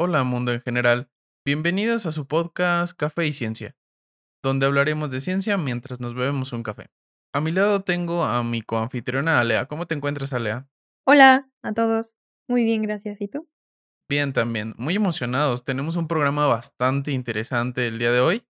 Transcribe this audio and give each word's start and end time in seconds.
Hola 0.00 0.22
mundo 0.22 0.52
en 0.52 0.60
general, 0.60 1.10
bienvenidos 1.44 2.06
a 2.06 2.12
su 2.12 2.28
podcast 2.28 2.96
Café 2.96 3.26
y 3.26 3.32
Ciencia, 3.32 3.76
donde 4.44 4.64
hablaremos 4.66 5.10
de 5.10 5.20
ciencia 5.20 5.58
mientras 5.58 5.98
nos 5.98 6.14
bebemos 6.14 6.52
un 6.52 6.62
café. 6.62 6.92
A 7.34 7.40
mi 7.40 7.50
lado 7.50 7.82
tengo 7.82 8.22
a 8.22 8.44
mi 8.44 8.62
coanfitriona 8.62 9.40
Alea. 9.40 9.66
¿Cómo 9.66 9.88
te 9.88 9.96
encuentras, 9.96 10.32
Alea? 10.32 10.68
Hola 11.04 11.50
a 11.64 11.72
todos. 11.72 12.14
Muy 12.48 12.62
bien, 12.62 12.82
gracias. 12.82 13.20
¿Y 13.20 13.26
tú? 13.26 13.48
Bien, 14.08 14.32
también. 14.32 14.72
Muy 14.78 14.94
emocionados. 14.94 15.64
Tenemos 15.64 15.96
un 15.96 16.06
programa 16.06 16.46
bastante 16.46 17.10
interesante 17.10 17.88
el 17.88 17.98
día 17.98 18.12
de 18.12 18.20
hoy 18.20 18.46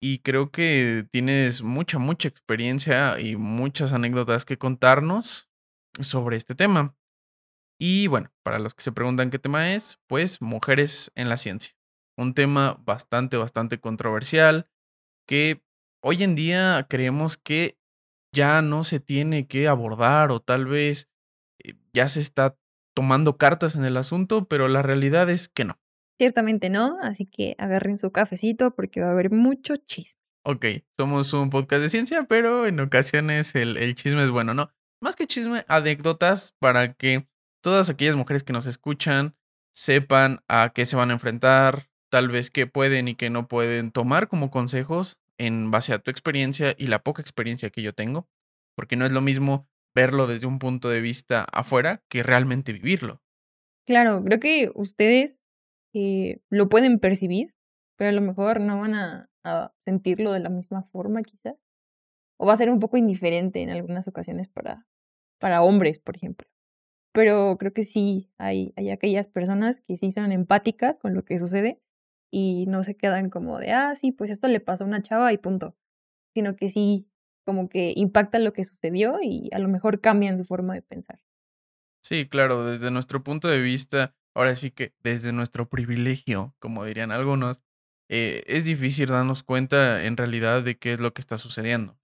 y 0.00 0.20
creo 0.20 0.52
que 0.52 1.04
tienes 1.10 1.62
mucha, 1.64 1.98
mucha 1.98 2.28
experiencia 2.28 3.18
y 3.18 3.34
muchas 3.34 3.92
anécdotas 3.92 4.44
que 4.44 4.56
contarnos 4.56 5.50
sobre 5.98 6.36
este 6.36 6.54
tema. 6.54 6.94
Y 7.78 8.06
bueno, 8.06 8.32
para 8.42 8.58
los 8.58 8.74
que 8.74 8.82
se 8.82 8.92
preguntan 8.92 9.30
qué 9.30 9.38
tema 9.38 9.74
es, 9.74 9.98
pues 10.06 10.40
mujeres 10.40 11.12
en 11.14 11.28
la 11.28 11.36
ciencia. 11.36 11.74
Un 12.16 12.32
tema 12.32 12.80
bastante, 12.84 13.36
bastante 13.36 13.78
controversial 13.78 14.68
que 15.26 15.62
hoy 16.02 16.22
en 16.22 16.34
día 16.34 16.86
creemos 16.88 17.36
que 17.36 17.78
ya 18.32 18.62
no 18.62 18.84
se 18.84 19.00
tiene 19.00 19.46
que 19.46 19.68
abordar 19.68 20.30
o 20.30 20.40
tal 20.40 20.66
vez 20.66 21.08
eh, 21.62 21.74
ya 21.92 22.08
se 22.08 22.20
está 22.20 22.56
tomando 22.94 23.36
cartas 23.36 23.76
en 23.76 23.84
el 23.84 23.96
asunto, 23.98 24.46
pero 24.48 24.68
la 24.68 24.82
realidad 24.82 25.28
es 25.28 25.48
que 25.48 25.64
no. 25.64 25.78
Ciertamente 26.18 26.70
no, 26.70 26.96
así 27.02 27.26
que 27.26 27.54
agarren 27.58 27.98
su 27.98 28.10
cafecito 28.10 28.74
porque 28.74 29.02
va 29.02 29.08
a 29.08 29.12
haber 29.12 29.30
mucho 29.30 29.76
chisme. 29.76 30.18
Ok, 30.44 30.64
somos 30.96 31.32
un 31.34 31.50
podcast 31.50 31.82
de 31.82 31.88
ciencia, 31.90 32.24
pero 32.24 32.66
en 32.66 32.80
ocasiones 32.80 33.54
el, 33.54 33.76
el 33.76 33.94
chisme 33.94 34.22
es 34.22 34.30
bueno, 34.30 34.54
¿no? 34.54 34.70
Más 35.02 35.16
que 35.16 35.26
chisme, 35.26 35.64
anécdotas 35.68 36.54
para 36.58 36.94
que 36.94 37.28
todas 37.60 37.90
aquellas 37.90 38.16
mujeres 38.16 38.44
que 38.44 38.52
nos 38.52 38.66
escuchan 38.66 39.34
sepan 39.72 40.40
a 40.48 40.72
qué 40.74 40.86
se 40.86 40.96
van 40.96 41.10
a 41.10 41.14
enfrentar, 41.14 41.88
tal 42.10 42.28
vez 42.28 42.50
qué 42.50 42.66
pueden 42.66 43.08
y 43.08 43.14
qué 43.14 43.30
no 43.30 43.48
pueden 43.48 43.90
tomar 43.90 44.28
como 44.28 44.50
consejos 44.50 45.20
en 45.38 45.70
base 45.70 45.92
a 45.92 45.98
tu 45.98 46.10
experiencia 46.10 46.74
y 46.78 46.86
la 46.86 47.02
poca 47.02 47.20
experiencia 47.20 47.70
que 47.70 47.82
yo 47.82 47.92
tengo, 47.92 48.26
porque 48.74 48.96
no 48.96 49.04
es 49.04 49.12
lo 49.12 49.20
mismo 49.20 49.68
verlo 49.94 50.26
desde 50.26 50.46
un 50.46 50.58
punto 50.58 50.88
de 50.88 51.00
vista 51.00 51.46
afuera 51.52 52.02
que 52.08 52.22
realmente 52.22 52.72
vivirlo. 52.72 53.20
Claro, 53.86 54.22
creo 54.24 54.40
que 54.40 54.70
ustedes 54.74 55.44
eh, 55.94 56.40
lo 56.50 56.68
pueden 56.68 56.98
percibir, 56.98 57.54
pero 57.96 58.10
a 58.10 58.12
lo 58.12 58.20
mejor 58.20 58.60
no 58.60 58.80
van 58.80 58.94
a, 58.94 59.30
a 59.44 59.72
sentirlo 59.84 60.32
de 60.32 60.40
la 60.40 60.48
misma 60.48 60.82
forma 60.92 61.22
quizás. 61.22 61.56
O 62.38 62.46
va 62.46 62.52
a 62.52 62.56
ser 62.56 62.68
un 62.68 62.80
poco 62.80 62.96
indiferente 62.96 63.62
en 63.62 63.70
algunas 63.70 64.06
ocasiones 64.08 64.48
para, 64.48 64.86
para 65.38 65.62
hombres, 65.62 65.98
por 65.98 66.16
ejemplo. 66.16 66.46
Pero 67.16 67.56
creo 67.58 67.72
que 67.72 67.84
sí, 67.84 68.28
hay, 68.36 68.74
hay 68.76 68.90
aquellas 68.90 69.26
personas 69.26 69.80
que 69.80 69.96
sí 69.96 70.10
son 70.10 70.32
empáticas 70.32 70.98
con 70.98 71.14
lo 71.14 71.24
que 71.24 71.38
sucede 71.38 71.80
y 72.30 72.66
no 72.68 72.84
se 72.84 72.94
quedan 72.94 73.30
como 73.30 73.58
de, 73.58 73.72
ah, 73.72 73.96
sí, 73.96 74.12
pues 74.12 74.30
esto 74.30 74.48
le 74.48 74.60
pasó 74.60 74.84
a 74.84 74.86
una 74.86 75.00
chava 75.00 75.32
y 75.32 75.38
punto. 75.38 75.74
Sino 76.34 76.56
que 76.56 76.68
sí, 76.68 77.08
como 77.46 77.70
que 77.70 77.94
impacta 77.96 78.38
lo 78.38 78.52
que 78.52 78.66
sucedió 78.66 79.18
y 79.22 79.48
a 79.54 79.58
lo 79.58 79.68
mejor 79.68 80.02
cambian 80.02 80.36
su 80.36 80.44
forma 80.44 80.74
de 80.74 80.82
pensar. 80.82 81.18
Sí, 82.02 82.28
claro, 82.28 82.66
desde 82.66 82.90
nuestro 82.90 83.24
punto 83.24 83.48
de 83.48 83.62
vista, 83.62 84.14
ahora 84.34 84.54
sí 84.54 84.70
que 84.70 84.92
desde 85.02 85.32
nuestro 85.32 85.70
privilegio, 85.70 86.54
como 86.58 86.84
dirían 86.84 87.12
algunos, 87.12 87.62
eh, 88.10 88.44
es 88.46 88.66
difícil 88.66 89.08
darnos 89.08 89.42
cuenta 89.42 90.04
en 90.04 90.18
realidad 90.18 90.62
de 90.62 90.76
qué 90.76 90.92
es 90.92 91.00
lo 91.00 91.14
que 91.14 91.22
está 91.22 91.38
sucediendo. 91.38 91.98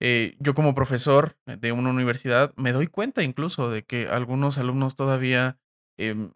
Eh, 0.00 0.36
yo 0.38 0.54
como 0.54 0.74
profesor 0.74 1.36
de 1.46 1.72
una 1.72 1.90
universidad 1.90 2.54
me 2.56 2.72
doy 2.72 2.86
cuenta 2.86 3.22
incluso 3.22 3.70
de 3.70 3.84
que 3.84 4.06
algunos 4.08 4.56
alumnos 4.58 4.94
todavía 4.94 5.58
em, 5.96 6.32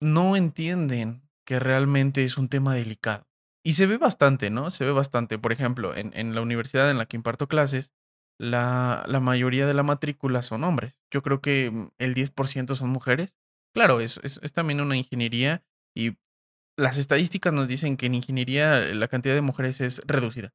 no 0.00 0.36
entienden 0.36 1.22
que 1.46 1.60
realmente 1.60 2.24
es 2.24 2.38
un 2.38 2.48
tema 2.48 2.74
delicado. 2.74 3.26
Y 3.64 3.74
se 3.74 3.86
ve 3.86 3.96
bastante, 3.96 4.50
¿no? 4.50 4.70
Se 4.70 4.84
ve 4.84 4.92
bastante. 4.92 5.38
Por 5.38 5.52
ejemplo, 5.52 5.96
en, 5.96 6.12
en 6.14 6.34
la 6.34 6.42
universidad 6.42 6.90
en 6.90 6.98
la 6.98 7.06
que 7.06 7.16
imparto 7.16 7.48
clases, 7.48 7.94
la, 8.38 9.04
la 9.06 9.20
mayoría 9.20 9.66
de 9.66 9.74
la 9.74 9.82
matrícula 9.82 10.42
son 10.42 10.64
hombres. 10.64 11.00
Yo 11.10 11.22
creo 11.22 11.40
que 11.40 11.70
mm, 11.70 11.88
el 11.98 12.14
10% 12.14 12.74
son 12.74 12.90
mujeres. 12.90 13.36
Claro, 13.74 14.00
es, 14.00 14.20
también 14.52 14.80
una 14.80 14.96
ingeniería 14.96 15.64
y 15.94 16.16
las 16.76 16.98
estadísticas 16.98 17.52
nos 17.52 17.68
dicen 17.68 17.96
que 17.96 18.06
en 18.06 18.14
ingeniería 18.14 18.78
la 18.94 19.08
cantidad 19.08 19.34
de 19.34 19.40
mujeres 19.40 19.80
es 19.80 20.02
reducida. 20.06 20.52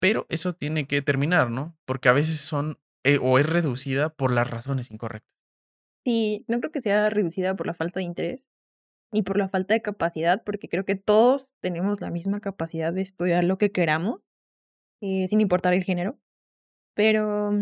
Pero 0.00 0.26
eso 0.28 0.54
tiene 0.54 0.86
que 0.86 1.02
terminar, 1.02 1.50
¿no? 1.50 1.76
Porque 1.84 2.08
a 2.08 2.12
veces 2.12 2.40
son 2.40 2.78
eh, 3.04 3.18
o 3.22 3.38
es 3.38 3.48
reducida 3.48 4.08
por 4.10 4.32
las 4.32 4.50
razones 4.50 4.90
incorrectas. 4.90 5.30
Sí, 6.04 6.44
no 6.48 6.58
creo 6.60 6.72
que 6.72 6.80
sea 6.80 7.10
reducida 7.10 7.54
por 7.54 7.66
la 7.66 7.74
falta 7.74 8.00
de 8.00 8.04
interés 8.04 8.50
y 9.12 9.22
por 9.22 9.36
la 9.36 9.48
falta 9.48 9.74
de 9.74 9.82
capacidad, 9.82 10.42
porque 10.44 10.68
creo 10.68 10.84
que 10.84 10.94
todos 10.94 11.52
tenemos 11.60 12.00
la 12.00 12.10
misma 12.10 12.40
capacidad 12.40 12.92
de 12.92 13.02
estudiar 13.02 13.44
lo 13.44 13.58
que 13.58 13.72
queramos, 13.72 14.28
eh, 15.02 15.26
sin 15.28 15.40
importar 15.40 15.74
el 15.74 15.84
género. 15.84 16.18
Pero 16.94 17.52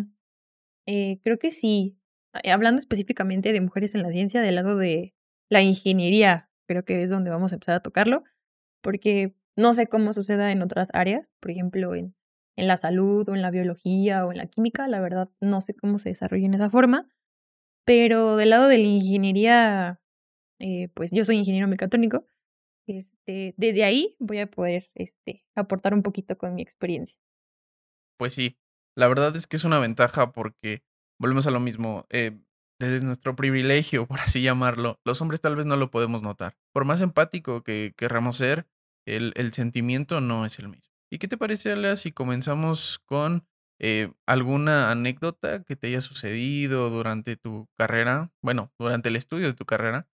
eh, 0.87 1.21
creo 1.23 1.39
que 1.39 1.51
sí, 1.51 1.99
eh, 2.43 2.51
hablando 2.51 2.79
específicamente 2.79 3.53
de 3.53 3.61
mujeres 3.61 3.95
en 3.95 4.03
la 4.03 4.13
ciencia, 4.13 4.43
del 4.43 4.57
lado 4.57 4.77
de 4.77 5.15
la 5.51 5.63
ingeniería, 5.63 6.51
creo 6.67 6.85
que 6.85 7.03
es 7.03 7.11
donde 7.11 7.31
vamos 7.31 7.53
a 7.53 7.57
empezar 7.57 7.77
a 7.77 7.83
tocarlo, 7.83 8.25
porque 8.83 9.35
no 9.57 9.75
sé 9.75 9.87
cómo 9.87 10.13
suceda 10.13 10.53
en 10.53 10.63
otras 10.63 10.89
áreas, 10.93 11.35
por 11.41 11.51
ejemplo, 11.51 11.95
en, 11.95 12.15
en 12.59 12.67
la 12.67 12.77
salud 12.77 13.29
o 13.29 13.35
en 13.37 13.43
la 13.43 13.51
biología 13.51 14.27
o 14.27 14.33
en 14.33 14.39
la 14.39 14.47
química, 14.47 14.89
la 14.89 15.01
verdad 15.01 15.31
no 15.41 15.63
sé 15.63 15.75
cómo 15.75 16.01
se 16.01 16.09
desarrolla 16.09 16.45
en 16.45 16.55
esa 16.55 16.71
forma, 16.71 17.09
pero 17.87 18.37
del 18.37 18.51
lado 18.51 18.67
de 18.67 18.79
la 18.79 18.85
ingeniería, 18.85 20.01
eh, 20.59 20.89
pues 20.95 21.13
yo 21.13 21.25
soy 21.25 21.37
ingeniero 21.37 21.69
mecatrónico, 21.69 22.27
este, 22.89 23.55
desde 23.57 23.85
ahí 23.85 24.17
voy 24.19 24.39
a 24.39 24.51
poder 24.51 24.91
este, 24.95 25.45
aportar 25.55 25.95
un 25.95 26.03
poquito 26.03 26.37
con 26.37 26.55
mi 26.57 26.63
experiencia. 26.63 27.17
Pues 28.19 28.35
sí, 28.35 28.59
la 28.97 29.07
verdad 29.07 29.37
es 29.37 29.47
que 29.47 29.57
es 29.57 29.63
una 29.63 29.79
ventaja 29.79 30.33
porque 30.33 30.83
volvemos 31.21 31.47
a 31.47 31.53
lo 31.53 31.61
mismo. 31.61 32.07
eh, 32.11 32.41
desde 32.81 33.05
nuestro 33.05 33.35
privilegio, 33.35 34.07
por 34.09 34.21
así 34.21 34.43
llamarlo, 34.43 35.01
los 35.05 35.21
hombres 35.21 35.41
tal 35.41 35.55
vez 35.55 35.67
no 35.67 35.77
lo 35.77 35.91
podemos 35.91 36.23
notar. 36.23 36.57
Por 36.73 36.85
más 36.85 37.01
empático 37.01 37.63
que 37.63 37.95
querramos 37.97 38.37
ser, 38.37 38.67
el, 39.07 39.33
el 39.37 39.53
sentimiento 39.53 40.21
no 40.21 40.45
es 40.45 40.59
el 40.59 40.69
mismo. 40.69 40.88
¿Y 41.11 41.19
qué 41.19 41.29
te 41.29 41.39
parece, 41.39 41.73
Alea, 41.73 41.97
si 41.97 42.13
comenzamos 42.13 42.99
con 42.99 43.47
eh, 43.81 44.11
alguna 44.27 44.91
anécdota 44.91 45.63
que 45.63 45.77
te 45.77 45.89
haya 45.89 46.01
sucedido 46.01 46.91
durante 46.91 47.37
tu 47.37 47.69
carrera? 47.79 48.31
Bueno, 48.43 48.73
durante 48.79 49.09
el 49.09 49.17
estudio 49.17 49.47
de 49.47 49.55
tu 49.55 49.65
carrera. 49.65 50.09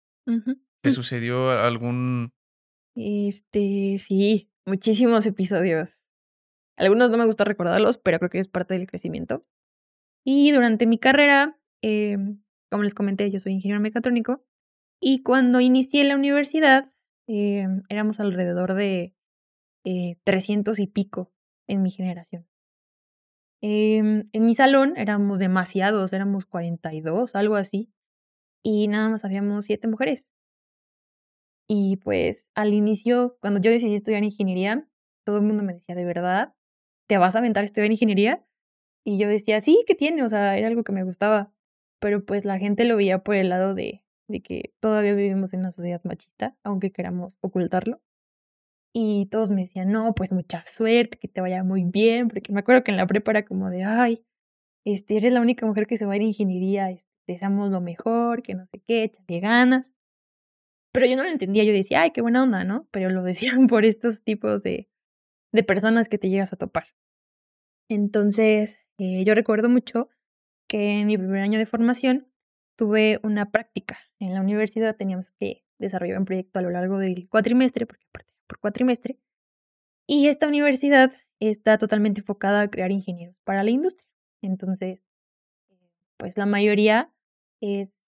¿Te 0.82 0.92
sucedió 0.92 1.50
algún... 1.50 2.32
Este, 2.94 3.98
sí, 3.98 4.50
muchísimos 4.66 5.26
episodios. 5.26 6.00
Algunos 6.76 7.10
no 7.10 7.18
me 7.18 7.26
gusta 7.26 7.44
recordarlos, 7.44 7.98
pero 7.98 8.18
creo 8.18 8.30
que 8.30 8.38
es 8.38 8.48
parte 8.48 8.74
del 8.74 8.86
crecimiento. 8.86 9.46
Y 10.24 10.52
durante 10.52 10.86
mi 10.86 10.98
carrera, 10.98 11.58
eh, 11.82 12.16
como 12.70 12.82
les 12.82 12.94
comenté, 12.94 13.30
yo 13.30 13.38
soy 13.40 13.52
ingeniero 13.52 13.80
mecatrónico. 13.80 14.44
Y 15.00 15.22
cuando 15.22 15.60
inicié 15.60 16.04
la 16.04 16.14
universidad, 16.14 16.92
eh, 17.28 17.66
éramos 17.88 18.20
alrededor 18.20 18.74
de 18.74 19.14
eh, 19.84 20.16
300 20.24 20.78
y 20.78 20.86
pico 20.86 21.32
en 21.68 21.82
mi 21.82 21.90
generación. 21.90 22.46
Em, 23.62 24.28
en 24.32 24.44
mi 24.44 24.54
salón 24.54 24.94
éramos 24.96 25.38
demasiados, 25.38 26.12
éramos 26.12 26.46
42, 26.46 27.34
algo 27.34 27.56
así. 27.56 27.90
Y 28.62 28.88
nada 28.88 29.08
más 29.08 29.24
habíamos 29.24 29.64
siete 29.66 29.88
mujeres. 29.88 30.32
Y 31.68 31.96
pues 31.96 32.50
al 32.54 32.74
inicio, 32.74 33.38
cuando 33.40 33.60
yo 33.60 33.70
decidí 33.70 33.94
estudiar 33.94 34.22
ingeniería, 34.22 34.88
todo 35.24 35.36
el 35.38 35.42
mundo 35.42 35.62
me 35.62 35.74
decía, 35.74 35.94
¿de 35.94 36.04
verdad? 36.04 36.54
¿Te 37.08 37.18
vas 37.18 37.36
a 37.36 37.38
aventar 37.38 37.62
a 37.62 37.64
estudiar 37.64 37.90
ingeniería? 37.90 38.44
Y 39.04 39.18
yo 39.18 39.28
decía, 39.28 39.60
sí, 39.60 39.84
¿qué 39.86 39.94
tiene? 39.94 40.22
O 40.22 40.28
sea, 40.28 40.56
era 40.58 40.68
algo 40.68 40.84
que 40.84 40.92
me 40.92 41.04
gustaba. 41.04 41.52
Pero 42.00 42.24
pues 42.24 42.44
la 42.44 42.58
gente 42.58 42.84
lo 42.84 42.96
veía 42.96 43.24
por 43.24 43.34
el 43.36 43.48
lado 43.48 43.74
de, 43.74 44.04
de 44.28 44.42
que 44.42 44.74
todavía 44.80 45.14
vivimos 45.14 45.54
en 45.54 45.60
una 45.60 45.70
sociedad 45.70 46.02
machista, 46.04 46.56
aunque 46.64 46.92
queramos 46.92 47.38
ocultarlo. 47.40 48.02
Y 48.96 49.26
todos 49.26 49.50
me 49.50 49.62
decían, 49.62 49.90
no, 49.90 50.14
pues 50.14 50.30
mucha 50.30 50.62
suerte, 50.64 51.18
que 51.18 51.26
te 51.26 51.40
vaya 51.40 51.64
muy 51.64 51.82
bien, 51.84 52.28
porque 52.28 52.52
me 52.52 52.60
acuerdo 52.60 52.84
que 52.84 52.92
en 52.92 52.96
la 52.96 53.08
prepa 53.08 53.32
era 53.32 53.44
como 53.44 53.68
de, 53.68 53.82
ay, 53.82 54.24
este, 54.86 55.16
eres 55.16 55.32
la 55.32 55.40
única 55.40 55.66
mujer 55.66 55.88
que 55.88 55.96
se 55.96 56.06
va 56.06 56.12
a 56.12 56.16
ir 56.16 56.22
a 56.22 56.26
ingeniería, 56.26 56.90
este, 56.90 57.10
deseamos 57.26 57.70
lo 57.70 57.80
mejor, 57.80 58.42
que 58.42 58.54
no 58.54 58.66
sé 58.66 58.80
qué, 58.86 59.02
échale 59.02 59.40
ganas. 59.40 59.92
Pero 60.92 61.06
yo 61.06 61.16
no 61.16 61.24
lo 61.24 61.30
entendía, 61.30 61.64
yo 61.64 61.72
decía, 61.72 62.02
ay, 62.02 62.12
qué 62.12 62.22
buena 62.22 62.44
onda, 62.44 62.62
¿no? 62.62 62.86
Pero 62.92 63.10
lo 63.10 63.22
decían 63.24 63.66
por 63.66 63.84
estos 63.84 64.22
tipos 64.22 64.62
de, 64.62 64.88
de 65.52 65.62
personas 65.64 66.08
que 66.08 66.18
te 66.18 66.28
llegas 66.28 66.52
a 66.52 66.56
topar. 66.56 66.86
Entonces, 67.88 68.78
eh, 68.98 69.24
yo 69.24 69.34
recuerdo 69.34 69.68
mucho 69.68 70.08
que 70.68 71.00
en 71.00 71.08
mi 71.08 71.18
primer 71.18 71.42
año 71.42 71.58
de 71.58 71.66
formación 71.66 72.28
tuve 72.78 73.18
una 73.24 73.50
práctica. 73.50 73.98
En 74.20 74.34
la 74.34 74.40
universidad 74.40 74.96
teníamos 74.96 75.34
que 75.40 75.64
desarrollar 75.80 76.18
un 76.18 76.24
proyecto 76.24 76.60
a 76.60 76.62
lo 76.62 76.70
largo 76.70 76.98
del 76.98 77.28
cuatrimestre, 77.28 77.86
porque 77.86 78.04
aparte 78.08 78.33
por 78.54 78.60
cuatrimestre. 78.60 79.18
Y 80.06 80.28
esta 80.28 80.46
universidad 80.46 81.12
está 81.40 81.78
totalmente 81.78 82.20
enfocada 82.20 82.62
a 82.62 82.70
crear 82.70 82.92
ingenieros 82.92 83.36
para 83.44 83.64
la 83.64 83.70
industria. 83.70 84.08
Entonces, 84.42 85.08
pues 86.18 86.36
la 86.36 86.46
mayoría 86.46 87.12
es 87.60 88.04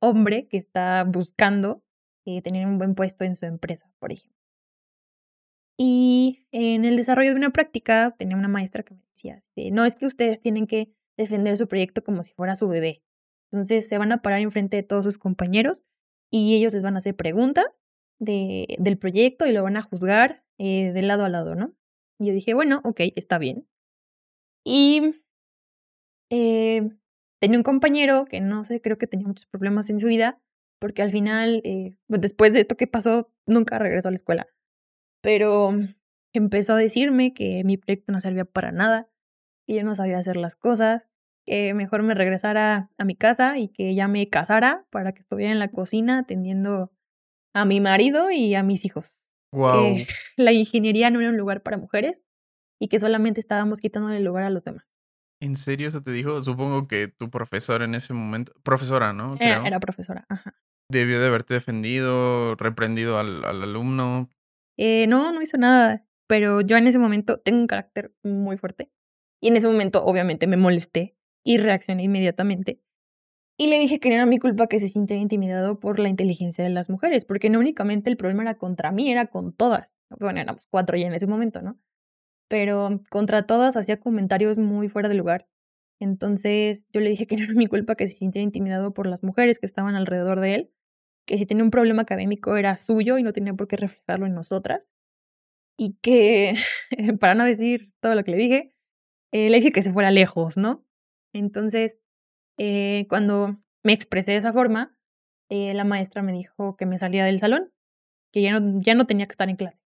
hombre 0.00 0.46
que 0.48 0.58
está 0.58 1.04
buscando 1.04 1.82
eh, 2.26 2.42
tener 2.42 2.66
un 2.66 2.78
buen 2.78 2.94
puesto 2.94 3.24
en 3.24 3.36
su 3.36 3.46
empresa, 3.46 3.90
por 3.98 4.12
ejemplo. 4.12 4.36
Y 5.78 6.46
en 6.52 6.84
el 6.84 6.96
desarrollo 6.96 7.30
de 7.30 7.36
una 7.36 7.50
práctica 7.50 8.14
tenía 8.18 8.36
una 8.36 8.48
maestra 8.48 8.82
que 8.82 8.94
me 8.94 9.02
decía, 9.08 9.40
no 9.72 9.84
es 9.84 9.94
que 9.94 10.06
ustedes 10.06 10.40
tienen 10.40 10.66
que 10.66 10.90
defender 11.16 11.56
su 11.56 11.68
proyecto 11.68 12.02
como 12.02 12.22
si 12.22 12.32
fuera 12.32 12.56
su 12.56 12.66
bebé. 12.68 13.02
Entonces 13.50 13.86
se 13.88 13.98
van 13.98 14.12
a 14.12 14.22
parar 14.22 14.40
enfrente 14.40 14.76
de 14.76 14.82
todos 14.82 15.04
sus 15.04 15.18
compañeros 15.18 15.84
y 16.30 16.56
ellos 16.56 16.74
les 16.74 16.82
van 16.82 16.94
a 16.94 16.98
hacer 16.98 17.14
preguntas 17.14 17.66
de, 18.18 18.76
del 18.78 18.98
proyecto 18.98 19.46
y 19.46 19.52
lo 19.52 19.62
van 19.62 19.76
a 19.76 19.82
juzgar 19.82 20.44
eh, 20.58 20.92
de 20.92 21.02
lado 21.02 21.24
a 21.24 21.28
lado, 21.28 21.54
¿no? 21.54 21.74
Y 22.18 22.26
yo 22.26 22.32
dije, 22.32 22.54
bueno, 22.54 22.80
ok, 22.84 23.00
está 23.14 23.38
bien. 23.38 23.68
Y 24.64 25.22
eh, 26.30 26.90
tenía 27.40 27.58
un 27.58 27.62
compañero 27.62 28.24
que 28.24 28.40
no 28.40 28.64
sé, 28.64 28.80
creo 28.80 28.98
que 28.98 29.06
tenía 29.06 29.26
muchos 29.26 29.46
problemas 29.46 29.90
en 29.90 30.00
su 30.00 30.06
vida, 30.06 30.40
porque 30.80 31.02
al 31.02 31.10
final, 31.10 31.60
eh, 31.64 31.96
pues, 32.08 32.20
después 32.20 32.54
de 32.54 32.60
esto 32.60 32.76
que 32.76 32.86
pasó, 32.86 33.32
nunca 33.46 33.78
regresó 33.78 34.08
a 34.08 34.12
la 34.12 34.16
escuela. 34.16 34.46
Pero 35.22 35.72
empezó 36.34 36.74
a 36.74 36.78
decirme 36.78 37.34
que 37.34 37.64
mi 37.64 37.76
proyecto 37.76 38.12
no 38.12 38.20
servía 38.20 38.44
para 38.44 38.72
nada, 38.72 39.08
que 39.66 39.74
yo 39.74 39.84
no 39.84 39.94
sabía 39.94 40.18
hacer 40.18 40.36
las 40.36 40.56
cosas, 40.56 41.02
que 41.46 41.74
mejor 41.74 42.02
me 42.02 42.14
regresara 42.14 42.90
a 42.98 43.04
mi 43.04 43.14
casa 43.16 43.58
y 43.58 43.68
que 43.68 43.94
ya 43.94 44.08
me 44.08 44.28
casara 44.28 44.86
para 44.90 45.12
que 45.12 45.20
estuviera 45.20 45.52
en 45.52 45.58
la 45.58 45.70
cocina 45.70 46.18
atendiendo 46.18 46.92
a 47.56 47.64
mi 47.64 47.80
marido 47.80 48.30
y 48.30 48.54
a 48.54 48.62
mis 48.62 48.84
hijos. 48.84 49.18
Wow. 49.50 49.96
la 50.36 50.52
ingeniería 50.52 51.10
no 51.10 51.20
era 51.20 51.30
un 51.30 51.38
lugar 51.38 51.62
para 51.62 51.78
mujeres 51.78 52.26
y 52.78 52.88
que 52.88 52.98
solamente 52.98 53.40
estábamos 53.40 53.80
quitándole 53.80 54.18
el 54.18 54.24
lugar 54.24 54.44
a 54.44 54.50
los 54.50 54.62
demás. 54.62 54.94
¿En 55.40 55.56
serio 55.56 55.88
eso 55.88 56.02
te 56.02 56.10
dijo? 56.12 56.42
Supongo 56.42 56.86
que 56.86 57.08
tu 57.08 57.30
profesor 57.30 57.82
en 57.82 57.94
ese 57.94 58.12
momento, 58.12 58.52
profesora, 58.62 59.14
¿no? 59.14 59.36
Era, 59.40 59.80
profesora, 59.80 60.26
ajá. 60.28 60.54
Debió 60.90 61.18
de 61.18 61.28
haberte 61.28 61.54
defendido, 61.54 62.56
reprendido 62.56 63.18
al, 63.18 63.44
al 63.44 63.62
alumno. 63.62 64.28
Eh, 64.76 65.06
no, 65.06 65.32
no 65.32 65.40
hizo 65.40 65.56
nada, 65.56 66.06
pero 66.26 66.60
yo 66.60 66.76
en 66.76 66.86
ese 66.86 66.98
momento 66.98 67.40
tengo 67.40 67.60
un 67.60 67.66
carácter 67.66 68.14
muy 68.22 68.58
fuerte 68.58 68.90
y 69.42 69.48
en 69.48 69.56
ese 69.56 69.66
momento 69.66 70.04
obviamente 70.04 70.46
me 70.46 70.58
molesté 70.58 71.16
y 71.42 71.56
reaccioné 71.56 72.02
inmediatamente. 72.02 72.82
Y 73.58 73.68
le 73.68 73.78
dije 73.78 73.98
que 74.00 74.10
no 74.10 74.16
era 74.16 74.26
mi 74.26 74.38
culpa 74.38 74.66
que 74.66 74.78
se 74.80 74.88
sintiera 74.88 75.20
intimidado 75.20 75.80
por 75.80 75.98
la 75.98 76.08
inteligencia 76.08 76.62
de 76.62 76.70
las 76.70 76.90
mujeres, 76.90 77.24
porque 77.24 77.48
no 77.48 77.58
únicamente 77.58 78.10
el 78.10 78.18
problema 78.18 78.42
era 78.42 78.58
contra 78.58 78.92
mí, 78.92 79.10
era 79.10 79.26
con 79.26 79.52
todas. 79.54 79.96
Bueno, 80.18 80.40
éramos 80.40 80.66
cuatro 80.70 80.98
ya 80.98 81.06
en 81.06 81.14
ese 81.14 81.26
momento, 81.26 81.62
¿no? 81.62 81.78
Pero 82.48 83.02
contra 83.10 83.46
todas 83.46 83.76
hacía 83.76 83.98
comentarios 83.98 84.58
muy 84.58 84.88
fuera 84.88 85.08
de 85.08 85.14
lugar. 85.14 85.48
Entonces 86.00 86.88
yo 86.92 87.00
le 87.00 87.10
dije 87.10 87.26
que 87.26 87.36
no 87.36 87.44
era 87.44 87.54
mi 87.54 87.66
culpa 87.66 87.96
que 87.96 88.06
se 88.06 88.16
sintiera 88.16 88.44
intimidado 88.44 88.92
por 88.92 89.06
las 89.06 89.22
mujeres 89.22 89.58
que 89.58 89.66
estaban 89.66 89.94
alrededor 89.94 90.40
de 90.40 90.54
él, 90.54 90.70
que 91.26 91.38
si 91.38 91.46
tenía 91.46 91.64
un 91.64 91.70
problema 91.70 92.02
académico 92.02 92.56
era 92.56 92.76
suyo 92.76 93.18
y 93.18 93.22
no 93.22 93.32
tenía 93.32 93.54
por 93.54 93.68
qué 93.68 93.76
reflejarlo 93.76 94.26
en 94.26 94.34
nosotras. 94.34 94.92
Y 95.78 95.94
que, 96.02 96.54
para 97.20 97.34
no 97.34 97.44
decir 97.44 97.92
todo 98.00 98.14
lo 98.14 98.24
que 98.24 98.32
le 98.32 98.36
dije, 98.36 98.74
eh, 99.32 99.50
le 99.50 99.58
dije 99.58 99.72
que 99.72 99.82
se 99.82 99.92
fuera 99.92 100.10
lejos, 100.10 100.56
¿no? 100.56 100.84
Entonces, 101.32 101.98
eh, 102.58 103.06
cuando 103.08 103.58
me 103.84 103.92
expresé 103.92 104.32
de 104.32 104.38
esa 104.38 104.52
forma, 104.52 104.96
eh, 105.48 105.74
la 105.74 105.84
maestra 105.84 106.22
me 106.22 106.32
dijo 106.32 106.76
que 106.76 106.86
me 106.86 106.98
salía 106.98 107.24
del 107.24 107.38
salón, 107.38 107.72
que 108.32 108.42
ya 108.42 108.58
no, 108.58 108.80
ya 108.80 108.94
no 108.94 109.06
tenía 109.06 109.26
que 109.26 109.32
estar 109.32 109.48
en 109.48 109.56
clase. 109.56 109.80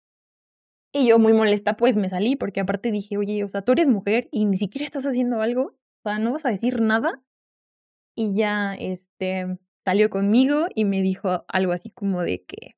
Y 0.91 1.07
yo 1.07 1.19
muy 1.19 1.33
molesta, 1.33 1.77
pues 1.77 1.95
me 1.97 2.09
salí, 2.09 2.35
porque 2.35 2.61
aparte 2.61 2.91
dije, 2.91 3.17
oye, 3.17 3.43
o 3.43 3.49
sea, 3.49 3.61
tú 3.61 3.73
eres 3.73 3.87
mujer 3.87 4.27
y 4.31 4.45
ni 4.45 4.57
siquiera 4.57 4.85
estás 4.85 5.05
haciendo 5.05 5.41
algo, 5.41 5.77
o 6.03 6.09
sea, 6.09 6.17
no 6.17 6.31
vas 6.31 6.45
a 6.45 6.49
decir 6.49 6.81
nada. 6.81 7.21
Y 8.15 8.33
ya, 8.33 8.73
este, 8.73 9.59
salió 9.85 10.09
conmigo 10.09 10.67
y 10.73 10.85
me 10.85 11.01
dijo 11.01 11.45
algo 11.47 11.73
así 11.73 11.91
como 11.91 12.21
de 12.21 12.43
que 12.43 12.75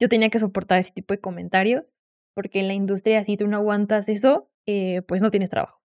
yo 0.00 0.08
tenía 0.08 0.30
que 0.30 0.38
soportar 0.38 0.78
ese 0.78 0.92
tipo 0.92 1.14
de 1.14 1.20
comentarios, 1.20 1.90
porque 2.34 2.60
en 2.60 2.68
la 2.68 2.74
industria, 2.74 3.24
si 3.24 3.36
tú 3.36 3.48
no 3.48 3.56
aguantas 3.56 4.08
eso, 4.08 4.50
eh, 4.66 5.02
pues 5.02 5.22
no 5.22 5.30
tienes 5.30 5.50
trabajo. 5.50 5.82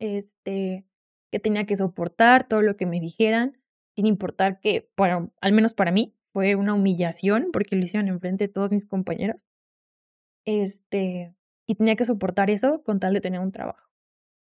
Este, 0.00 0.87
que 1.30 1.40
tenía 1.40 1.66
que 1.66 1.76
soportar 1.76 2.48
todo 2.48 2.62
lo 2.62 2.76
que 2.76 2.86
me 2.86 3.00
dijeran, 3.00 3.58
sin 3.96 4.06
importar 4.06 4.60
que, 4.60 4.90
bueno, 4.96 5.32
al 5.40 5.52
menos 5.52 5.74
para 5.74 5.90
mí, 5.90 6.14
fue 6.32 6.54
una 6.54 6.74
humillación 6.74 7.48
porque 7.52 7.76
lo 7.76 7.82
hicieron 7.82 8.08
enfrente 8.08 8.46
de 8.46 8.52
todos 8.52 8.72
mis 8.72 8.86
compañeros. 8.86 9.46
Este, 10.44 11.34
y 11.66 11.74
tenía 11.74 11.96
que 11.96 12.04
soportar 12.04 12.50
eso 12.50 12.82
con 12.82 13.00
tal 13.00 13.14
de 13.14 13.20
tener 13.20 13.40
un 13.40 13.52
trabajo. 13.52 13.90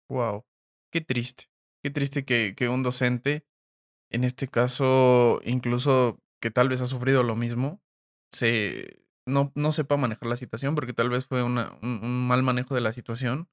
Wow, 0.09 0.45
qué 0.93 1.01
triste. 1.01 1.45
Qué 1.83 1.91
triste 1.91 2.25
que, 2.25 2.55
que 2.55 2.69
un 2.69 2.83
docente, 2.83 3.47
en 4.11 4.25
este 4.25 4.49
caso, 4.49 5.41
incluso 5.45 6.19
que 6.41 6.51
tal 6.51 6.69
vez 6.69 6.81
ha 6.83 6.87
sufrido 6.87 7.23
lo 7.23 7.37
mismo, 7.37 7.81
se, 8.33 9.05
no, 9.27 9.53
no 9.55 9.73
sepa 9.73 9.97
manejar 9.97 10.29
la 10.29 10.37
situación 10.37 10.75
porque 10.75 10.93
tal 10.93 11.09
vez 11.09 11.27
fue 11.27 11.43
una, 11.43 11.79
un 11.83 12.27
mal 12.27 12.43
manejo 12.43 12.75
de 12.75 12.81
la 12.81 12.93
situación 12.93 13.49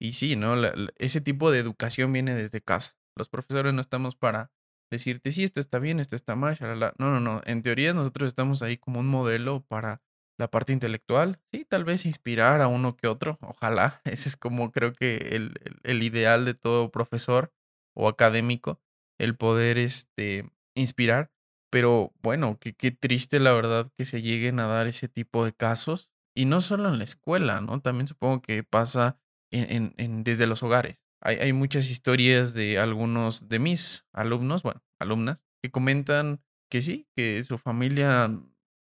y 0.00 0.12
sí, 0.12 0.36
¿no? 0.36 0.54
ese 0.98 1.20
tipo 1.20 1.50
de 1.50 1.58
educación 1.58 2.12
viene 2.12 2.34
desde 2.34 2.60
casa. 2.60 2.96
Los 3.16 3.28
profesores 3.28 3.72
no 3.72 3.80
estamos 3.80 4.14
para 4.14 4.50
decirte, 4.90 5.32
sí, 5.32 5.42
esto 5.42 5.60
está 5.60 5.78
bien, 5.78 6.00
esto 6.00 6.16
está 6.16 6.36
mal, 6.36 6.56
No, 6.98 7.10
no, 7.10 7.20
no. 7.20 7.40
En 7.44 7.62
teoría 7.62 7.94
nosotros 7.94 8.28
estamos 8.28 8.62
ahí 8.62 8.76
como 8.76 9.00
un 9.00 9.08
modelo 9.08 9.64
para 9.66 10.02
la 10.38 10.50
parte 10.50 10.72
intelectual. 10.72 11.40
Sí, 11.52 11.64
tal 11.64 11.84
vez 11.84 12.04
inspirar 12.06 12.60
a 12.60 12.68
uno 12.68 12.96
que 12.96 13.08
otro. 13.08 13.38
Ojalá. 13.40 14.00
Ese 14.04 14.28
es 14.28 14.36
como 14.36 14.70
creo 14.70 14.92
que 14.92 15.16
el, 15.32 15.54
el 15.82 16.02
ideal 16.02 16.44
de 16.44 16.54
todo 16.54 16.90
profesor 16.90 17.52
o 17.94 18.08
académico. 18.08 18.80
El 19.18 19.36
poder 19.36 19.78
este, 19.78 20.50
inspirar. 20.74 21.32
Pero 21.70 22.12
bueno, 22.22 22.58
qué, 22.60 22.74
qué 22.74 22.90
triste 22.90 23.40
la 23.40 23.52
verdad 23.52 23.90
que 23.96 24.04
se 24.04 24.22
lleguen 24.22 24.60
a 24.60 24.66
dar 24.66 24.86
ese 24.86 25.08
tipo 25.08 25.44
de 25.44 25.52
casos. 25.52 26.10
Y 26.34 26.44
no 26.44 26.60
solo 26.60 26.90
en 26.90 26.98
la 26.98 27.04
escuela, 27.04 27.62
¿no? 27.62 27.80
También 27.80 28.06
supongo 28.06 28.42
que 28.42 28.62
pasa 28.62 29.18
en, 29.50 30.24
desde 30.24 30.46
los 30.46 30.62
hogares. 30.62 31.02
Hay, 31.22 31.36
hay 31.36 31.52
muchas 31.52 31.90
historias 31.90 32.54
de 32.54 32.78
algunos 32.78 33.48
de 33.48 33.58
mis 33.58 34.04
alumnos, 34.12 34.62
bueno, 34.62 34.82
alumnas, 35.00 35.44
que 35.62 35.70
comentan 35.70 36.40
que 36.70 36.82
sí, 36.82 37.06
que 37.14 37.42
su 37.42 37.58
familia 37.58 38.30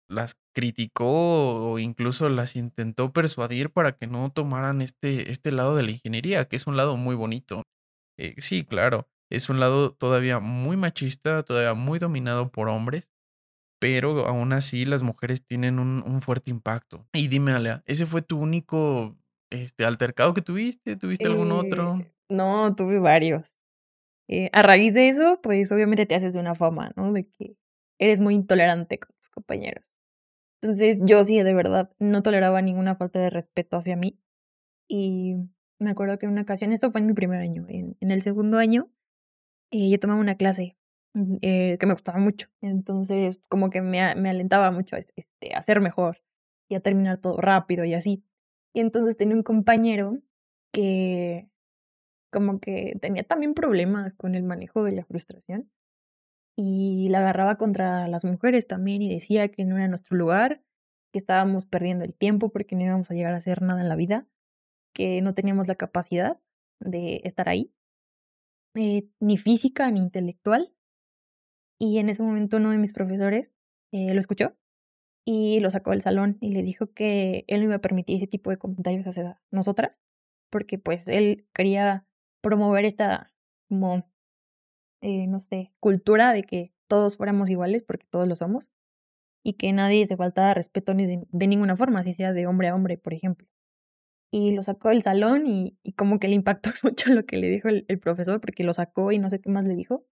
las 0.08 0.36
criticó 0.54 1.72
o 1.72 1.78
incluso 1.78 2.28
las 2.28 2.56
intentó 2.56 3.12
persuadir 3.12 3.70
para 3.70 3.96
que 3.96 4.06
no 4.06 4.30
tomaran 4.30 4.82
este, 4.82 5.30
este 5.30 5.52
lado 5.52 5.76
de 5.76 5.82
la 5.82 5.90
ingeniería, 5.92 6.46
que 6.46 6.56
es 6.56 6.66
un 6.66 6.76
lado 6.76 6.96
muy 6.96 7.14
bonito. 7.14 7.62
Eh, 8.18 8.34
sí, 8.38 8.64
claro, 8.64 9.08
es 9.30 9.48
un 9.48 9.60
lado 9.60 9.92
todavía 9.92 10.38
muy 10.38 10.76
machista, 10.76 11.42
todavía 11.42 11.74
muy 11.74 11.98
dominado 11.98 12.50
por 12.50 12.68
hombres, 12.68 13.10
pero 13.80 14.26
aún 14.26 14.52
así 14.52 14.84
las 14.84 15.02
mujeres 15.02 15.44
tienen 15.46 15.78
un, 15.78 16.02
un 16.06 16.22
fuerte 16.22 16.50
impacto. 16.50 17.06
Y 17.12 17.28
dime, 17.28 17.52
Alea, 17.52 17.82
¿ese 17.86 18.06
fue 18.06 18.22
tu 18.22 18.38
único 18.38 19.16
este, 19.50 19.84
altercado 19.84 20.34
que 20.34 20.42
tuviste? 20.42 20.96
¿Tuviste 20.96 21.26
algún 21.26 21.52
otro? 21.52 21.98
Eh, 22.00 22.12
no, 22.28 22.74
tuve 22.74 22.98
varios. 22.98 23.52
Eh, 24.28 24.48
a 24.52 24.62
raíz 24.62 24.94
de 24.94 25.08
eso, 25.08 25.40
pues 25.42 25.70
obviamente 25.70 26.06
te 26.06 26.14
haces 26.14 26.32
de 26.32 26.40
una 26.40 26.54
fama, 26.54 26.92
¿no? 26.96 27.12
De 27.12 27.26
que 27.26 27.56
eres 27.98 28.20
muy 28.20 28.34
intolerante 28.34 28.98
con 28.98 29.14
tus 29.16 29.28
compañeros. 29.28 29.96
Entonces 30.62 30.98
yo 31.02 31.22
sí, 31.24 31.42
de 31.42 31.54
verdad, 31.54 31.90
no 31.98 32.22
toleraba 32.22 32.62
ninguna 32.62 32.96
falta 32.96 33.20
de 33.20 33.30
respeto 33.30 33.76
hacia 33.76 33.96
mí. 33.96 34.18
Y 34.88 35.36
me 35.78 35.90
acuerdo 35.90 36.18
que 36.18 36.26
en 36.26 36.32
una 36.32 36.42
ocasión, 36.42 36.72
eso 36.72 36.90
fue 36.90 37.00
en 37.00 37.06
mi 37.06 37.12
primer 37.12 37.40
año, 37.40 37.66
en, 37.68 37.96
el 38.00 38.22
segundo 38.22 38.58
año, 38.58 38.90
eh, 39.70 39.90
yo 39.90 39.98
tomaba 40.00 40.20
una 40.20 40.36
clase 40.36 40.76
mm, 41.14 41.36
que 41.38 41.86
me 41.86 41.92
gustaba 41.92 42.18
mucho. 42.18 42.48
Entonces, 42.62 43.38
como 43.48 43.70
que 43.70 43.82
me, 43.82 44.14
me 44.14 44.30
alentaba 44.30 44.70
mucho 44.70 44.96
a, 44.96 45.00
este, 45.00 45.54
a 45.54 45.58
hacer 45.58 45.80
mejor 45.80 46.22
y 46.68 46.76
a 46.76 46.80
terminar 46.80 47.18
todo 47.18 47.36
rápido 47.36 47.84
y 47.84 47.94
así. 47.94 48.24
Y 48.74 48.80
entonces 48.80 49.16
tenía 49.16 49.36
un 49.36 49.42
compañero 49.42 50.18
que 50.72 51.48
como 52.32 52.58
que 52.58 52.98
tenía 53.00 53.22
también 53.22 53.54
problemas 53.54 54.14
con 54.14 54.34
el 54.34 54.42
manejo 54.42 54.82
de 54.82 54.92
la 54.92 55.04
frustración 55.04 55.70
y 56.56 57.08
la 57.08 57.20
agarraba 57.20 57.56
contra 57.56 58.08
las 58.08 58.24
mujeres 58.24 58.66
también 58.66 59.02
y 59.02 59.08
decía 59.12 59.48
que 59.48 59.64
no 59.64 59.76
era 59.76 59.86
nuestro 59.86 60.16
lugar, 60.16 60.60
que 61.12 61.18
estábamos 61.20 61.66
perdiendo 61.66 62.04
el 62.04 62.16
tiempo 62.16 62.50
porque 62.50 62.74
no 62.74 62.82
íbamos 62.82 63.10
a 63.10 63.14
llegar 63.14 63.34
a 63.34 63.38
hacer 63.38 63.62
nada 63.62 63.80
en 63.82 63.88
la 63.88 63.96
vida, 63.96 64.26
que 64.92 65.22
no 65.22 65.34
teníamos 65.34 65.68
la 65.68 65.76
capacidad 65.76 66.40
de 66.80 67.20
estar 67.22 67.48
ahí, 67.48 67.72
eh, 68.74 69.08
ni 69.20 69.38
física 69.38 69.88
ni 69.92 70.00
intelectual. 70.00 70.72
Y 71.78 71.98
en 71.98 72.08
ese 72.08 72.22
momento 72.22 72.56
uno 72.56 72.70
de 72.70 72.78
mis 72.78 72.92
profesores 72.92 73.54
eh, 73.92 74.12
lo 74.12 74.18
escuchó 74.18 74.56
y 75.24 75.60
lo 75.60 75.70
sacó 75.70 75.90
del 75.90 76.02
salón 76.02 76.36
y 76.40 76.50
le 76.52 76.62
dijo 76.62 76.92
que 76.92 77.44
él 77.48 77.60
no 77.60 77.66
iba 77.66 77.76
a 77.76 77.80
permitir 77.80 78.16
ese 78.16 78.26
tipo 78.26 78.50
de 78.50 78.58
comentarios 78.58 79.06
hacia 79.06 79.40
nosotras, 79.50 79.96
porque 80.50 80.78
pues 80.78 81.08
él 81.08 81.46
quería 81.54 82.06
promover 82.42 82.84
esta 82.84 83.32
como, 83.68 84.06
eh, 85.02 85.26
no 85.26 85.40
sé, 85.40 85.72
cultura 85.80 86.32
de 86.32 86.44
que 86.44 86.72
todos 86.88 87.16
fuéramos 87.16 87.50
iguales, 87.50 87.82
porque 87.82 88.06
todos 88.10 88.28
lo 88.28 88.36
somos, 88.36 88.70
y 89.44 89.54
que 89.54 89.72
nadie 89.72 90.06
se 90.06 90.16
faltara 90.16 90.54
respeto 90.54 90.94
ni 90.94 91.06
de, 91.06 91.46
ninguna 91.46 91.76
forma, 91.76 92.04
si 92.04 92.14
sea 92.14 92.32
de 92.32 92.46
hombre 92.46 92.68
a 92.68 92.74
hombre, 92.74 92.98
por 92.98 93.14
ejemplo. 93.14 93.48
Y 94.32 94.52
lo 94.52 94.62
sacó 94.62 94.90
del 94.90 95.02
salón 95.02 95.46
y, 95.46 95.78
y 95.82 95.92
como 95.92 96.18
que 96.18 96.28
le 96.28 96.34
impactó 96.34 96.70
mucho 96.82 97.14
lo 97.14 97.24
que 97.26 97.36
le 97.38 97.48
dijo 97.48 97.68
el, 97.68 97.84
el 97.88 97.98
profesor, 98.00 98.40
porque 98.40 98.64
lo 98.64 98.74
sacó 98.74 99.12
y 99.12 99.18
no 99.18 99.30
sé 99.30 99.40
qué 99.40 99.50
más 99.50 99.64
le 99.64 99.74
dijo. 99.76 100.06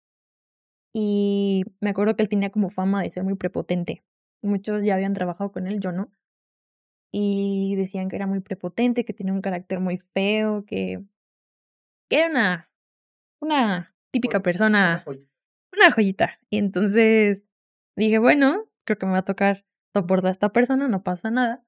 Y 0.94 1.66
me 1.82 1.92
acuerdo 1.92 2.16
que 2.16 2.24
él 2.24 2.30
tenía 2.30 2.50
como 2.52 2.70
fama 2.70 3.04
de 3.04 3.12
ser 3.12 3.24
muy 3.24 3.36
prepotente 3.36 4.04
muchos 4.42 4.84
ya 4.84 4.96
habían 4.96 5.14
trabajado 5.14 5.52
con 5.52 5.68
él, 5.68 5.80
yo 5.80 5.92
no. 5.92 6.12
Y 7.12 7.76
decían 7.76 8.10
que 8.10 8.16
era 8.16 8.28
muy 8.28 8.40
prepotente, 8.40 9.06
que 9.06 9.14
tenía 9.14 9.34
un 9.34 9.42
carácter 9.42 9.80
muy 9.80 9.98
feo, 10.14 10.66
que, 10.66 11.04
que 12.10 12.18
era 12.18 12.30
una, 12.30 12.72
una 13.42 13.96
típica 14.12 14.42
persona, 14.42 15.04
una 15.08 15.92
joyita. 15.92 16.40
Y 16.50 16.58
entonces 16.58 17.50
dije, 17.96 18.20
bueno, 18.20 18.70
creo 18.86 18.98
que 18.98 19.06
me 19.06 19.14
va 19.14 19.20
a 19.20 19.26
tocar 19.26 19.66
soportar 19.94 20.30
a 20.30 20.32
esta 20.32 20.52
persona, 20.52 20.88
no 20.88 21.04
pasa 21.04 21.32
nada. 21.32 21.64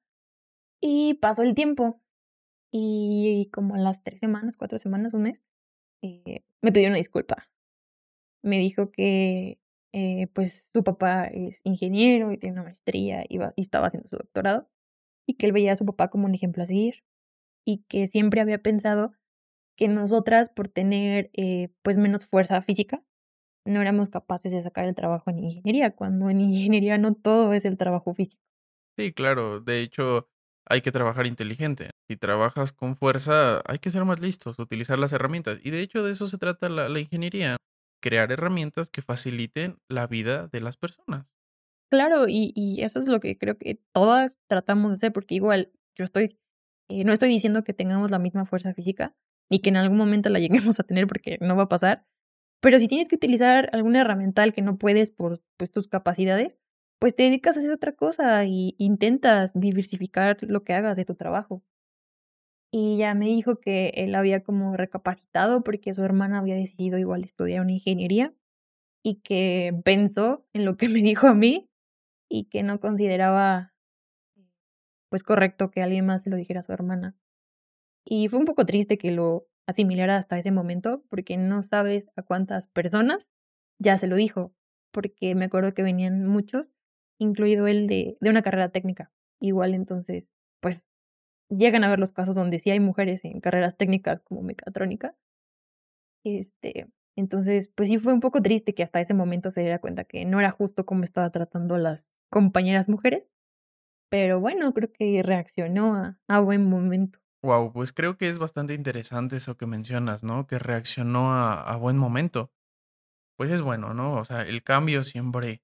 Y 0.80 1.14
pasó 1.14 1.42
el 1.42 1.54
tiempo. 1.54 2.00
Y 2.72 3.50
como 3.52 3.74
a 3.74 3.78
las 3.78 4.02
tres 4.02 4.20
semanas, 4.20 4.56
cuatro 4.56 4.78
semanas, 4.78 5.12
un 5.12 5.22
mes, 5.22 5.42
eh, 6.02 6.42
me 6.62 6.72
pidió 6.72 6.88
una 6.88 6.96
disculpa. 6.96 7.48
Me 8.42 8.58
dijo 8.58 8.90
que 8.90 9.60
eh, 9.92 10.28
pues 10.34 10.68
su 10.72 10.82
papá 10.84 11.26
es 11.26 11.60
ingeniero 11.64 12.32
y 12.32 12.38
tiene 12.38 12.54
una 12.54 12.64
maestría 12.64 13.24
y, 13.28 13.38
estaba 13.56 13.86
haciendo 13.86 14.08
su 14.08 14.16
doctorado 14.16 14.70
y 15.26 15.34
que 15.34 15.46
él 15.46 15.52
veía 15.52 15.72
a 15.72 15.76
su 15.76 15.86
papá 15.86 16.08
como 16.08 16.26
un 16.26 16.34
ejemplo 16.34 16.62
a 16.62 16.66
seguir 16.66 17.04
y 17.66 17.84
que 17.88 18.06
siempre 18.06 18.40
había 18.40 18.58
pensado 18.62 19.12
que 19.76 19.88
nosotras 19.88 20.48
por 20.48 20.68
tener 20.68 21.30
eh, 21.34 21.70
pues 21.82 21.96
menos 21.96 22.26
fuerza 22.26 22.62
física 22.62 23.04
no 23.64 23.80
éramos 23.80 24.08
capaces 24.10 24.52
de 24.52 24.62
sacar 24.62 24.86
el 24.86 24.94
trabajo 24.94 25.30
en 25.30 25.38
ingeniería, 25.38 25.94
cuando 25.94 26.30
en 26.30 26.40
ingeniería 26.40 26.98
no 26.98 27.14
todo 27.14 27.52
es 27.52 27.64
el 27.64 27.76
trabajo 27.78 28.14
físico. 28.14 28.42
Sí, 28.98 29.12
claro, 29.12 29.60
de 29.60 29.80
hecho 29.80 30.28
hay 30.66 30.80
que 30.80 30.92
trabajar 30.92 31.26
inteligente. 31.26 31.90
Si 32.08 32.16
trabajas 32.16 32.72
con 32.72 32.96
fuerza, 32.96 33.62
hay 33.66 33.78
que 33.78 33.90
ser 33.90 34.04
más 34.04 34.20
listos, 34.20 34.58
utilizar 34.58 34.98
las 34.98 35.12
herramientas. 35.12 35.58
Y 35.62 35.70
de 35.70 35.80
hecho 35.80 36.02
de 36.02 36.12
eso 36.12 36.26
se 36.26 36.38
trata 36.38 36.68
la, 36.68 36.88
la 36.88 37.00
ingeniería, 37.00 37.56
crear 38.02 38.30
herramientas 38.30 38.90
que 38.90 39.00
faciliten 39.00 39.78
la 39.88 40.06
vida 40.06 40.48
de 40.48 40.60
las 40.60 40.76
personas. 40.76 41.26
Claro, 41.90 42.28
y, 42.28 42.52
y 42.54 42.82
eso 42.82 42.98
es 42.98 43.06
lo 43.06 43.20
que 43.20 43.38
creo 43.38 43.56
que 43.56 43.80
todas 43.92 44.42
tratamos 44.46 44.90
de 44.90 44.92
hacer, 44.94 45.12
porque 45.12 45.34
igual 45.34 45.72
yo 45.96 46.04
estoy, 46.04 46.38
eh, 46.90 47.04
no 47.04 47.14
estoy 47.14 47.30
diciendo 47.30 47.64
que 47.64 47.72
tengamos 47.72 48.10
la 48.10 48.18
misma 48.18 48.44
fuerza 48.44 48.74
física, 48.74 49.14
ni 49.50 49.60
que 49.60 49.70
en 49.70 49.76
algún 49.76 49.96
momento 49.96 50.28
la 50.28 50.38
lleguemos 50.40 50.78
a 50.80 50.84
tener 50.84 51.06
porque 51.06 51.38
no 51.40 51.56
va 51.56 51.64
a 51.64 51.68
pasar, 51.68 52.06
pero 52.62 52.78
si 52.78 52.86
tienes 52.86 53.08
que 53.08 53.16
utilizar 53.16 53.68
alguna 53.72 54.00
herramienta 54.00 54.48
que 54.52 54.62
no 54.62 54.78
puedes 54.78 55.10
por 55.10 55.42
pues, 55.56 55.72
tus 55.72 55.88
capacidades, 55.88 56.58
pues 57.00 57.16
te 57.16 57.24
dedicas 57.24 57.56
a 57.56 57.58
hacer 57.58 57.72
otra 57.72 57.92
cosa 57.92 58.44
y 58.44 58.76
intentas 58.78 59.52
diversificar 59.54 60.38
lo 60.42 60.62
que 60.62 60.72
hagas 60.72 60.96
de 60.96 61.04
tu 61.04 61.16
trabajo. 61.16 61.64
Y 62.74 62.96
ya 62.96 63.14
me 63.14 63.26
dijo 63.26 63.56
que 63.56 63.88
él 63.96 64.14
había 64.14 64.42
como 64.42 64.76
recapacitado 64.76 65.62
porque 65.62 65.92
su 65.92 66.02
hermana 66.02 66.38
había 66.38 66.54
decidido 66.54 66.98
igual 66.98 67.22
estudiar 67.22 67.60
una 67.60 67.72
ingeniería 67.72 68.34
y 69.04 69.16
que 69.16 69.78
pensó 69.84 70.46
en 70.54 70.64
lo 70.64 70.76
que 70.76 70.88
me 70.88 71.02
dijo 71.02 71.26
a 71.26 71.34
mí 71.34 71.68
y 72.30 72.44
que 72.44 72.62
no 72.62 72.80
consideraba 72.80 73.72
pues 75.10 75.22
correcto 75.22 75.70
que 75.70 75.82
alguien 75.82 76.06
más 76.06 76.22
se 76.22 76.30
lo 76.30 76.36
dijera 76.36 76.60
a 76.60 76.62
su 76.62 76.72
hermana. 76.72 77.14
Y 78.02 78.28
fue 78.28 78.38
un 78.38 78.46
poco 78.46 78.64
triste 78.64 78.96
que 78.96 79.10
lo 79.10 79.46
asimilara 79.66 80.16
hasta 80.16 80.38
ese 80.38 80.50
momento 80.50 81.04
porque 81.10 81.36
no 81.36 81.62
sabes 81.62 82.08
a 82.16 82.22
cuántas 82.22 82.66
personas 82.66 83.28
ya 83.78 83.98
se 83.98 84.06
lo 84.06 84.16
dijo, 84.16 84.54
porque 84.90 85.34
me 85.34 85.44
acuerdo 85.44 85.74
que 85.74 85.82
venían 85.82 86.26
muchos, 86.26 86.72
incluido 87.18 87.66
el 87.66 87.86
de, 87.88 88.16
de 88.20 88.30
una 88.30 88.40
carrera 88.40 88.70
técnica. 88.70 89.12
Igual 89.38 89.74
entonces, 89.74 90.30
pues 90.60 90.88
llegan 91.56 91.84
a 91.84 91.90
ver 91.90 91.98
los 92.00 92.12
casos 92.12 92.34
donde 92.34 92.58
sí 92.58 92.70
hay 92.70 92.80
mujeres 92.80 93.24
en 93.24 93.40
carreras 93.40 93.76
técnicas 93.76 94.20
como 94.22 94.42
mecatrónica. 94.42 95.16
Este, 96.24 96.88
entonces, 97.16 97.68
pues 97.74 97.88
sí 97.88 97.98
fue 97.98 98.12
un 98.12 98.20
poco 98.20 98.42
triste 98.42 98.74
que 98.74 98.82
hasta 98.82 99.00
ese 99.00 99.14
momento 99.14 99.50
se 99.50 99.60
diera 99.60 99.80
cuenta 99.80 100.04
que 100.04 100.24
no 100.24 100.38
era 100.40 100.50
justo 100.50 100.86
cómo 100.86 101.04
estaba 101.04 101.30
tratando 101.30 101.74
a 101.74 101.78
las 101.78 102.20
compañeras 102.30 102.88
mujeres. 102.88 103.28
Pero 104.10 104.40
bueno, 104.40 104.72
creo 104.74 104.92
que 104.92 105.22
reaccionó 105.22 105.94
a, 105.94 106.20
a 106.28 106.40
buen 106.40 106.68
momento. 106.68 107.20
Wow, 107.42 107.72
pues 107.72 107.92
creo 107.92 108.16
que 108.16 108.28
es 108.28 108.38
bastante 108.38 108.74
interesante 108.74 109.36
eso 109.36 109.56
que 109.56 109.66
mencionas, 109.66 110.22
¿no? 110.22 110.46
Que 110.46 110.58
reaccionó 110.58 111.32
a, 111.32 111.60
a 111.60 111.76
buen 111.76 111.98
momento. 111.98 112.52
Pues 113.36 113.50
es 113.50 113.62
bueno, 113.62 113.94
¿no? 113.94 114.14
O 114.14 114.24
sea, 114.24 114.42
el 114.42 114.62
cambio 114.62 115.04
siempre, 115.04 115.62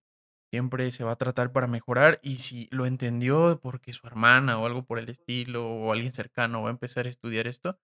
siempre 0.50 0.90
se 0.90 1.04
va 1.04 1.12
a 1.12 1.16
tratar 1.16 1.52
para 1.52 1.66
mejorar 1.66 2.20
y 2.22 2.36
si 2.36 2.68
lo 2.70 2.86
entendió 2.86 3.60
porque 3.62 3.92
su 3.92 4.06
hermana 4.06 4.58
o 4.58 4.66
algo 4.66 4.84
por 4.84 4.98
el 4.98 5.08
estilo 5.08 5.68
o 5.68 5.92
alguien 5.92 6.12
cercano 6.12 6.62
va 6.62 6.68
a 6.68 6.72
empezar 6.72 7.06
a 7.06 7.10
estudiar 7.10 7.46
esto, 7.46 7.78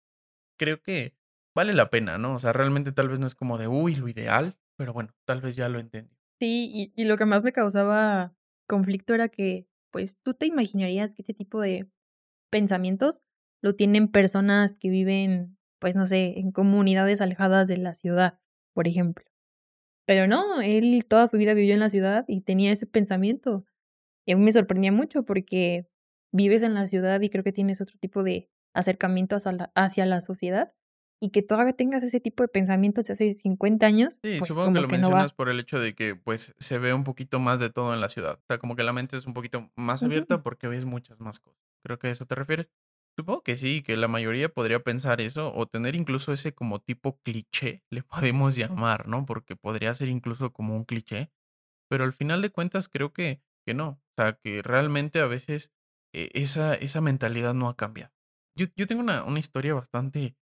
creo 0.57 0.81
que 0.81 1.15
vale 1.55 1.73
la 1.73 1.89
pena, 1.89 2.17
¿no? 2.17 2.35
O 2.35 2.39
sea, 2.39 2.53
realmente 2.53 2.91
tal 2.91 3.09
vez 3.09 3.19
no 3.19 3.27
es 3.27 3.35
como 3.35 3.57
de, 3.57 3.67
uy, 3.67 3.95
lo 3.95 4.07
ideal, 4.07 4.57
pero 4.77 4.93
bueno, 4.93 5.13
tal 5.25 5.41
vez 5.41 5.55
ya 5.55 5.69
lo 5.69 5.79
entendí. 5.79 6.15
Sí, 6.39 6.69
y, 6.73 6.93
y 6.95 7.05
lo 7.05 7.17
que 7.17 7.25
más 7.25 7.43
me 7.43 7.51
causaba 7.51 8.35
conflicto 8.67 9.13
era 9.13 9.29
que, 9.29 9.67
pues, 9.91 10.17
tú 10.23 10.33
te 10.33 10.45
imaginarías 10.47 11.13
que 11.13 11.21
este 11.21 11.33
tipo 11.33 11.61
de 11.61 11.89
pensamientos 12.51 13.23
lo 13.61 13.75
tienen 13.75 14.07
personas 14.07 14.75
que 14.75 14.89
viven, 14.89 15.57
pues, 15.79 15.95
no 15.95 16.05
sé, 16.05 16.39
en 16.39 16.51
comunidades 16.51 17.21
alejadas 17.21 17.67
de 17.67 17.77
la 17.77 17.95
ciudad, 17.95 18.39
por 18.73 18.87
ejemplo. 18.87 19.25
Pero 20.05 20.27
no, 20.27 20.61
él 20.61 21.05
toda 21.07 21.27
su 21.27 21.37
vida 21.37 21.53
vivió 21.53 21.73
en 21.73 21.79
la 21.79 21.89
ciudad 21.89 22.25
y 22.27 22.41
tenía 22.41 22.71
ese 22.71 22.85
pensamiento. 22.85 23.65
Y 24.25 24.33
a 24.33 24.37
mí 24.37 24.43
me 24.43 24.51
sorprendía 24.51 24.91
mucho 24.91 25.23
porque 25.23 25.87
vives 26.31 26.63
en 26.63 26.73
la 26.73 26.87
ciudad 26.87 27.21
y 27.21 27.29
creo 27.29 27.43
que 27.43 27.51
tienes 27.51 27.81
otro 27.81 27.97
tipo 27.99 28.23
de 28.23 28.49
acercamiento 28.73 29.35
hacia 29.35 29.51
la, 29.51 29.71
hacia 29.75 30.05
la 30.05 30.21
sociedad 30.21 30.73
y 31.23 31.29
que 31.29 31.43
todavía 31.43 31.73
tengas 31.73 32.01
ese 32.01 32.19
tipo 32.19 32.43
de 32.43 32.47
pensamientos 32.47 33.09
hace 33.09 33.33
50 33.33 33.85
años. 33.85 34.15
Sí, 34.23 34.37
pues 34.39 34.47
supongo 34.47 34.65
como 34.65 34.75
que 34.75 34.81
lo 34.81 34.87
que 34.87 34.97
no 34.97 35.09
va. 35.09 35.17
mencionas 35.17 35.33
por 35.33 35.49
el 35.49 35.59
hecho 35.59 35.79
de 35.79 35.93
que 35.93 36.15
pues 36.15 36.55
se 36.57 36.79
ve 36.79 36.93
un 36.95 37.03
poquito 37.03 37.39
más 37.39 37.59
de 37.59 37.69
todo 37.69 37.93
en 37.93 38.01
la 38.01 38.09
ciudad. 38.09 38.39
O 38.41 38.45
sea, 38.47 38.57
como 38.57 38.75
que 38.75 38.83
la 38.83 38.91
mente 38.91 39.17
es 39.17 39.27
un 39.27 39.35
poquito 39.35 39.69
más 39.75 40.01
abierta 40.01 40.41
porque 40.41 40.67
ves 40.67 40.85
muchas 40.85 41.19
más 41.19 41.39
cosas. 41.39 41.61
Creo 41.83 41.99
que 41.99 42.07
a 42.07 42.11
eso 42.11 42.25
te 42.25 42.33
refieres. 42.33 42.67
Supongo 43.17 43.43
que 43.43 43.55
sí, 43.55 43.83
que 43.83 43.97
la 43.97 44.07
mayoría 44.07 44.49
podría 44.49 44.83
pensar 44.83 45.21
eso 45.21 45.53
o 45.53 45.67
tener 45.67 45.95
incluso 45.95 46.31
ese 46.33 46.53
como 46.53 46.79
tipo 46.79 47.19
cliché, 47.23 47.83
le 47.89 48.03
podemos 48.03 48.55
llamar, 48.55 49.07
¿no? 49.07 49.25
Porque 49.25 49.55
podría 49.55 49.93
ser 49.93 50.09
incluso 50.09 50.53
como 50.53 50.75
un 50.75 50.85
cliché, 50.85 51.31
pero 51.89 52.03
al 52.03 52.13
final 52.13 52.41
de 52.41 52.51
cuentas 52.51 52.87
creo 52.87 53.13
que, 53.13 53.41
que 53.65 53.73
no. 53.73 53.89
O 53.89 54.13
sea, 54.17 54.33
que 54.33 54.61
realmente 54.61 55.19
a 55.19 55.25
veces 55.27 55.73
eh, 56.13 56.29
esa, 56.33 56.73
esa 56.75 57.01
mentalidad 57.01 57.53
no 57.53 57.69
ha 57.69 57.75
cambiado. 57.75 58.13
Yo, 58.57 58.67
yo 58.75 58.87
tengo 58.87 59.01
una, 59.01 59.23
una 59.23 59.39
historia 59.39 59.73
bastante, 59.73 60.35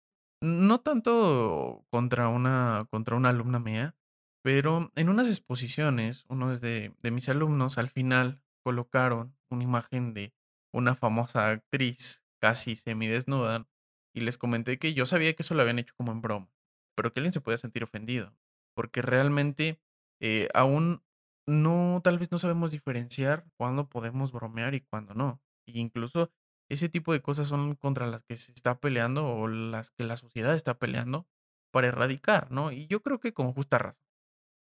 no 0.41 0.79
tanto 0.81 1.85
contra 1.89 2.27
una, 2.29 2.87
contra 2.89 3.15
una 3.15 3.29
alumna 3.29 3.59
mía, 3.59 3.95
pero 4.43 4.91
en 4.95 5.09
unas 5.09 5.27
exposiciones, 5.27 6.25
uno 6.29 6.57
de, 6.57 6.93
de 7.01 7.11
mis 7.11 7.27
alumnos 7.29 7.77
al 7.77 7.89
final 7.89 8.41
colocaron 8.63 9.35
una 9.49 9.63
imagen 9.63 10.13
de 10.13 10.33
una 10.73 10.95
famosa 10.95 11.49
actriz 11.49 12.23
casi 12.39 12.75
semidesnuda 12.75 13.67
y 14.13 14.21
les 14.21 14.37
comenté 14.37 14.79
que 14.79 14.93
yo 14.93 15.05
sabía 15.05 15.33
que 15.35 15.43
eso 15.43 15.53
lo 15.55 15.61
habían 15.61 15.79
hecho 15.79 15.93
como 15.95 16.11
en 16.11 16.21
broma, 16.21 16.51
pero 16.95 17.13
que 17.13 17.19
alguien 17.19 17.33
se 17.33 17.41
podía 17.41 17.57
sentir 17.57 17.83
ofendido, 17.83 18.35
porque 18.75 19.01
realmente 19.01 19.79
eh, 20.21 20.49
aún 20.53 21.03
no, 21.47 22.01
tal 22.03 22.19
vez 22.19 22.31
no 22.31 22.39
sabemos 22.39 22.71
diferenciar 22.71 23.45
cuándo 23.57 23.89
podemos 23.89 24.31
bromear 24.31 24.75
y 24.75 24.81
cuándo 24.81 25.13
no. 25.13 25.41
Y 25.65 25.79
incluso 25.79 26.31
ese 26.69 26.89
tipo 26.89 27.13
de 27.13 27.21
cosas 27.21 27.47
son 27.47 27.75
contra 27.75 28.07
las 28.07 28.23
que 28.23 28.35
se 28.35 28.51
está 28.51 28.79
peleando 28.79 29.25
o 29.27 29.47
las 29.47 29.91
que 29.91 30.03
la 30.03 30.17
sociedad 30.17 30.53
está 30.55 30.77
peleando 30.77 31.27
para 31.71 31.87
erradicar, 31.87 32.51
¿no? 32.51 32.71
Y 32.71 32.87
yo 32.87 33.01
creo 33.01 33.19
que 33.19 33.33
con 33.33 33.53
justa 33.53 33.77
razón. 33.77 34.03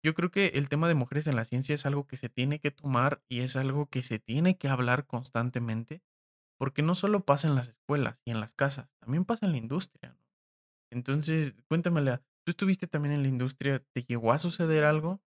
Yo 0.03 0.13
creo 0.13 0.31
que 0.31 0.47
el 0.55 0.69
tema 0.69 0.87
de 0.87 0.95
mujeres 0.95 1.27
en 1.27 1.35
la 1.35 1.45
ciencia 1.45 1.75
es 1.75 1.85
algo 1.85 2.07
que 2.07 2.17
se 2.17 2.29
tiene 2.29 2.59
que 2.59 2.71
tomar 2.71 3.23
y 3.29 3.39
es 3.39 3.55
algo 3.55 3.87
que 3.89 4.03
se 4.03 4.19
tiene 4.19 4.57
que 4.57 4.67
hablar 4.67 5.07
constantemente, 5.07 6.03
porque 6.63 6.81
no 6.81 6.95
solo 6.95 7.25
pasa 7.25 7.49
en 7.49 7.55
las 7.55 7.67
escuelas 7.67 8.21
y 8.23 8.31
en 8.31 8.39
las 8.39 8.53
casas, 8.53 8.87
también 8.99 9.25
pasa 9.25 9.45
en 9.45 9.51
la 9.51 9.57
industria. 9.57 10.15
Entonces, 10.89 11.55
cuéntamela, 11.67 12.23
¿tú 12.45 12.51
estuviste 12.51 12.87
también 12.87 13.15
en 13.15 13.21
la 13.21 13.27
industria? 13.27 13.83
¿Te 13.91 14.03
llegó 14.03 14.31
a 14.31 14.37
suceder 14.37 14.85
algo? 14.85 15.21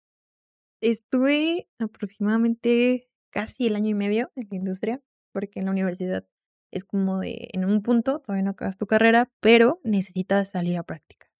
Estuve 0.79 1.67
aproximadamente 1.79 3.09
casi 3.31 3.65
el 3.65 3.75
año 3.75 3.89
y 3.89 3.93
medio 3.95 4.31
en 4.35 4.47
la 4.51 4.57
industria, 4.57 5.01
porque 5.31 5.57
en 5.57 5.65
la 5.65 5.71
universidad 5.71 6.23
es 6.71 6.83
como 6.83 7.19
de, 7.19 7.49
en 7.51 7.65
un 7.65 7.81
punto, 7.81 8.19
todavía 8.19 8.43
no 8.43 8.51
acabas 8.51 8.77
tu 8.77 8.85
carrera, 8.85 9.31
pero 9.39 9.81
necesitas 9.83 10.51
salir 10.51 10.77
a 10.77 10.83
práctica. 10.83 11.31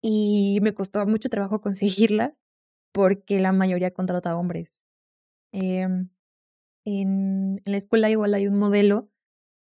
Y 0.00 0.60
me 0.62 0.72
costó 0.72 1.04
mucho 1.04 1.28
trabajo 1.28 1.60
conseguirlas 1.60 2.32
porque 2.92 3.40
la 3.40 3.52
mayoría 3.52 3.90
contrata 3.90 4.38
hombres. 4.38 4.80
Em, 5.52 6.08
en, 6.86 7.60
la 7.64 7.76
escuela 7.76 8.08
igual 8.08 8.32
hay 8.32 8.46
un 8.46 8.58
modelo, 8.58 9.10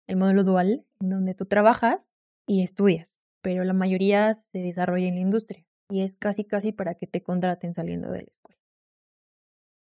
el 0.07 0.17
modelo 0.17 0.45
dual, 0.45 0.85
en 1.01 1.09
donde 1.09 1.35
tú 1.35 1.47
trabajas 1.47 2.13
y 2.47 2.63
estudias, 2.63 3.19
pero 3.41 3.65
la 3.65 3.73
mayoría 3.73 4.35
se 4.35 4.59
desarrolla 4.59 5.07
en 5.07 5.15
la 5.15 5.21
industria 5.21 5.65
y 5.89 6.03
es 6.03 6.17
casi 6.17 6.45
casi 6.45 6.73
para 6.73 6.95
que 6.95 7.07
te 7.07 7.23
contraten 7.23 7.75
saliendo 7.75 8.11
de 8.11 8.23
la 8.23 8.29
escuela. 8.29 8.61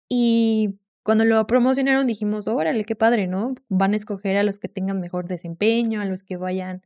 Y 0.10 0.80
cuando 1.04 1.26
lo 1.26 1.46
promocionaron 1.46 2.08
dijimos, 2.08 2.48
órale, 2.48 2.86
qué 2.86 2.96
padre, 2.96 3.28
¿no? 3.28 3.56
Van 3.70 3.94
a 3.94 3.98
escoger 3.98 4.38
a 4.38 4.44
los 4.44 4.58
que 4.58 4.70
tengan 4.70 5.00
mejor 5.00 5.28
desempeño, 5.28 6.02
a 6.02 6.06
los 6.06 6.24
que 6.24 6.38
vayan 6.38 6.84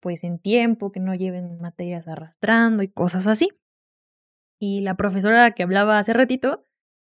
pues 0.00 0.24
en 0.24 0.38
tiempo, 0.38 0.90
que 0.90 1.00
no 1.00 1.14
lleven 1.14 1.60
materias 1.60 2.08
arrastrando 2.08 2.82
y 2.82 2.88
cosas 2.88 3.26
así. 3.26 3.50
Y 4.58 4.80
la 4.80 4.96
profesora 4.96 5.52
que 5.52 5.62
hablaba 5.62 5.98
hace 5.98 6.12
ratito 6.12 6.66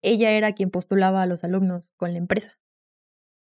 ella 0.01 0.31
era 0.31 0.53
quien 0.53 0.69
postulaba 0.69 1.21
a 1.21 1.25
los 1.25 1.43
alumnos 1.43 1.91
con 1.97 2.13
la 2.13 2.19
empresa. 2.19 2.57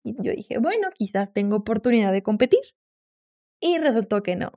Y 0.03 0.15
yo 0.23 0.31
dije, 0.33 0.57
bueno, 0.57 0.89
quizás 0.93 1.33
tengo 1.33 1.57
oportunidad 1.57 2.11
de 2.11 2.23
competir. 2.23 2.61
Y 3.59 3.77
resultó 3.77 4.23
que 4.23 4.35
no. 4.35 4.51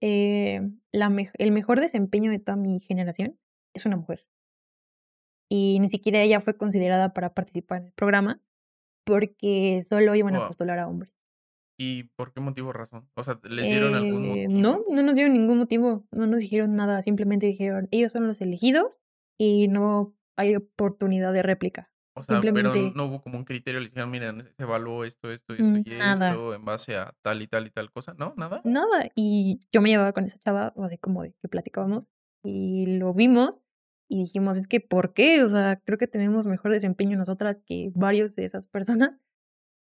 Eh, 0.00 0.60
la 0.92 1.14
el 1.38 1.52
mejor 1.52 1.80
desempeño 1.80 2.30
de 2.30 2.38
toda 2.38 2.56
mi 2.56 2.80
generación 2.80 3.38
es 3.74 3.86
una 3.86 3.96
mujer. 3.96 4.26
Y 5.48 5.78
ni 5.80 5.88
siquiera 5.88 6.22
ella 6.22 6.40
fue 6.40 6.56
considerada 6.56 7.12
para 7.12 7.34
participar 7.34 7.80
en 7.80 7.86
el 7.86 7.92
programa 7.92 8.40
porque 9.04 9.82
solo 9.82 10.14
iban 10.14 10.36
a 10.36 10.46
postular 10.48 10.78
a 10.78 10.88
hombres. 10.88 11.12
¿Y 11.78 12.04
por 12.14 12.32
qué 12.32 12.40
motivo 12.40 12.72
razón? 12.72 13.08
O 13.14 13.24
sea, 13.24 13.40
¿les 13.42 13.64
dieron 13.64 13.94
algún 13.94 14.28
motivo? 14.28 14.36
Eh, 14.36 14.48
no, 14.48 14.84
no 14.88 15.02
nos 15.02 15.14
dieron 15.14 15.32
ningún 15.32 15.58
motivo, 15.58 16.06
no 16.10 16.26
nos 16.26 16.40
dijeron 16.40 16.76
nada, 16.76 17.00
simplemente 17.00 17.46
dijeron, 17.46 17.88
ellos 17.90 18.12
son 18.12 18.26
los 18.26 18.40
elegidos 18.40 19.02
y 19.38 19.68
no 19.68 20.14
hay 20.36 20.56
oportunidad 20.56 21.32
de 21.32 21.42
réplica. 21.42 21.89
O 22.14 22.22
sea, 22.22 22.40
pero 22.40 22.74
no 22.94 23.04
hubo 23.04 23.22
como 23.22 23.38
un 23.38 23.44
criterio, 23.44 23.80
les 23.80 23.90
dijeron, 23.90 24.10
miren, 24.10 24.48
se 24.56 24.62
evaluó 24.62 25.04
esto, 25.04 25.30
esto, 25.30 25.54
esto 25.54 25.78
y 25.78 25.92
esto 25.92 26.54
en 26.54 26.64
base 26.64 26.96
a 26.96 27.14
tal 27.22 27.40
y 27.40 27.46
tal 27.46 27.66
y 27.66 27.70
tal 27.70 27.90
cosa, 27.90 28.14
¿no? 28.18 28.34
¿Nada? 28.36 28.60
Nada, 28.64 29.10
y 29.14 29.60
yo 29.72 29.80
me 29.80 29.90
llevaba 29.90 30.12
con 30.12 30.24
esa 30.24 30.38
chava, 30.40 30.74
así 30.82 30.98
como 30.98 31.22
de 31.22 31.32
que 31.40 31.48
platicábamos, 31.48 32.08
y 32.42 32.98
lo 32.98 33.14
vimos 33.14 33.60
y 34.08 34.18
dijimos, 34.18 34.56
es 34.56 34.66
que, 34.66 34.80
¿por 34.80 35.14
qué? 35.14 35.44
O 35.44 35.48
sea, 35.48 35.80
creo 35.84 35.96
que 35.96 36.08
tenemos 36.08 36.48
mejor 36.48 36.72
desempeño 36.72 37.16
nosotras 37.16 37.62
que 37.64 37.92
varios 37.94 38.34
de 38.34 38.44
esas 38.44 38.66
personas. 38.66 39.18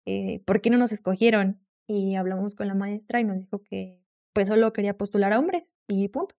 Eh, 0.06 0.42
¿Por 0.46 0.62
qué 0.62 0.70
no 0.70 0.78
nos 0.78 0.92
escogieron? 0.92 1.60
Y 1.88 2.16
hablamos 2.16 2.54
con 2.54 2.68
la 2.68 2.76
maestra 2.76 3.20
y 3.20 3.24
nos 3.24 3.40
dijo 3.40 3.64
que 3.64 4.04
pues 4.34 4.48
solo 4.48 4.72
quería 4.72 4.96
postular 4.98 5.34
a 5.34 5.40
hombres 5.40 5.64
y 5.88 6.08
punto. 6.10 6.36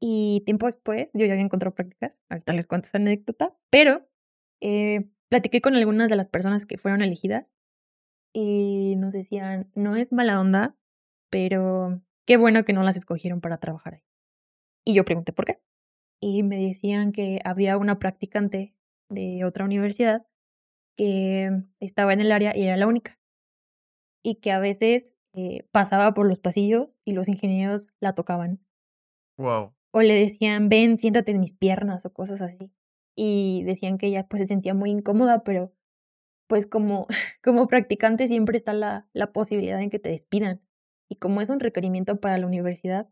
Y 0.00 0.42
tiempo 0.46 0.64
después, 0.66 1.10
yo 1.12 1.26
ya 1.26 1.32
había 1.32 1.44
encontrado 1.44 1.74
prácticas, 1.74 2.18
ahorita 2.30 2.52
les 2.54 2.66
cuento 2.66 2.86
esa 2.86 2.98
anécdota, 2.98 3.54
pero 3.68 4.08
eh, 4.60 5.08
platiqué 5.28 5.60
con 5.60 5.74
algunas 5.74 6.08
de 6.08 6.16
las 6.16 6.28
personas 6.28 6.66
que 6.66 6.78
fueron 6.78 7.02
elegidas 7.02 7.52
y 8.32 8.96
nos 8.96 9.12
decían, 9.12 9.70
no 9.74 9.96
es 9.96 10.12
mala 10.12 10.40
onda, 10.40 10.76
pero 11.30 12.00
qué 12.26 12.36
bueno 12.36 12.64
que 12.64 12.72
no 12.72 12.82
las 12.82 12.96
escogieron 12.96 13.40
para 13.40 13.58
trabajar 13.58 13.94
ahí. 13.94 14.02
Y 14.84 14.94
yo 14.94 15.04
pregunté 15.04 15.32
por 15.32 15.44
qué. 15.44 15.60
Y 16.20 16.42
me 16.42 16.56
decían 16.56 17.12
que 17.12 17.40
había 17.44 17.76
una 17.76 17.98
practicante 17.98 18.74
de 19.08 19.44
otra 19.44 19.64
universidad 19.64 20.26
que 20.96 21.50
estaba 21.80 22.12
en 22.12 22.20
el 22.20 22.32
área 22.32 22.56
y 22.56 22.64
era 22.64 22.76
la 22.76 22.86
única 22.86 23.18
y 24.22 24.36
que 24.36 24.52
a 24.52 24.60
veces 24.60 25.14
eh, 25.34 25.66
pasaba 25.70 26.12
por 26.14 26.26
los 26.26 26.40
pasillos 26.40 26.98
y 27.04 27.12
los 27.12 27.28
ingenieros 27.28 27.88
la 28.00 28.14
tocaban. 28.14 28.60
Wow. 29.38 29.72
O 29.92 30.02
le 30.02 30.14
decían, 30.14 30.68
ven, 30.68 30.96
siéntate 30.96 31.30
en 31.32 31.40
mis 31.40 31.52
piernas 31.52 32.04
o 32.04 32.12
cosas 32.12 32.40
así. 32.40 32.72
Y 33.20 33.64
decían 33.64 33.98
que 33.98 34.06
ella 34.06 34.28
pues 34.28 34.42
se 34.42 34.46
sentía 34.46 34.74
muy 34.74 34.92
incómoda, 34.92 35.42
pero 35.42 35.72
pues 36.46 36.66
como, 36.68 37.08
como 37.42 37.66
practicante 37.66 38.28
siempre 38.28 38.56
está 38.56 38.72
la, 38.72 39.08
la 39.12 39.32
posibilidad 39.32 39.80
en 39.82 39.90
que 39.90 39.98
te 39.98 40.10
despidan. 40.10 40.62
Y 41.10 41.16
como 41.16 41.40
es 41.40 41.50
un 41.50 41.58
requerimiento 41.58 42.20
para 42.20 42.38
la 42.38 42.46
universidad, 42.46 43.10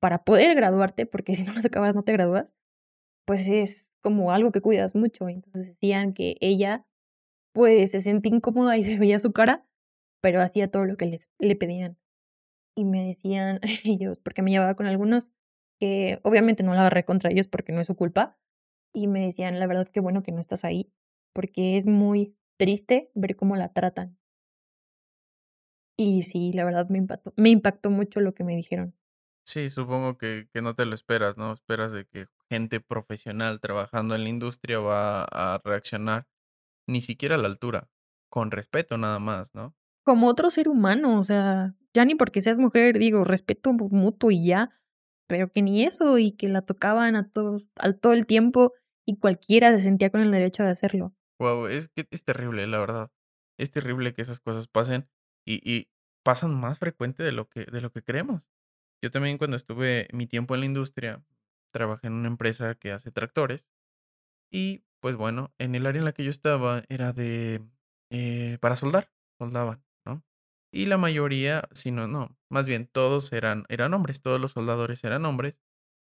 para 0.00 0.24
poder 0.24 0.54
graduarte, 0.54 1.04
porque 1.04 1.34
si 1.36 1.44
no 1.44 1.52
las 1.52 1.66
acabas 1.66 1.94
no 1.94 2.02
te 2.02 2.12
gradúas, 2.12 2.54
pues 3.26 3.46
es 3.46 3.92
como 4.00 4.32
algo 4.32 4.52
que 4.52 4.62
cuidas 4.62 4.94
mucho. 4.94 5.28
Entonces 5.28 5.68
decían 5.68 6.14
que 6.14 6.36
ella 6.40 6.86
pues 7.52 7.90
se 7.90 8.00
sentía 8.00 8.34
incómoda 8.34 8.78
y 8.78 8.84
se 8.84 8.98
veía 8.98 9.18
su 9.18 9.32
cara, 9.32 9.66
pero 10.22 10.40
hacía 10.40 10.70
todo 10.70 10.86
lo 10.86 10.96
que 10.96 11.04
les, 11.04 11.28
le 11.38 11.56
pedían. 11.56 11.98
Y 12.74 12.86
me 12.86 13.06
decían 13.06 13.60
ellos, 13.84 14.18
porque 14.18 14.40
me 14.40 14.50
llevaba 14.50 14.76
con 14.76 14.86
algunos 14.86 15.30
que 15.78 16.20
obviamente 16.22 16.62
no 16.62 16.72
la 16.72 16.80
agarré 16.80 17.04
contra 17.04 17.30
ellos 17.30 17.48
porque 17.48 17.72
no 17.72 17.82
es 17.82 17.86
su 17.86 17.96
culpa, 17.96 18.38
y 18.96 19.06
me 19.08 19.24
decían, 19.24 19.60
la 19.60 19.66
verdad 19.66 19.88
que 19.88 20.00
bueno 20.00 20.22
que 20.22 20.32
no 20.32 20.40
estás 20.40 20.64
ahí, 20.64 20.92
porque 21.32 21.76
es 21.76 21.86
muy 21.86 22.36
triste 22.58 23.10
ver 23.14 23.36
cómo 23.36 23.56
la 23.56 23.72
tratan. 23.72 24.18
Y 25.98 26.22
sí, 26.22 26.52
la 26.52 26.64
verdad 26.64 26.88
me 26.88 26.98
impactó, 26.98 27.32
me 27.36 27.50
impactó 27.50 27.90
mucho 27.90 28.20
lo 28.20 28.34
que 28.34 28.44
me 28.44 28.56
dijeron. 28.56 28.94
Sí, 29.44 29.70
supongo 29.70 30.18
que, 30.18 30.48
que 30.52 30.60
no 30.60 30.74
te 30.74 30.86
lo 30.86 30.94
esperas, 30.94 31.36
¿no? 31.36 31.52
Esperas 31.52 31.92
de 31.92 32.06
que 32.06 32.26
gente 32.50 32.80
profesional 32.80 33.60
trabajando 33.60 34.14
en 34.14 34.24
la 34.24 34.30
industria 34.30 34.80
va 34.80 35.24
a 35.24 35.60
reaccionar 35.64 36.26
ni 36.88 37.00
siquiera 37.00 37.36
a 37.36 37.38
la 37.38 37.48
altura, 37.48 37.88
con 38.30 38.50
respeto 38.50 38.98
nada 38.98 39.18
más, 39.18 39.54
¿no? 39.54 39.74
como 40.06 40.28
otro 40.28 40.50
ser 40.50 40.68
humano, 40.68 41.18
o 41.18 41.24
sea, 41.24 41.74
ya 41.92 42.04
ni 42.04 42.14
porque 42.14 42.40
seas 42.40 42.58
mujer, 42.58 42.96
digo, 42.96 43.24
respeto 43.24 43.72
mutuo 43.72 44.30
y 44.30 44.46
ya, 44.46 44.70
pero 45.26 45.50
que 45.50 45.62
ni 45.62 45.82
eso 45.82 46.16
y 46.16 46.30
que 46.30 46.48
la 46.48 46.62
tocaban 46.62 47.16
a 47.16 47.28
todos, 47.28 47.72
al 47.74 47.98
todo 47.98 48.12
el 48.12 48.24
tiempo 48.24 48.72
y 49.06 49.18
cualquiera 49.18 49.70
se 49.70 49.80
sentía 49.84 50.10
con 50.10 50.20
el 50.20 50.30
derecho 50.30 50.64
de 50.64 50.70
hacerlo. 50.70 51.14
Wow, 51.38 51.66
es 51.66 51.90
es 52.10 52.24
terrible, 52.24 52.66
la 52.66 52.78
verdad. 52.78 53.12
Es 53.58 53.70
terrible 53.70 54.14
que 54.14 54.22
esas 54.22 54.40
cosas 54.40 54.68
pasen 54.68 55.08
y, 55.46 55.60
y 55.70 55.90
pasan 56.22 56.54
más 56.58 56.78
frecuente 56.78 57.22
de 57.22 57.32
lo 57.32 57.48
que 57.48 57.64
de 57.64 57.80
lo 57.80 57.92
que 57.92 58.02
creemos. 58.02 58.50
Yo 59.02 59.10
también 59.10 59.38
cuando 59.38 59.56
estuve 59.56 60.08
mi 60.12 60.26
tiempo 60.26 60.54
en 60.54 60.60
la 60.60 60.66
industria, 60.66 61.24
trabajé 61.72 62.08
en 62.08 62.14
una 62.14 62.28
empresa 62.28 62.74
que 62.74 62.92
hace 62.92 63.10
tractores 63.10 63.68
y 64.50 64.84
pues 65.00 65.16
bueno, 65.16 65.54
en 65.58 65.74
el 65.74 65.86
área 65.86 66.00
en 66.00 66.04
la 66.06 66.12
que 66.12 66.24
yo 66.24 66.30
estaba 66.30 66.84
era 66.88 67.12
de 67.12 67.62
eh, 68.10 68.58
para 68.60 68.76
soldar, 68.76 69.10
soldaban. 69.38 69.84
Y 70.72 70.86
la 70.86 70.98
mayoría, 70.98 71.68
si 71.72 71.90
no, 71.90 72.06
no, 72.06 72.36
más 72.50 72.66
bien 72.66 72.86
todos 72.86 73.32
eran, 73.32 73.64
eran 73.68 73.94
hombres, 73.94 74.20
todos 74.20 74.40
los 74.40 74.52
soldadores 74.52 75.02
eran 75.04 75.24
hombres. 75.24 75.58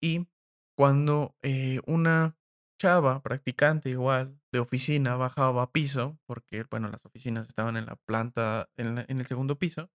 Y 0.02 0.28
cuando 0.76 1.36
eh, 1.42 1.80
una 1.86 2.36
chava, 2.80 3.22
practicante 3.22 3.90
igual, 3.90 4.40
de 4.52 4.58
oficina, 4.58 5.14
bajaba 5.16 5.62
a 5.62 5.70
piso, 5.70 6.18
porque, 6.26 6.64
bueno, 6.70 6.88
las 6.88 7.04
oficinas 7.04 7.46
estaban 7.46 7.76
en 7.76 7.86
la 7.86 7.96
planta, 7.96 8.70
en, 8.76 8.98
el 8.98 9.26
segundo 9.26 9.58
piso. 9.58 9.90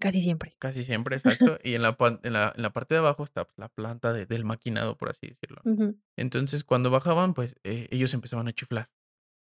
Casi 0.00 0.20
siempre. 0.22 0.56
Casi 0.58 0.82
siempre, 0.82 1.16
exacto. 1.16 1.58
y 1.62 1.74
en 1.74 1.82
la, 1.82 1.96
en 2.22 2.32
la, 2.32 2.72
parte 2.72 2.94
de 2.94 3.00
abajo 3.00 3.22
está 3.22 3.44
pues, 3.44 3.58
la 3.58 3.68
planta 3.68 4.12
del 4.12 4.44
maquinado, 4.44 4.96
por 4.96 5.10
así 5.10 5.26
decirlo. 5.28 5.62
Entonces, 6.16 6.64
cuando 6.64 6.90
bajaban, 6.90 7.34
pues 7.34 7.56
eh, 7.64 7.86
ellos 7.90 8.14
empezaban 8.14 8.48
a 8.48 8.52
chiflar. 8.52 8.90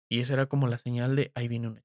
Y 0.10 0.20
esa 0.20 0.34
era 0.34 0.48
como 0.48 0.68
la 0.68 0.78
señal 0.78 1.16
de 1.16 1.32
ahí 1.36 1.48
viene 1.48 1.68
una 1.68 1.84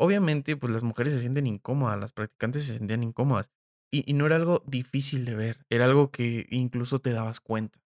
Obviamente, 0.00 0.56
pues 0.56 0.72
las 0.72 0.84
mujeres 0.84 1.12
se 1.12 1.20
sienten 1.20 1.48
incómodas, 1.48 1.98
las 1.98 2.12
practicantes 2.12 2.64
se 2.64 2.74
sentían 2.74 3.02
incómodas. 3.02 3.50
Y, 3.90 4.12
no 4.12 4.26
era 4.26 4.36
algo 4.36 4.62
difícil 4.66 5.24
de 5.24 5.34
ver, 5.34 5.66
era 5.70 5.86
algo 5.86 6.10
que 6.12 6.46
incluso 6.50 7.00
te 7.00 7.10
dabas 7.10 7.40
cuenta. 7.40 7.80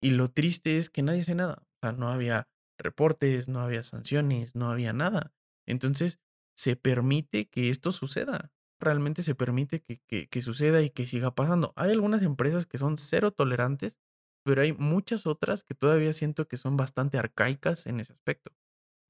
Y, 0.00 0.10
lo 0.10 0.28
triste 0.28 0.78
es 0.78 0.90
que 0.90 1.02
nadie 1.02 1.22
hace 1.22 1.34
nada. 1.34 1.62
O 1.62 1.86
sea, 1.86 1.92
no 1.92 2.08
había 2.08 2.48
reportes, 2.78 3.48
no 3.48 3.60
había 3.60 3.82
sanciones, 3.82 4.54
no 4.54 4.70
había 4.70 4.92
nada. 4.92 5.32
Entonces, 5.66 6.20
se 6.56 6.76
permite 6.76 7.46
que 7.46 7.70
esto 7.70 7.92
suceda. 7.92 8.52
Realmente 8.80 9.22
se 9.22 9.34
permite 9.34 9.80
que, 9.80 10.00
que, 10.06 10.28
que 10.28 10.42
suceda 10.42 10.82
y 10.82 10.90
que 10.90 11.06
siga 11.06 11.34
pasando. 11.34 11.72
Hay 11.76 11.90
algunas 11.90 12.22
empresas 12.22 12.66
que 12.66 12.78
son 12.78 12.98
cero 12.98 13.32
tolerantes, 13.32 13.98
pero 14.44 14.62
hay 14.62 14.72
muchas 14.72 15.26
otras 15.26 15.64
que 15.64 15.74
todavía 15.74 16.12
siento 16.12 16.46
que 16.48 16.56
son 16.56 16.76
bastante 16.76 17.18
arcaicas 17.18 17.86
en 17.86 18.00
ese 18.00 18.12
aspecto. 18.12 18.52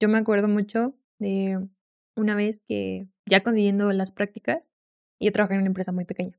Yo 0.01 0.09
me 0.09 0.19
acuerdo 0.19 0.49
mucho 0.49 0.95
de 1.19 1.69
una 2.17 2.35
vez 2.35 2.63
que 2.63 3.09
ya 3.27 3.43
consiguiendo 3.43 3.93
las 3.93 4.13
prácticas, 4.13 4.71
yo 5.21 5.33
trabajé 5.33 5.55
en 5.55 5.61
una 5.61 5.69
empresa 5.69 5.93
muy 5.93 6.05
pequeña. 6.05 6.39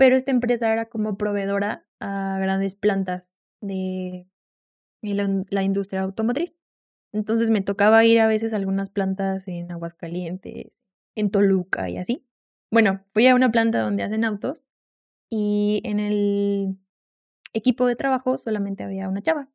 Pero 0.00 0.16
esta 0.16 0.30
empresa 0.30 0.72
era 0.72 0.86
como 0.86 1.18
proveedora 1.18 1.86
a 2.00 2.38
grandes 2.40 2.74
plantas 2.74 3.34
de 3.60 4.26
la, 5.02 5.62
industria 5.62 6.00
automotriz. 6.00 6.58
Entonces 7.12 7.50
me 7.50 7.60
tocaba 7.60 8.02
ir 8.06 8.18
a 8.20 8.26
veces 8.26 8.54
a 8.54 8.56
algunas 8.56 8.88
plantas 8.88 9.46
en 9.46 9.70
Aguascalientes, 9.70 10.80
en 11.16 11.30
Toluca 11.30 11.90
y 11.90 11.98
así. 11.98 12.26
Bueno, 12.70 13.04
fui 13.12 13.26
a 13.26 13.34
una 13.34 13.52
planta 13.52 13.80
donde 13.80 14.02
hacen 14.02 14.24
autos 14.24 14.64
y 15.28 15.82
en 15.84 16.00
el 16.00 16.78
equipo 17.52 17.84
de 17.84 17.96
trabajo 17.96 18.38
solamente 18.38 18.84
había 18.84 19.06
una 19.06 19.20
chava. 19.20 19.50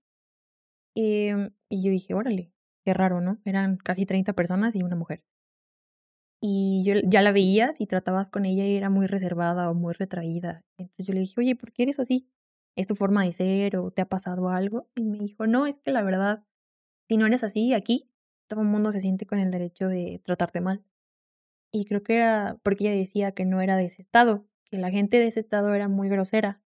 Em, 0.93 1.55
y 1.69 1.83
yo 1.83 1.89
dije, 1.89 2.13
órale, 2.13 2.53
Qué 2.85 2.93
raro, 2.93 3.19
¿no? 3.19 3.39
Eran 3.45 3.77
casi 3.77 4.05
30 4.05 4.33
personas 4.33 4.75
y 4.75 4.83
una 4.83 4.95
mujer. 4.95 5.23
Y 6.41 6.83
yo 6.85 6.95
ya 7.03 7.21
la 7.21 7.31
veías 7.31 7.81
y 7.81 7.87
tratabas 7.87 8.29
con 8.29 8.45
ella 8.45 8.65
y 8.65 8.75
era 8.75 8.89
muy 8.89 9.07
reservada 9.07 9.69
o 9.69 9.73
muy 9.73 9.93
retraída. 9.93 10.63
Entonces 10.77 11.07
yo 11.07 11.13
le 11.13 11.21
dije, 11.21 11.35
oye, 11.37 11.55
¿por 11.55 11.71
qué 11.71 11.83
eres 11.83 11.99
así? 11.99 12.27
¿Es 12.75 12.87
tu 12.87 12.95
forma 12.95 13.23
de 13.23 13.33
ser 13.33 13.77
o 13.77 13.91
te 13.91 14.01
ha 14.01 14.09
pasado 14.09 14.49
algo? 14.49 14.89
Y 14.95 15.05
me 15.05 15.17
dijo, 15.19 15.47
no, 15.47 15.65
es 15.65 15.79
que 15.79 15.91
la 15.91 16.03
verdad, 16.03 16.43
si 17.07 17.17
no 17.17 17.25
eres 17.25 17.43
así 17.43 17.73
aquí, 17.73 18.09
todo 18.47 18.61
el 18.61 18.67
mundo 18.67 18.91
se 18.91 18.99
siente 18.99 19.25
con 19.25 19.39
el 19.39 19.51
derecho 19.51 19.87
de 19.87 20.21
tratarte 20.23 20.61
mal. 20.61 20.83
Y 21.71 21.85
creo 21.85 22.03
que 22.03 22.15
era 22.15 22.59
porque 22.63 22.85
ella 22.85 22.95
decía 22.95 23.31
que 23.31 23.45
no 23.45 23.61
era 23.61 23.77
de 23.77 23.85
ese 23.85 24.01
estado, 24.01 24.45
que 24.65 24.77
la 24.77 24.91
gente 24.91 25.17
de 25.17 25.27
ese 25.27 25.39
estado 25.39 25.73
era 25.73 25.87
muy 25.87 26.09
grosera 26.09 26.61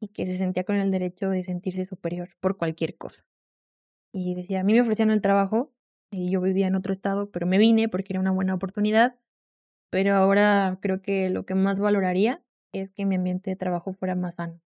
y 0.00 0.08
que 0.08 0.26
se 0.26 0.36
sentía 0.36 0.64
con 0.64 0.76
el 0.76 0.90
derecho 0.90 1.30
de 1.30 1.44
sentirse 1.44 1.84
superior 1.84 2.30
por 2.40 2.56
cualquier 2.56 2.96
cosa. 2.96 3.24
Y 4.12 4.34
decía, 4.34 4.60
a 4.60 4.64
mí 4.64 4.74
me 4.74 4.80
ofrecieron 4.82 5.12
el 5.12 5.20
trabajo 5.20 5.72
y 6.14 6.30
yo 6.30 6.40
vivía 6.40 6.68
en 6.68 6.76
otro 6.76 6.92
estado, 6.92 7.30
pero 7.30 7.46
me 7.46 7.58
vine 7.58 7.88
porque 7.88 8.12
era 8.12 8.20
una 8.20 8.30
buena 8.30 8.54
oportunidad. 8.54 9.18
Pero 9.90 10.14
ahora 10.14 10.78
creo 10.82 11.02
que 11.02 11.30
lo 11.30 11.46
que 11.46 11.54
más 11.54 11.80
valoraría 11.80 12.44
es 12.72 12.90
que 12.92 13.06
mi 13.06 13.16
ambiente 13.16 13.50
de 13.50 13.56
trabajo 13.56 13.92
fuera 13.92 14.14
más 14.14 14.36
sano. 14.36 14.60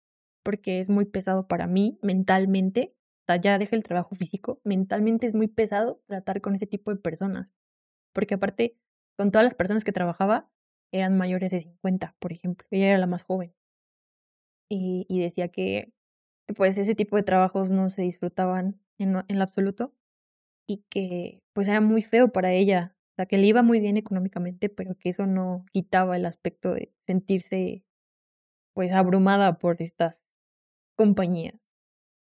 porque 0.44 0.80
es 0.80 0.90
muy 0.90 1.06
pesado 1.06 1.48
para 1.48 1.68
mí 1.68 2.00
mentalmente. 2.04 2.96
O 3.30 3.36
ya 3.36 3.58
deja 3.58 3.76
el 3.76 3.84
trabajo 3.84 4.16
físico, 4.16 4.62
mentalmente 4.64 5.26
es 5.28 5.34
muy 5.34 5.48
pesado 5.48 6.02
tratar 6.08 6.42
con 6.42 6.56
ese 6.56 6.68
tipo 6.68 6.92
de 6.92 6.98
personas. 6.98 7.50
Porque 8.14 8.36
aparte, 8.36 8.78
con 9.18 9.32
todas 9.32 9.46
las 9.46 9.56
personas 9.56 9.84
que 9.84 9.92
trabajaba, 9.92 10.52
eran 10.94 11.18
mayores 11.18 11.52
de 11.52 11.62
50, 11.62 12.16
por 12.20 12.32
ejemplo. 12.34 12.68
Ella 12.72 12.90
era 12.90 12.98
la 13.00 13.08
más 13.08 13.24
joven. 13.24 13.54
Y, 14.70 15.06
y 15.10 15.20
decía 15.20 15.50
que, 15.50 15.94
pues 16.56 16.78
ese 16.78 16.96
tipo 16.96 17.16
de 17.16 17.24
trabajos 17.24 17.72
no 17.72 17.90
se 17.90 18.02
disfrutaban 18.04 18.80
en, 19.00 19.24
en 19.28 19.38
lo 19.38 19.44
absoluto 19.44 19.94
y 20.68 20.84
que 20.90 21.40
pues 21.54 21.68
era 21.68 21.82
muy 21.82 22.02
feo 22.02 22.32
para 22.32 22.54
ella. 22.54 22.96
O 23.14 23.16
sea, 23.18 23.26
que 23.28 23.38
le 23.38 23.48
iba 23.48 23.62
muy 23.64 23.80
bien 23.80 23.98
económicamente, 23.98 24.70
pero 24.70 24.96
que 24.96 25.10
eso 25.10 25.26
no 25.26 25.66
quitaba 25.72 26.18
el 26.18 26.26
aspecto 26.26 26.74
de 26.74 26.94
sentirse 27.08 27.86
pues 28.74 28.92
abrumada 28.92 29.58
por 29.58 29.82
estas 29.82 30.28
compañías. 30.98 31.74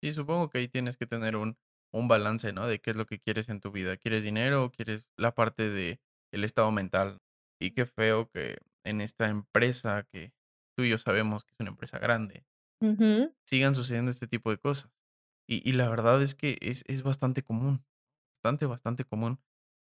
Sí, 0.02 0.12
supongo 0.12 0.50
que 0.50 0.58
ahí 0.58 0.68
tienes 0.68 0.96
que 0.96 1.06
tener 1.06 1.36
un, 1.36 1.58
un 1.92 2.08
balance, 2.08 2.52
¿no? 2.52 2.66
De 2.66 2.80
qué 2.80 2.90
es 2.90 2.96
lo 2.96 3.06
que 3.06 3.18
quieres 3.18 3.48
en 3.48 3.60
tu 3.60 3.72
vida. 3.72 3.96
¿Quieres 3.96 4.22
dinero 4.22 4.64
o 4.64 4.70
quieres 4.70 5.10
la 5.16 5.34
parte 5.34 5.70
de 5.70 6.00
el 6.32 6.44
estado 6.44 6.70
mental? 6.70 7.18
Y 7.60 7.70
qué 7.72 7.86
feo 7.86 8.28
que 8.28 8.58
en 8.84 9.00
esta 9.00 9.28
empresa 9.28 10.04
que 10.04 10.32
tú 10.76 10.84
y 10.84 10.90
yo 10.90 10.98
sabemos 10.98 11.44
que 11.44 11.52
es 11.54 11.60
una 11.60 11.70
empresa 11.70 11.98
grande, 11.98 12.46
sigan 13.44 13.74
sucediendo 13.74 14.10
este 14.10 14.26
tipo 14.26 14.50
de 14.50 14.58
cosas. 14.58 14.90
Y, 15.48 15.68
y 15.68 15.74
la 15.74 15.88
verdad 15.88 16.22
es 16.22 16.34
que 16.34 16.58
es, 16.60 16.84
es 16.86 17.02
bastante 17.02 17.42
común, 17.42 17.84
bastante, 18.46 18.66
bastante 18.66 19.04
común. 19.04 19.40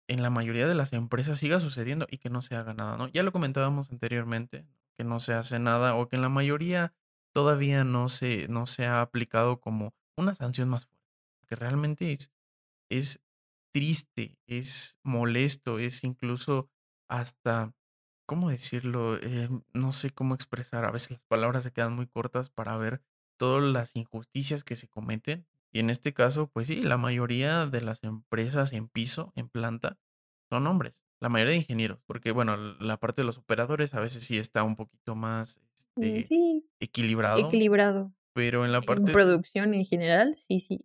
En 0.09 0.23
la 0.23 0.31
mayoría 0.31 0.67
de 0.67 0.75
las 0.75 0.93
empresas 0.93 1.39
siga 1.39 1.61
sucediendo 1.61 2.07
y 2.11 2.19
que 2.19 2.31
no 2.31 2.43
se 2.43 2.57
haga 2.57 2.75
nada, 2.75 2.97
¿no? 2.97 3.09
Ya 3.09 3.23
lo 3.23 3.31
comentábamos 3.31 3.91
anteriormente, 3.91 4.67
que 4.97 5.05
no 5.05 5.21
se 5.21 5.35
hace 5.35 5.59
nada 5.59 5.95
o 5.95 6.09
que 6.09 6.17
en 6.17 6.23
la 6.23 6.29
mayoría 6.29 6.95
todavía 7.33 7.85
no 7.85 8.09
se, 8.09 8.49
no 8.49 8.67
se 8.67 8.87
ha 8.87 9.01
aplicado 9.01 9.61
como 9.61 9.95
una 10.17 10.35
sanción 10.35 10.69
más 10.69 10.87
fuerte. 10.87 11.07
Que 11.47 11.57
realmente 11.57 12.19
es, 12.91 13.21
triste, 13.73 14.39
es 14.47 14.99
molesto, 15.05 15.79
es 15.79 16.03
incluso 16.03 16.71
hasta, 17.09 17.75
¿cómo 18.27 18.51
decirlo? 18.51 19.19
Eh, 19.19 19.49
no 19.75 19.93
sé 19.93 20.11
cómo 20.11 20.35
expresar. 20.35 20.85
A 20.85 20.91
veces 20.91 21.13
las 21.13 21.25
palabras 21.27 21.63
se 21.63 21.73
quedan 21.73 21.93
muy 21.95 22.07
cortas 22.07 22.51
para 22.51 22.77
ver 22.77 23.03
todas 23.37 23.63
las 23.63 23.95
injusticias 23.95 24.65
que 24.65 24.75
se 24.75 24.89
cometen. 24.89 25.47
Y 25.79 25.81
en 25.81 25.91
este 25.91 26.13
caso, 26.13 26.49
pues 26.49 26.67
sí, 26.67 26.83
la 26.83 26.97
mayoría 26.97 27.67
de 27.67 27.81
las 27.81 28.03
empresas 28.03 28.73
en 28.73 28.89
piso, 28.89 29.33
en 29.37 29.49
planta, 29.49 29.97
son 30.51 30.67
hombres. 30.67 31.05
La 31.21 31.29
mayoría 31.29 31.53
de 31.53 31.59
ingenieros, 31.59 32.01
porque 32.05 32.33
bueno, 32.33 32.57
la 32.57 32.97
parte 32.97 33.23
de 33.23 33.27
los 33.27 33.39
operadores 33.39 33.95
a 33.95 34.01
veces 34.01 34.25
sí 34.25 34.39
está 34.39 34.65
un 34.65 34.75
poquito 34.75 35.15
más 35.15 35.61
Mm, 35.95 36.03
este, 36.03 36.27
Sí, 36.27 36.67
equilibrado, 36.81 37.47
equilibrado. 37.47 38.13
pero 38.33 38.65
en 38.65 38.73
la 38.73 38.79
En 38.79 38.85
parte 38.87 39.13
producción 39.13 39.73
en 39.73 39.85
general, 39.85 40.37
sí, 40.49 40.59
sí. 40.59 40.85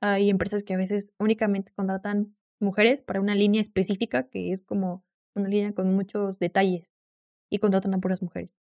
Hay 0.00 0.30
empresas 0.30 0.62
que 0.62 0.74
a 0.74 0.76
veces 0.76 1.12
únicamente 1.18 1.72
contratan 1.74 2.36
mujeres 2.60 3.02
para 3.02 3.20
una 3.20 3.34
línea 3.34 3.60
específica 3.60 4.28
que 4.28 4.52
es 4.52 4.62
como 4.62 5.04
una 5.34 5.48
línea 5.48 5.74
con 5.74 5.92
muchos 5.96 6.38
detalles 6.38 6.92
y 7.50 7.58
contratan 7.58 7.92
a 7.94 7.98
puras 7.98 8.22
mujeres. 8.22 8.60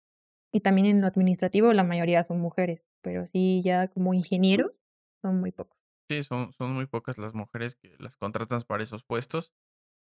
Y 0.53 0.61
también 0.61 0.87
en 0.87 1.01
lo 1.01 1.09
administrativo 1.09 1.73
la 1.73 1.83
mayoría 1.83 2.23
son 2.23 2.39
mujeres, 2.39 2.89
pero 3.03 3.27
sí 3.27 3.61
ya 3.65 3.89
como 3.89 4.15
ingenieros 4.15 4.85
son 5.23 5.41
muy 5.41 5.53
pocos. 5.53 5.79
Sí, 6.09 6.23
son, 6.23 6.53
son 6.53 6.73
muy 6.73 6.87
pocas 6.87 7.19
las 7.19 7.35
mujeres 7.35 7.75
que 7.75 7.95
las 7.99 8.17
contratan 8.17 8.63
para 8.63 8.83
esos 8.83 9.05
puestos. 9.05 9.53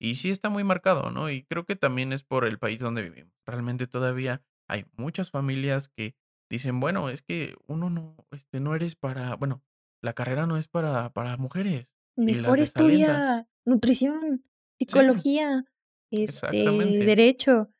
Y 0.00 0.16
sí 0.16 0.30
está 0.30 0.50
muy 0.50 0.64
marcado, 0.64 1.10
¿no? 1.10 1.30
Y 1.30 1.44
creo 1.44 1.64
que 1.64 1.76
también 1.76 2.12
es 2.12 2.24
por 2.24 2.44
el 2.46 2.58
país 2.58 2.80
donde 2.80 3.02
vivimos. 3.02 3.32
Realmente 3.46 3.86
todavía 3.86 4.42
hay 4.68 4.84
muchas 4.96 5.30
familias 5.30 5.88
que 5.88 6.14
dicen, 6.50 6.80
bueno, 6.80 7.08
es 7.08 7.22
que 7.22 7.56
uno 7.66 7.90
no, 7.90 8.16
este, 8.32 8.60
no 8.60 8.74
eres 8.74 8.96
para, 8.96 9.36
bueno, 9.36 9.62
la 10.02 10.12
carrera 10.12 10.46
no 10.46 10.56
es 10.56 10.68
para, 10.68 11.10
para 11.12 11.36
mujeres. 11.36 11.90
Mejor 12.16 12.58
estudia 12.58 13.48
nutrición, 13.64 14.44
Sí, 14.78 14.86
psicología, 14.86 15.64
este, 16.10 16.22
exactamente. 16.24 17.04
derecho. 17.06 17.70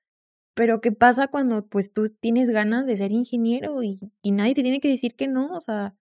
Pero 0.55 0.81
¿qué 0.81 0.92
pasa 0.92 1.29
cuando 1.29 1.66
pues 1.66 1.92
tú 1.92 2.05
tienes 2.20 2.51
ganas 2.51 2.87
de 2.87 2.97
ser 2.97 3.11
ingeniero 3.12 3.83
y, 3.83 3.99
y 4.23 4.31
nadie 4.31 4.55
te 4.55 4.62
tiene 4.62 4.81
que 4.81 4.88
decir 4.88 5.16
que 5.16 5.27
no? 5.27 5.53
O 5.57 5.61
sea, 5.61 5.97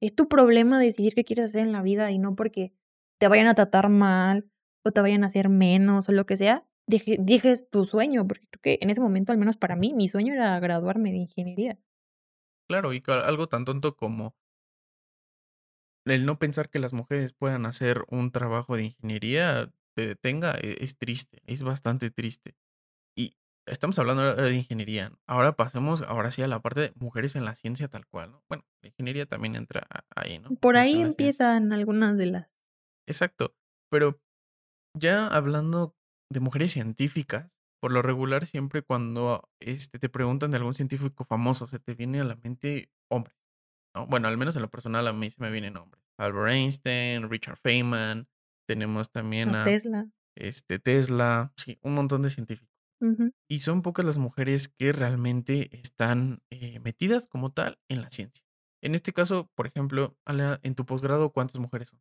es 0.00 0.14
tu 0.14 0.28
problema 0.28 0.80
decidir 0.80 1.14
qué 1.14 1.24
quieres 1.24 1.46
hacer 1.50 1.62
en 1.62 1.72
la 1.72 1.82
vida 1.82 2.10
y 2.10 2.18
no 2.18 2.34
porque 2.36 2.72
te 3.18 3.28
vayan 3.28 3.46
a 3.48 3.54
tratar 3.54 3.88
mal 3.88 4.48
o 4.84 4.92
te 4.92 5.00
vayan 5.00 5.24
a 5.24 5.26
hacer 5.26 5.48
menos 5.48 6.08
o 6.08 6.12
lo 6.12 6.26
que 6.26 6.36
sea, 6.36 6.66
deje- 6.86 7.16
dejes 7.20 7.68
tu 7.70 7.84
sueño, 7.84 8.26
porque 8.26 8.46
creo 8.50 8.62
que 8.62 8.78
en 8.82 8.90
ese 8.90 9.00
momento, 9.00 9.32
al 9.32 9.38
menos 9.38 9.56
para 9.56 9.76
mí, 9.76 9.94
mi 9.94 10.08
sueño 10.08 10.34
era 10.34 10.58
graduarme 10.60 11.10
de 11.12 11.18
ingeniería. 11.18 11.78
Claro, 12.68 12.92
y 12.92 13.02
algo 13.08 13.48
tan 13.48 13.64
tonto 13.64 13.96
como 13.96 14.36
el 16.06 16.24
no 16.26 16.38
pensar 16.38 16.70
que 16.70 16.78
las 16.78 16.92
mujeres 16.94 17.32
puedan 17.34 17.66
hacer 17.66 18.04
un 18.08 18.30
trabajo 18.32 18.76
de 18.76 18.84
ingeniería 18.84 19.72
te 19.94 20.06
detenga, 20.06 20.54
e- 20.54 20.78
es 20.80 20.96
triste, 20.98 21.42
es 21.46 21.62
bastante 21.64 22.10
triste. 22.10 22.55
Estamos 23.66 23.98
hablando 23.98 24.34
de 24.34 24.54
ingeniería. 24.54 25.12
Ahora 25.26 25.56
pasemos, 25.56 26.02
ahora 26.02 26.30
sí, 26.30 26.40
a 26.42 26.46
la 26.46 26.60
parte 26.60 26.80
de 26.80 26.92
mujeres 26.94 27.34
en 27.34 27.44
la 27.44 27.56
ciencia 27.56 27.88
tal 27.88 28.06
cual, 28.06 28.30
¿no? 28.30 28.44
Bueno, 28.48 28.64
la 28.80 28.88
ingeniería 28.88 29.26
también 29.26 29.56
entra 29.56 29.86
ahí, 30.14 30.38
¿no? 30.38 30.50
Por 30.56 30.76
ahí 30.76 31.00
empiezan 31.00 31.72
algunas 31.72 32.16
de 32.16 32.26
las... 32.26 32.48
Exacto. 33.08 33.56
Pero 33.90 34.20
ya 34.96 35.26
hablando 35.26 35.96
de 36.32 36.40
mujeres 36.40 36.72
científicas, 36.72 37.50
por 37.80 37.92
lo 37.92 38.02
regular 38.02 38.46
siempre 38.46 38.82
cuando 38.82 39.48
este, 39.60 39.98
te 39.98 40.08
preguntan 40.08 40.50
de 40.52 40.56
algún 40.58 40.74
científico 40.74 41.24
famoso, 41.24 41.66
se 41.66 41.78
te 41.78 41.94
viene 41.94 42.20
a 42.20 42.24
la 42.24 42.36
mente 42.36 42.90
hombres, 43.10 43.36
¿no? 43.94 44.06
Bueno, 44.06 44.28
al 44.28 44.38
menos 44.38 44.56
en 44.56 44.62
lo 44.62 44.70
personal 44.70 45.06
a 45.06 45.12
mí 45.12 45.30
se 45.30 45.40
me 45.42 45.50
vienen 45.50 45.76
hombres. 45.76 46.02
Albert 46.18 46.52
Einstein, 46.52 47.28
Richard 47.28 47.58
Feynman, 47.58 48.28
tenemos 48.68 49.10
también 49.10 49.54
A 49.54 49.62
a 49.62 49.64
Tesla. 49.64 50.08
este, 50.36 50.78
Tesla, 50.78 51.52
sí, 51.56 51.78
un 51.82 51.94
montón 51.94 52.22
de 52.22 52.30
científicos. 52.30 52.75
Ujú. 53.00 53.32
Y 53.48 53.60
son 53.60 53.82
pocas 53.82 54.04
las 54.04 54.18
mujeres 54.18 54.68
que 54.68 54.92
realmente 54.92 55.76
están 55.78 56.42
eh, 56.50 56.80
metidas 56.80 57.28
como 57.28 57.52
tal 57.52 57.78
en 57.88 58.02
la 58.02 58.10
ciencia. 58.10 58.44
En 58.82 58.94
este 58.94 59.12
caso, 59.12 59.50
por 59.54 59.66
ejemplo, 59.66 60.18
Alea, 60.24 60.60
en 60.62 60.74
tu 60.74 60.84
posgrado, 60.86 61.32
¿cuántas 61.32 61.58
mujeres 61.60 61.88
son? 61.88 62.00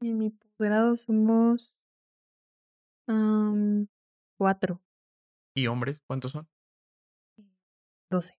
En 0.00 0.18
mi 0.18 0.30
posgrado 0.30 0.96
somos 0.96 1.72
am, 3.08 3.88
cuatro, 4.38 4.80
¿Y 5.54 5.66
hombres, 5.66 6.00
cuántos 6.06 6.32
son? 6.32 6.48
doce. 8.10 8.34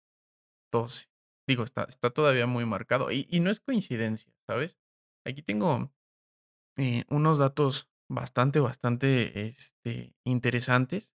12. 0.72 1.08
Digo, 1.48 1.64
está, 1.64 1.84
está 1.86 2.12
todavía 2.12 2.46
muy 2.48 2.66
marcado. 2.66 3.12
Y, 3.12 3.28
y 3.30 3.40
no 3.40 3.50
es 3.50 3.60
coincidencia, 3.60 4.32
¿sabes? 4.48 4.78
Aquí 5.26 5.42
tengo 5.42 5.92
eh, 6.78 7.06
unos 7.10 7.40
datos 7.40 7.90
bastante, 8.10 8.60
bastante 8.60 9.48
este, 9.48 10.16
interesantes 10.26 11.16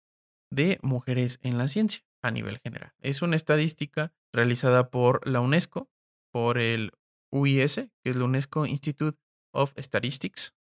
de 0.51 0.79
mujeres 0.83 1.39
en 1.41 1.57
la 1.57 1.67
ciencia 1.67 2.03
a 2.21 2.31
nivel 2.31 2.59
general. 2.59 2.93
Es 2.99 3.21
una 3.21 3.35
estadística 3.35 4.13
realizada 4.33 4.91
por 4.91 5.27
la 5.27 5.41
UNESCO, 5.41 5.89
por 6.31 6.57
el 6.57 6.91
UIS, 7.31 7.75
que 7.75 8.09
es 8.09 8.15
la 8.15 8.25
UNESCO 8.25 8.65
Institute 8.65 9.17
of 9.53 9.73
Statistics, 9.77 10.55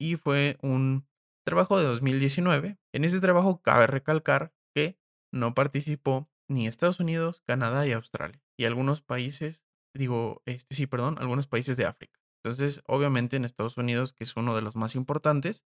y 0.00 0.16
fue 0.16 0.56
un 0.62 1.06
trabajo 1.44 1.78
de 1.78 1.84
2019. 1.84 2.78
En 2.92 3.04
ese 3.04 3.20
trabajo 3.20 3.60
cabe 3.62 3.86
recalcar 3.86 4.52
que 4.74 4.98
no 5.32 5.54
participó 5.54 6.28
ni 6.48 6.66
Estados 6.66 7.00
Unidos, 7.00 7.42
Canadá 7.46 7.86
y 7.86 7.92
Australia, 7.92 8.42
y 8.58 8.64
algunos 8.64 9.02
países, 9.02 9.64
digo, 9.94 10.42
este 10.46 10.74
sí, 10.74 10.86
perdón, 10.86 11.16
algunos 11.18 11.46
países 11.46 11.76
de 11.76 11.86
África. 11.86 12.20
Entonces, 12.42 12.82
obviamente 12.86 13.36
en 13.36 13.44
Estados 13.44 13.76
Unidos, 13.78 14.12
que 14.12 14.24
es 14.24 14.36
uno 14.36 14.54
de 14.54 14.62
los 14.62 14.76
más 14.76 14.94
importantes, 14.94 15.64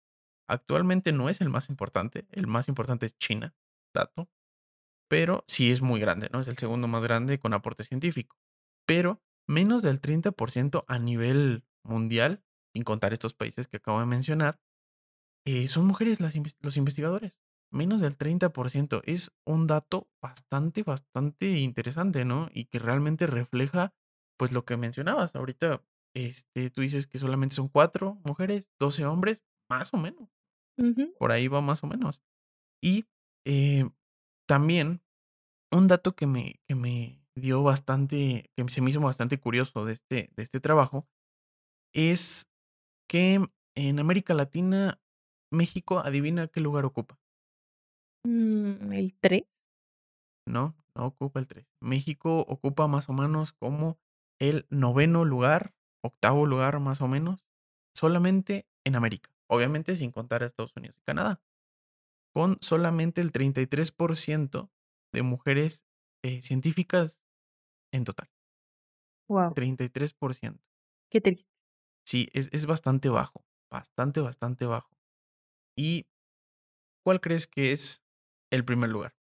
actualmente 0.47 1.12
no 1.12 1.29
es 1.29 1.41
el 1.41 1.49
más 1.49 1.69
importante, 1.69 2.27
el 2.31 2.47
más 2.47 2.67
importante 2.67 3.05
es 3.05 3.17
China, 3.17 3.55
dato, 3.93 4.29
pero 5.10 5.43
sí 5.47 5.71
es 5.71 5.81
muy 5.81 5.99
grande, 5.99 6.29
¿no? 6.31 6.41
Es 6.41 6.47
el 6.47 6.58
segundo 6.58 6.88
más 6.88 7.03
grande 7.03 7.39
con 7.39 7.53
aporte 7.53 7.84
científico. 7.84 8.38
Pero 8.88 9.21
menos 9.47 9.84
del 9.84 10.01
30% 10.01 10.86
a 10.88 10.99
nivel 10.99 11.63
mundial, 11.84 12.43
sin 12.73 12.84
contar 12.84 13.13
estos 13.13 13.34
países 13.34 13.67
que 13.67 13.77
acabo 13.77 13.99
de 13.99 14.05
mencionar, 14.08 14.60
eh, 15.45 15.67
son 15.67 15.86
mujeres 15.86 16.19
las 16.19 16.34
los 16.62 16.77
investigadores. 16.77 17.39
Menos 17.71 18.01
del 18.01 18.17
30%. 18.17 19.01
Es 19.05 19.31
un 19.45 19.67
dato 19.67 20.10
bastante, 20.21 20.84
bastante 20.84 21.60
interesante, 21.60 22.25
¿no? 22.25 22.49
Y 22.53 22.65
que 22.65 22.79
realmente 22.79 23.27
refleja, 23.27 23.93
pues, 24.38 24.51
lo 24.51 24.65
que 24.65 24.77
mencionabas. 24.77 25.36
Ahorita, 25.36 25.84
este, 26.15 26.69
tú 26.69 26.81
dices 26.81 27.08
que 27.08 27.19
solamente 27.19 27.55
son 27.55 27.67
cuatro 27.69 28.19
mujeres, 28.23 28.69
12 28.79 29.05
hombres, 29.05 29.43
más 29.69 29.93
o 29.93 29.97
menos. 29.97 30.35
Por 31.17 31.31
ahí 31.31 31.47
va 31.47 31.61
más 31.61 31.83
o 31.83 31.88
menos. 31.88 32.21
Y 32.81 33.05
eh, 33.45 33.89
también 34.47 35.01
un 35.71 35.88
dato 35.88 36.15
que 36.15 36.27
me, 36.27 36.59
que 36.67 36.75
me 36.75 37.21
dio 37.35 37.63
bastante, 37.63 38.51
que 38.55 38.67
se 38.69 38.81
me 38.81 38.89
hizo 38.89 38.99
bastante 39.01 39.39
curioso 39.39 39.85
de 39.85 39.93
este, 39.93 40.29
de 40.35 40.43
este 40.43 40.59
trabajo, 40.59 41.07
es 41.93 42.49
que 43.09 43.45
en 43.75 43.99
América 43.99 44.33
Latina, 44.33 44.99
México, 45.51 45.99
adivina 45.99 46.47
qué 46.47 46.61
lugar 46.61 46.85
ocupa. 46.85 47.19
Mm, 48.25 48.91
el 48.93 49.13
tres. 49.19 49.43
No, 50.47 50.75
no 50.95 51.05
ocupa 51.07 51.39
el 51.39 51.47
3. 51.47 51.67
México 51.81 52.39
ocupa 52.47 52.88
más 52.88 53.09
o 53.09 53.13
menos 53.13 53.51
como 53.53 53.97
el 54.39 54.65
noveno 54.69 55.25
lugar, 55.25 55.73
octavo 56.03 56.45
lugar 56.45 56.79
más 56.79 57.01
o 57.01 57.07
menos, 57.07 57.45
solamente 57.95 58.67
en 58.85 58.95
América. 58.95 59.35
Obviamente 59.49 59.95
sin 59.95 60.12
contar 60.12 60.43
a 60.43 60.45
Estados 60.45 60.75
Unidos 60.75 60.97
y 60.97 61.01
Canadá. 61.03 61.41
Con 62.34 62.58
solamente 62.62 63.21
el 63.21 63.31
33% 63.31 64.69
de 65.13 65.21
mujeres 65.21 65.86
eh, 66.23 66.41
científicas 66.41 67.21
en 67.93 68.03
total. 68.03 68.29
Wow. 69.29 69.53
33%. 69.53 70.60
Qué 71.12 71.21
triste. 71.21 71.51
Sí, 72.05 72.27
es, 72.34 72.49
es 72.51 72.65
bastante 72.65 73.10
bajo. 73.10 73.45
Bastante, 73.71 74.19
bastante 74.21 74.65
bajo. 74.65 74.89
¿Y 75.77 76.05
cuál 77.03 77.21
crees 77.21 77.47
que 77.47 77.71
es 77.71 78.03
el 78.51 78.63
primer 78.65 78.89
lugar? 78.89 79.15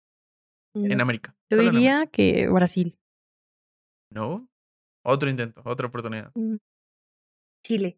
En 0.74 0.98
Mm, 0.98 1.00
América. 1.00 1.36
Yo 1.50 1.56
América. 1.58 1.72
diría 1.72 2.06
que 2.08 2.48
Brasil. 2.48 2.98
No. 4.10 4.48
Otro 5.04 5.28
intento, 5.30 5.62
otra 5.64 5.86
oportunidad. 5.88 6.32
Mm, 6.34 6.56
Chile. 7.62 7.96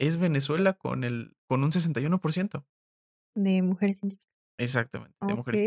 Es 0.00 0.16
Venezuela 0.18 0.74
con, 0.74 1.04
el, 1.04 1.36
con 1.48 1.62
un 1.64 1.70
61%. 1.72 2.64
de 3.36 3.62
mujeres 3.62 3.98
científicas. 3.98 4.26
Exactamente, 4.58 5.16
de 5.20 5.32
Ok, 5.32 5.36
mujeres. 5.38 5.60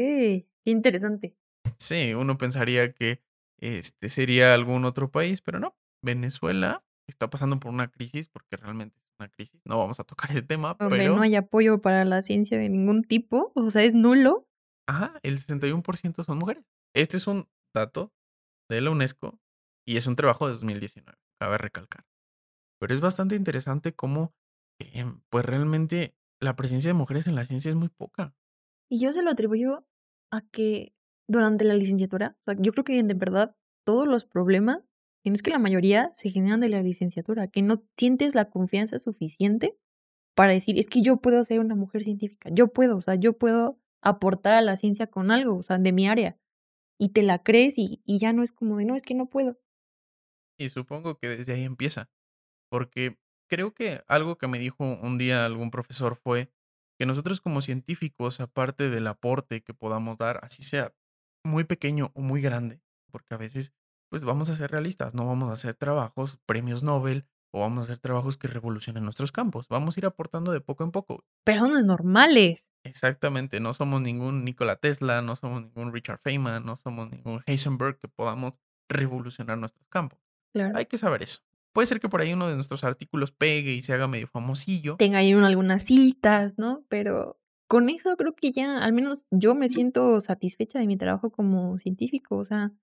qué 0.63 0.72
interesante. 0.72 1.36
Sí, 1.78 2.13
uno 2.13 2.38
pensaría 2.38 2.94
que 2.94 3.22
este 3.60 4.10
sería 4.10 4.54
algún 4.54 4.86
otro 4.86 5.12
país, 5.12 5.41
pero 5.41 5.60
no. 5.60 5.76
Venezuela 6.04 6.84
está 7.08 7.30
pasando 7.30 7.60
por 7.60 7.72
una 7.72 7.89
crisis, 7.89 8.28
porque 8.30 8.58
realmente 8.58 8.98
es 9.00 9.06
una 9.20 9.30
crisis. 9.30 9.62
No 9.65 9.78
vamos 9.78 10.00
a 10.00 10.04
tocar 10.04 10.32
ese 10.32 10.41
tema, 10.41 10.78
pero 10.78 11.15
no 11.15 11.22
hay 11.22 11.36
apoyo 11.36 11.82
para 11.82 12.04
la 12.06 12.22
ciencia 12.22 12.58
de 12.58 12.70
ningún 12.70 13.04
tipo, 13.04 13.52
o 13.56 13.70
sea, 13.70 13.84
es 13.84 13.94
nulo. 13.94 14.48
ajá, 14.89 15.20
el 15.24 15.38
61% 15.38 16.24
son 16.26 16.38
mujeres. 16.39 16.65
Este 16.96 17.17
es 17.17 17.28
un 17.28 17.48
dato 17.74 18.12
de 18.70 18.82
la 18.82 18.89
UNESCO 18.91 19.39
y 19.88 19.98
es 19.98 20.08
un 20.08 20.15
trabajo 20.15 20.48
de 20.48 20.54
2019, 20.54 21.17
cabe 21.39 21.58
recalcar. 21.58 22.04
Pero 22.82 22.96
es 22.96 23.00
bastante 23.00 23.36
interesante 23.36 23.94
cómo, 23.94 24.34
em, 24.80 25.22
pues 25.30 25.46
realmente 25.46 26.15
la 26.41 26.56
presencia 26.56 26.89
de 26.89 26.96
mujeres 26.96 27.28
en 27.28 27.36
la 27.36 27.46
ciencia 27.46 27.70
es 27.70 27.76
muy 27.76 27.89
poca. 27.89 28.36
Y 28.89 29.00
yo 29.00 29.13
se 29.13 29.22
lo 29.22 29.30
atribuyo 29.30 29.86
a 30.32 30.41
que 30.41 30.96
durante 31.30 31.63
la 31.63 31.76
licenciatura, 31.76 32.38
o 32.39 32.44
sea, 32.44 32.56
yo 32.60 32.72
creo 32.72 32.84
que 32.84 33.04
de 33.04 33.13
verdad 33.13 33.56
todos 33.86 34.08
los 34.08 34.26
problemas, 34.26 34.96
y 35.24 35.30
no 35.30 35.36
es 35.36 35.44
que 35.44 35.52
la 35.52 35.60
mayoría 35.60 36.12
se 36.15 36.32
generan 36.32 36.60
de 36.60 36.70
la 36.70 36.82
licenciatura, 36.82 37.48
que 37.50 37.62
no 37.62 37.76
sientes 37.96 38.34
la 38.34 38.50
confianza 38.50 38.98
suficiente 38.98 39.78
para 40.36 40.54
decir, 40.54 40.80
es 40.80 40.88
que 40.88 41.04
yo 41.04 41.17
puedo 41.17 41.44
ser 41.44 41.60
una 41.60 41.76
mujer 41.76 42.04
científica, 42.04 42.50
yo 42.52 42.70
puedo, 42.74 42.98
o 42.98 43.02
sea, 43.02 43.13
yo 43.13 43.38
puedo 43.38 43.80
aportar 44.02 44.56
a 44.56 44.62
la 44.62 44.76
ciencia 44.76 45.06
con 45.06 45.30
algo, 45.30 45.56
o 45.56 45.62
sea, 45.62 45.78
de 45.78 45.91
mi 45.91 46.08
área. 46.08 46.39
Y 47.00 47.10
te 47.10 47.22
la 47.22 47.44
crees 47.44 47.78
y, 47.78 48.02
y 48.06 48.17
ya 48.17 48.34
no 48.34 48.41
es 48.41 48.52
como 48.52 48.78
de, 48.78 48.86
no, 48.86 48.96
es 48.96 49.04
que 49.04 49.13
no 49.13 49.30
puedo. 49.30 49.60
Y 50.58 50.70
supongo 50.70 51.20
que 51.20 51.28
desde 51.28 51.54
ahí 51.54 51.63
empieza. 51.63 52.10
Porque 52.72 53.20
creo 53.50 53.74
que 53.74 54.02
algo 54.08 54.38
que 54.38 54.48
me 54.48 54.58
dijo 54.58 54.86
un 54.86 55.18
día 55.18 55.46
algún 55.46 55.72
profesor 55.72 56.16
fue 56.16 56.50
que 56.98 57.06
nosotros 57.06 57.42
como 57.42 57.62
científicos, 57.62 58.40
aparte 58.40 58.90
del 58.90 59.08
aporte 59.08 59.62
que 59.62 59.74
podamos 59.74 60.18
dar, 60.18 60.40
así 60.44 60.64
sea 60.64 60.94
muy 61.44 61.66
pequeño 61.66 62.12
o 62.14 62.22
muy 62.22 62.42
grande, 62.42 62.82
porque 63.12 63.34
a 63.34 63.38
veces 63.38 63.74
pues 64.10 64.24
vamos 64.24 64.50
a 64.50 64.56
ser 64.56 64.72
realistas, 64.72 65.16
no 65.16 65.26
vamos 65.26 65.50
a 65.50 65.54
hacer 65.54 65.74
trabajos, 65.76 66.40
premios 66.46 66.84
Nobel, 66.84 67.26
o 67.54 67.60
vamos 67.62 67.80
a 67.80 67.84
hacer 67.84 67.98
trabajos 67.98 68.38
que 68.38 68.48
revolucionen 68.48 69.04
nuestros 69.04 69.32
campos. 69.32 69.68
Vamos 69.68 69.96
a 69.96 70.00
ir 70.00 70.06
aportando 70.06 70.52
de 70.52 70.62
poco 70.62 70.84
en 70.84 70.92
poco. 70.92 71.26
Personas 71.44 71.86
normales. 71.86 72.72
Exactamente, 72.84 73.60
no 73.60 73.74
somos 73.74 74.02
ningún 74.02 74.46
Nikola 74.46 74.78
Tesla, 74.78 75.22
no 75.22 75.36
somos 75.36 75.62
ningún 75.64 75.94
Richard 75.94 76.20
Feynman, 76.20 76.66
no 76.66 76.76
somos 76.76 77.10
ningún 77.12 77.42
Heisenberg 77.46 77.98
que 77.98 78.08
podamos 78.08 78.60
revolucionar 78.90 79.58
nuestros 79.58 79.88
campos. 79.90 80.20
Claro. 80.54 80.78
Hay 80.78 80.86
que 80.86 80.98
saber 80.98 81.24
eso. 81.24 81.42
Puede 81.74 81.88
ser 81.88 82.00
que 82.00 82.10
por 82.10 82.22
ahí 82.22 82.34
uno 82.34 82.50
de 82.50 82.56
nuestros 82.56 82.84
artículos 82.84 83.32
pegue 83.32 83.74
y 83.74 83.82
se 83.82 83.94
haga 83.94 84.08
medio 84.08 84.28
famosillo. 84.28 84.98
Tenga 84.98 85.20
ahí 85.20 85.32
algunas 85.32 85.84
citas, 85.84 86.58
¿no? 86.58 86.84
Pero 86.90 87.40
con 87.68 87.90
eso 87.90 88.18
creo 88.18 88.36
que 88.36 88.52
ya, 88.52 88.80
al 88.80 88.92
menos 88.92 89.26
yo 89.32 89.56
me 89.56 89.70
siento 89.70 90.20
satisfecha 90.20 90.80
de 90.80 90.88
mi 90.88 90.98
trabajo 90.98 91.32
como 91.32 91.78
científico. 91.80 92.36
O 92.38 92.44
sea, 92.44 92.74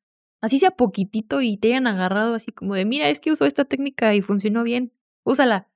así 0.41 0.59
sea 0.59 0.71
poquitito 0.71 1.43
y 1.43 1.59
te 1.59 1.69
hayan 1.69 1.87
agarrado 1.87 2.35
así 2.35 2.51
como 2.53 2.75
de, 2.75 2.87
mira, 2.87 3.11
es 3.11 3.21
que 3.21 3.31
usó 3.31 3.45
esta 3.45 3.67
técnica 3.67 4.15
y 4.15 4.23
funcionó 4.23 4.63
bien, 4.63 4.93
úsala. 5.25 5.69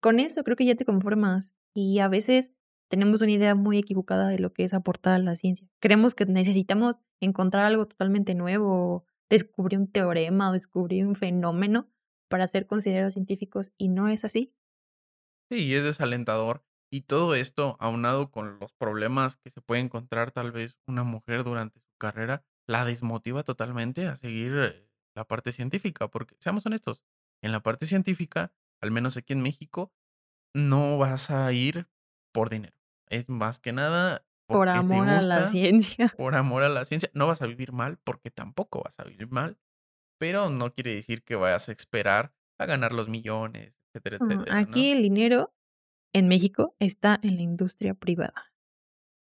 Con 0.00 0.18
eso 0.18 0.42
creo 0.42 0.56
que 0.56 0.64
ya 0.64 0.74
te 0.74 0.84
conformas. 0.84 1.52
Y 1.74 2.00
a 2.00 2.08
veces 2.08 2.52
tenemos 2.88 3.22
una 3.22 3.32
idea 3.32 3.54
muy 3.54 3.78
equivocada 3.78 4.28
de 4.28 4.40
lo 4.40 4.52
que 4.52 4.64
es 4.64 4.74
aportar 4.74 5.14
a 5.14 5.18
la 5.18 5.36
ciencia. 5.36 5.68
Creemos 5.80 6.14
que 6.14 6.26
necesitamos 6.26 7.02
encontrar 7.20 7.64
algo 7.64 7.86
totalmente 7.86 8.34
nuevo, 8.34 9.04
descubrir 9.30 9.78
un 9.78 9.86
teorema 9.86 10.50
o 10.50 10.52
descubrir 10.52 11.06
un 11.06 11.14
fenómeno 11.14 11.88
para 12.28 12.48
ser 12.48 12.66
considerados 12.66 13.14
científicos 13.14 13.72
y 13.76 13.88
no 13.88 14.08
es 14.08 14.24
así. 14.24 14.54
Sí, 15.50 15.74
es 15.74 15.84
desalentador. 15.84 16.64
Y 16.90 17.02
todo 17.02 17.34
esto, 17.34 17.76
aunado 17.80 18.30
con 18.30 18.58
los 18.58 18.72
problemas 18.72 19.36
que 19.36 19.50
se 19.50 19.60
puede 19.60 19.80
encontrar 19.82 20.30
tal 20.30 20.52
vez 20.52 20.78
una 20.86 21.02
mujer 21.04 21.44
durante 21.44 21.80
su 21.80 21.96
carrera, 21.98 22.44
la 22.66 22.84
desmotiva 22.84 23.42
totalmente 23.42 24.06
a 24.06 24.16
seguir 24.16 24.52
eh, 24.56 24.88
la 25.14 25.26
parte 25.26 25.52
científica. 25.52 26.08
Porque, 26.08 26.36
seamos 26.40 26.66
honestos, 26.66 27.04
en 27.42 27.52
la 27.52 27.60
parte 27.60 27.86
científica, 27.86 28.52
al 28.80 28.90
menos 28.90 29.16
aquí 29.16 29.32
en 29.32 29.42
México, 29.42 29.92
no 30.54 30.98
vas 30.98 31.30
a 31.30 31.52
ir 31.52 31.88
por 32.32 32.50
dinero. 32.50 32.76
Es 33.08 33.28
más 33.28 33.60
que 33.60 33.72
nada 33.72 34.26
Por 34.46 34.68
amor 34.68 35.08
a 35.08 35.22
la 35.22 35.44
ciencia. 35.44 36.14
por 36.16 36.34
amor 36.34 36.62
a 36.62 36.68
la 36.68 36.84
ciencia. 36.84 37.10
No 37.14 37.26
vas 37.26 37.42
a 37.42 37.46
vivir 37.46 37.72
mal 37.72 37.98
porque 37.98 38.30
tampoco 38.30 38.82
vas 38.84 38.98
a 39.00 39.04
vivir 39.04 39.28
mal, 39.30 39.58
pero 40.18 40.50
no 40.50 40.72
quiere 40.72 40.94
decir 40.94 41.22
que 41.22 41.36
vayas 41.36 41.68
a 41.68 41.72
esperar 41.72 42.34
a 42.58 42.66
ganar 42.66 42.92
los 42.92 43.08
millones, 43.08 43.74
etcétera, 43.92 44.18
etcétera, 44.20 44.58
Aquí 44.58 44.90
¿no? 44.92 44.96
el 44.96 45.02
dinero 45.02 45.54
en 46.12 46.28
México 46.28 46.74
está 46.78 47.18
en 47.22 47.36
la 47.36 47.42
industria 47.42 47.94
privada. 47.94 48.52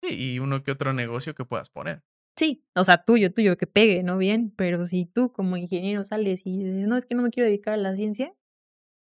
Sí, 0.04 0.34
y 0.34 0.40
uno 0.40 0.64
que 0.64 0.72
otro 0.72 0.94
negocio 0.94 1.36
que 1.36 1.46
puedas 1.46 1.70
poner. 1.70 2.04
Sí, 2.38 2.66
o 2.76 2.84
sea, 2.84 3.04
tuyo, 3.04 3.34
tuyo, 3.34 3.58
que 3.58 3.68
pegue, 3.68 4.04
¿no? 4.04 4.18
Bien, 4.18 4.52
pero 4.56 4.86
si 4.86 5.06
tú 5.06 5.32
como 5.32 5.58
ingeniero 5.58 6.04
sales 6.04 6.42
y 6.46 6.58
dices, 6.64 6.88
no, 6.88 6.98
es 6.98 7.06
que 7.06 7.14
no 7.16 7.24
me 7.24 7.30
quiero 7.30 7.46
dedicar 7.48 7.76
a 7.76 7.78
la 7.78 7.96
ciencia, 7.96 8.34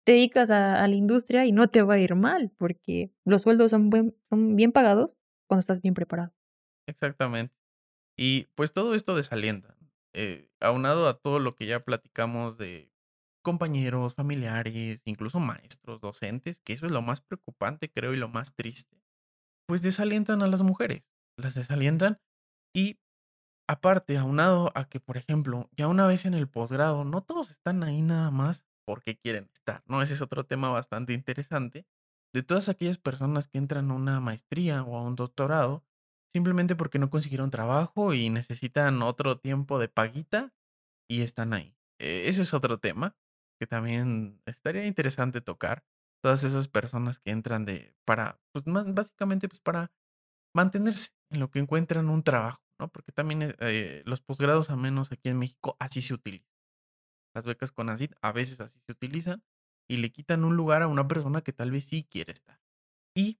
te 0.04 0.12
dedicas 0.12 0.50
a, 0.50 0.82
a 0.82 0.88
la 0.88 0.96
industria 0.96 1.46
y 1.46 1.52
no 1.52 1.68
te 1.68 1.82
va 1.82 1.94
a 1.94 1.98
ir 1.98 2.14
mal, 2.14 2.50
porque 2.58 3.12
los 3.24 3.42
sueldos 3.42 3.70
son, 3.70 3.90
buen, 3.90 4.16
son 4.28 4.56
bien 4.56 4.72
pagados 4.72 5.20
cuando 5.46 5.60
estás 5.60 5.80
bien 5.82 5.94
preparado. 5.94 6.32
Exactamente. 6.86 7.54
Y 8.16 8.46
pues 8.54 8.72
todo 8.72 8.94
esto 8.94 9.14
desalienta. 9.14 9.77
Eh, 10.14 10.50
aunado 10.60 11.08
a 11.08 11.18
todo 11.18 11.38
lo 11.38 11.54
que 11.54 11.66
ya 11.66 11.80
platicamos 11.80 12.58
de 12.58 12.92
compañeros, 13.42 14.14
familiares, 14.14 15.02
incluso 15.04 15.40
maestros, 15.40 16.00
docentes, 16.00 16.60
que 16.60 16.72
eso 16.74 16.86
es 16.86 16.92
lo 16.92 17.02
más 17.02 17.20
preocupante, 17.20 17.90
creo, 17.90 18.14
y 18.14 18.16
lo 18.18 18.28
más 18.28 18.54
triste, 18.54 19.02
pues 19.66 19.82
desalientan 19.82 20.42
a 20.42 20.48
las 20.48 20.62
mujeres. 20.62 21.04
Las 21.38 21.54
desalientan 21.54 22.20
y 22.74 22.98
aparte, 23.68 24.16
aunado 24.18 24.72
a 24.74 24.88
que, 24.88 25.00
por 25.00 25.16
ejemplo, 25.16 25.68
ya 25.76 25.88
una 25.88 26.06
vez 26.06 26.26
en 26.26 26.34
el 26.34 26.48
posgrado, 26.48 27.04
no 27.04 27.22
todos 27.22 27.50
están 27.50 27.82
ahí 27.82 28.02
nada 28.02 28.30
más 28.30 28.64
porque 28.86 29.16
quieren 29.18 29.50
estar, 29.52 29.82
¿no? 29.86 30.02
Ese 30.02 30.14
es 30.14 30.22
otro 30.22 30.44
tema 30.46 30.70
bastante 30.70 31.12
interesante. 31.12 31.86
De 32.34 32.42
todas 32.42 32.68
aquellas 32.68 32.98
personas 32.98 33.48
que 33.48 33.58
entran 33.58 33.90
a 33.90 33.94
una 33.94 34.20
maestría 34.20 34.82
o 34.82 34.96
a 34.96 35.02
un 35.02 35.16
doctorado, 35.16 35.84
simplemente 36.32 36.76
porque 36.76 36.98
no 36.98 37.10
consiguieron 37.10 37.50
trabajo 37.50 38.14
y 38.14 38.30
necesitan 38.30 39.02
otro 39.02 39.38
tiempo 39.38 39.78
de 39.78 39.88
paguita 39.88 40.54
y 41.08 41.22
están 41.22 41.52
ahí. 41.52 41.76
Eh, 41.98 42.24
ese 42.26 42.42
es 42.42 42.54
otro 42.54 42.78
tema 42.78 43.16
que 43.58 43.66
también 43.66 44.40
estaría 44.46 44.86
interesante 44.86 45.40
tocar. 45.40 45.84
Todas 46.22 46.42
esas 46.44 46.68
personas 46.68 47.18
que 47.18 47.30
entran 47.30 47.64
de 47.64 47.94
para, 48.04 48.40
pues 48.52 48.66
más, 48.66 48.92
básicamente, 48.92 49.48
pues 49.48 49.60
para 49.60 49.92
mantenerse 50.54 51.10
en 51.30 51.40
lo 51.40 51.50
que 51.50 51.60
encuentran 51.60 52.08
un 52.08 52.22
trabajo, 52.22 52.62
¿no? 52.80 52.88
Porque 52.88 53.12
también 53.12 53.42
eh, 53.42 53.54
eh, 53.60 54.02
los 54.04 54.20
posgrados, 54.20 54.70
al 54.70 54.78
menos 54.78 55.12
aquí 55.12 55.28
en 55.28 55.38
México, 55.38 55.76
así 55.78 56.02
se 56.02 56.14
utilizan. 56.14 56.48
Las 57.34 57.46
becas 57.46 57.70
con 57.70 57.88
ACID 57.88 58.12
a 58.20 58.32
veces 58.32 58.60
así 58.60 58.80
se 58.80 58.92
utilizan 58.92 59.44
y 59.88 59.98
le 59.98 60.10
quitan 60.10 60.44
un 60.44 60.56
lugar 60.56 60.82
a 60.82 60.88
una 60.88 61.06
persona 61.06 61.42
que 61.42 61.52
tal 61.52 61.70
vez 61.70 61.84
sí 61.84 62.04
quiere 62.04 62.32
estar. 62.32 62.60
Y 63.14 63.38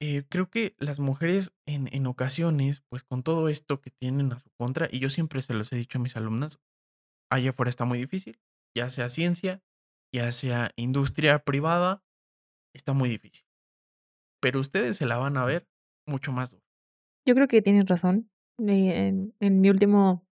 eh, 0.00 0.24
creo 0.28 0.50
que 0.50 0.74
las 0.78 1.00
mujeres 1.00 1.52
en, 1.66 1.88
en 1.92 2.06
ocasiones, 2.06 2.82
pues 2.88 3.04
con 3.04 3.22
todo 3.22 3.48
esto 3.48 3.80
que 3.80 3.90
tienen 3.90 4.32
a 4.32 4.38
su 4.38 4.50
contra, 4.50 4.88
y 4.90 4.98
yo 5.00 5.10
siempre 5.10 5.42
se 5.42 5.54
los 5.54 5.72
he 5.72 5.76
dicho 5.76 5.98
a 5.98 6.02
mis 6.02 6.16
alumnas, 6.16 6.60
allá 7.30 7.50
afuera 7.50 7.68
está 7.68 7.84
muy 7.84 7.98
difícil, 7.98 8.40
ya 8.76 8.90
sea 8.90 9.08
ciencia, 9.08 9.62
ya 10.14 10.30
sea 10.32 10.70
industria 10.76 11.40
privada, 11.40 12.02
está 12.74 12.92
muy 12.92 13.08
difícil. 13.08 13.44
Pero 14.40 14.60
ustedes 14.60 14.96
se 14.96 15.06
la 15.06 15.18
van 15.18 15.36
a 15.36 15.44
ver 15.44 15.68
mucho 16.06 16.32
más 16.32 16.50
duro. 16.50 16.64
Yo 17.26 17.34
creo 17.34 17.48
que 17.48 17.60
tienes 17.60 17.86
razón. 17.86 18.30
Eh, 18.58 19.08
en, 19.08 19.34
en 19.40 19.60
mi 19.60 19.70
último 19.70 20.26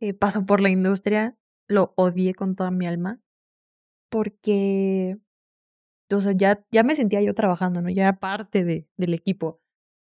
eh, 0.00 0.14
paso 0.14 0.46
por 0.46 0.60
la 0.60 0.70
industria, 0.70 1.36
lo 1.68 1.94
odié 1.96 2.34
con 2.34 2.56
toda 2.56 2.70
mi 2.70 2.86
alma, 2.86 3.20
porque, 4.10 5.18
sea, 6.10 6.32
ya, 6.32 6.64
ya 6.70 6.82
me 6.82 6.94
sentía 6.94 7.22
yo 7.22 7.34
trabajando, 7.34 7.82
¿no? 7.82 7.90
Ya 7.90 8.02
era 8.02 8.18
parte 8.18 8.64
de, 8.64 8.88
del 8.96 9.14
equipo 9.14 9.60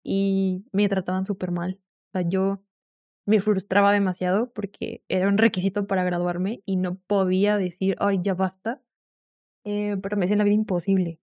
y 0.04 0.66
me 0.72 0.88
trataban 0.90 1.26
súper 1.26 1.52
mal. 1.52 1.80
O 2.10 2.12
sea, 2.14 2.22
yo 2.28 2.64
me 3.26 3.42
frustraba 3.42 3.92
demasiado 3.92 4.52
porque 4.54 5.04
era 5.08 5.28
un 5.28 5.38
requisito 5.38 5.88
para 5.88 6.04
graduarme 6.04 6.64
y 6.66 6.78
no 6.78 6.96
podía 6.96 7.58
decir, 7.58 7.96
ay, 8.00 8.20
ya 8.22 8.34
basta. 8.34 8.82
Eh, 9.66 9.98
pero 10.02 10.18
me 10.18 10.26
hacían 10.26 10.40
la 10.40 10.46
vida 10.46 10.56
imposible. 10.56 11.20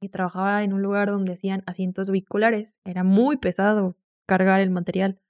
Y 0.00 0.08
trabajaba 0.08 0.62
en 0.62 0.72
un 0.72 0.82
lugar 0.82 1.08
donde 1.10 1.32
hacían 1.32 1.62
asientos 1.66 2.10
vehiculares. 2.10 2.78
Era 2.84 3.02
muy 3.02 3.38
pesado 3.38 3.96
cargar 4.26 4.60
el 4.60 4.70
material. 4.70 5.20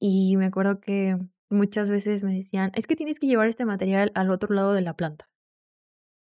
Y 0.00 0.36
me 0.36 0.46
acuerdo 0.46 0.80
que 0.80 1.16
muchas 1.50 1.90
veces 1.90 2.22
me 2.22 2.34
decían, 2.34 2.72
es 2.74 2.86
que 2.86 2.96
tienes 2.96 3.18
que 3.18 3.26
llevar 3.26 3.48
este 3.48 3.64
material 3.64 4.12
al 4.14 4.30
otro 4.30 4.54
lado 4.54 4.72
de 4.72 4.82
la 4.82 4.96
planta. 4.96 5.30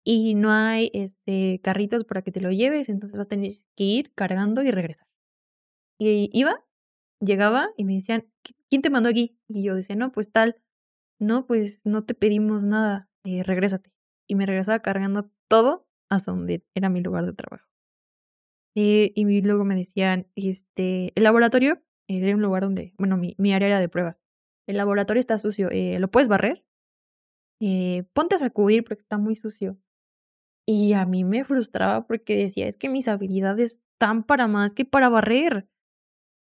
Y 0.03 0.33
no 0.35 0.51
hay 0.51 0.89
este, 0.93 1.59
carritos 1.63 2.05
para 2.05 2.23
que 2.23 2.31
te 2.31 2.41
lo 2.41 2.51
lleves, 2.51 2.89
entonces 2.89 3.17
vas 3.17 3.27
a 3.27 3.29
tener 3.29 3.53
que 3.75 3.83
ir 3.83 4.13
cargando 4.15 4.63
y 4.63 4.71
regresar. 4.71 5.07
Y 5.99 6.29
iba, 6.33 6.65
llegaba 7.19 7.69
y 7.77 7.85
me 7.85 7.95
decían, 7.95 8.27
¿quién 8.69 8.81
te 8.81 8.89
mandó 8.89 9.09
aquí? 9.09 9.37
Y 9.47 9.63
yo 9.63 9.75
decía, 9.75 9.95
no, 9.95 10.11
pues 10.11 10.31
tal, 10.31 10.57
no, 11.19 11.45
pues 11.45 11.85
no 11.85 12.03
te 12.03 12.15
pedimos 12.15 12.65
nada, 12.65 13.09
eh, 13.23 13.43
regrésate. 13.43 13.91
Y 14.27 14.35
me 14.35 14.45
regresaba 14.45 14.79
cargando 14.79 15.29
todo 15.47 15.87
hasta 16.09 16.31
donde 16.31 16.63
era 16.75 16.89
mi 16.89 17.01
lugar 17.01 17.25
de 17.25 17.33
trabajo. 17.33 17.67
Eh, 18.75 19.11
y 19.15 19.41
luego 19.41 19.65
me 19.65 19.75
decían, 19.75 20.27
este, 20.35 21.11
el 21.15 21.23
laboratorio 21.23 21.81
era 22.07 22.35
un 22.35 22.41
lugar 22.41 22.63
donde, 22.63 22.93
bueno, 22.97 23.17
mi, 23.17 23.35
mi 23.37 23.53
área 23.53 23.67
era 23.67 23.79
de 23.79 23.89
pruebas. 23.89 24.21
El 24.67 24.77
laboratorio 24.77 25.19
está 25.19 25.37
sucio, 25.37 25.69
eh, 25.71 25.99
¿lo 25.99 26.09
puedes 26.09 26.27
barrer? 26.27 26.63
Eh, 27.59 28.05
ponte 28.13 28.35
a 28.35 28.37
sacudir 28.39 28.83
porque 28.83 29.01
está 29.01 29.17
muy 29.17 29.35
sucio. 29.35 29.77
Y 30.67 30.93
a 30.93 31.05
mí 31.05 31.23
me 31.23 31.43
frustraba 31.43 32.05
porque 32.05 32.37
decía, 32.37 32.67
es 32.67 32.77
que 32.77 32.89
mis 32.89 33.07
habilidades 33.07 33.81
están 33.93 34.23
para 34.23 34.47
más 34.47 34.73
que 34.73 34.85
para 34.85 35.09
barrer. 35.09 35.67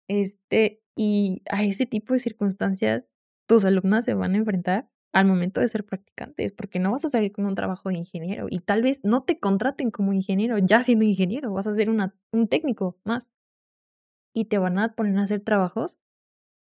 Este, 0.09 0.83
y 0.97 1.43
a 1.51 1.65
ese 1.65 1.87
tipo 1.87 2.15
de 2.15 2.19
circunstancias, 2.19 3.09
tus 3.47 3.65
alumnas 3.65 4.05
se 4.05 4.15
van 4.15 4.35
a 4.35 4.39
enfrentar 4.39 4.89
al 5.13 5.27
momento 5.27 5.61
de 5.61 5.69
ser 5.69 5.85
practicantes, 5.85 6.53
porque 6.53 6.79
no 6.79 6.93
vas 6.93 7.05
a 7.05 7.09
salir 7.09 7.33
con 7.33 7.47
un 7.47 7.55
trabajo 7.55 7.89
de 7.89 7.97
ingeniero 7.97 8.49
y 8.51 8.61
tal 8.61 8.83
vez 8.83 9.03
no 9.03 9.23
te 9.23 9.39
contraten 9.39 9.91
como 9.91 10.13
ingeniero, 10.13 10.59
ya 10.59 10.85
siendo 10.85 11.07
ingeniero, 11.07 11.53
vas 11.53 11.67
a 11.67 11.75
ser 11.75 11.89
una, 11.89 12.15
un 12.33 12.49
técnico 12.49 12.99
más. 13.05 13.31
Y 14.35 14.47
te 14.47 14.59
van 14.59 14.79
a 14.79 14.95
poner 14.95 15.17
a 15.19 15.23
hacer 15.23 15.41
trabajos 15.41 15.97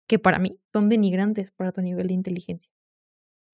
que 0.08 0.20
para 0.20 0.38
mí 0.38 0.60
son 0.72 0.88
denigrantes 0.88 1.50
para 1.50 1.72
tu 1.72 1.82
nivel 1.82 2.06
de 2.08 2.14
inteligencia. 2.14 2.70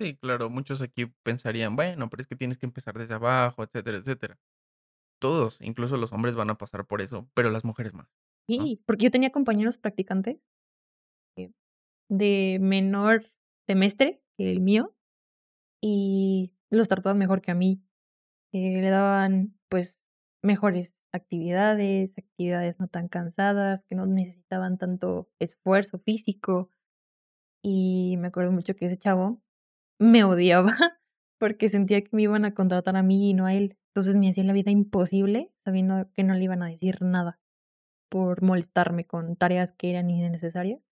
Sí, 0.00 0.16
claro, 0.16 0.50
muchos 0.50 0.82
aquí 0.82 1.06
pensarían, 1.22 1.76
bueno, 1.76 2.10
pero 2.10 2.20
es 2.20 2.26
que 2.26 2.34
tienes 2.36 2.58
que 2.58 2.66
empezar 2.66 2.98
desde 2.98 3.14
abajo, 3.14 3.62
etcétera, 3.62 3.98
etcétera. 3.98 4.38
Todos, 5.20 5.60
incluso 5.62 5.96
los 5.98 6.12
hombres 6.12 6.36
van 6.36 6.50
a 6.50 6.58
pasar 6.58 6.86
por 6.86 7.02
eso, 7.02 7.28
pero 7.34 7.50
las 7.50 7.64
mujeres 7.64 7.94
más. 7.94 8.08
Sí, 8.48 8.82
porque 8.86 9.04
yo 9.04 9.10
tenía 9.10 9.30
compañeros 9.32 9.76
practicantes 9.78 10.38
de 12.08 12.58
menor 12.60 13.30
semestre 13.66 14.22
que 14.36 14.50
el 14.50 14.60
mío 14.60 14.94
y 15.82 16.54
los 16.70 16.88
trataban 16.88 17.18
mejor 17.18 17.42
que 17.42 17.52
a 17.52 17.54
mí. 17.54 17.82
Eh, 18.52 18.80
le 18.82 18.90
daban 18.90 19.58
pues 19.70 20.00
mejores 20.42 21.00
actividades, 21.12 22.18
actividades 22.18 22.80
no 22.80 22.88
tan 22.88 23.08
cansadas, 23.08 23.84
que 23.84 23.96
no 23.96 24.06
necesitaban 24.06 24.78
tanto 24.78 25.30
esfuerzo 25.40 25.98
físico. 26.00 26.70
Y 27.62 28.16
me 28.18 28.28
acuerdo 28.28 28.52
mucho 28.52 28.76
que 28.76 28.86
ese 28.86 28.96
chavo 28.98 29.42
me 29.98 30.24
odiaba 30.24 30.74
porque 31.38 31.68
sentía 31.68 32.02
que 32.02 32.10
me 32.12 32.22
iban 32.22 32.44
a 32.44 32.54
contratar 32.54 32.96
a 32.96 33.02
mí 33.02 33.30
y 33.30 33.34
no 33.34 33.46
a 33.46 33.54
él. 33.54 33.76
Entonces 33.94 34.16
me 34.16 34.28
hacía 34.28 34.44
la 34.44 34.52
vida 34.52 34.70
imposible 34.70 35.52
sabiendo 35.64 36.10
que 36.12 36.24
no 36.24 36.34
le 36.34 36.44
iban 36.44 36.62
a 36.62 36.68
decir 36.68 37.00
nada 37.02 37.38
por 38.10 38.42
molestarme 38.42 39.06
con 39.06 39.36
tareas 39.36 39.72
que 39.72 39.90
eran 39.90 40.10
innecesarias 40.10 40.86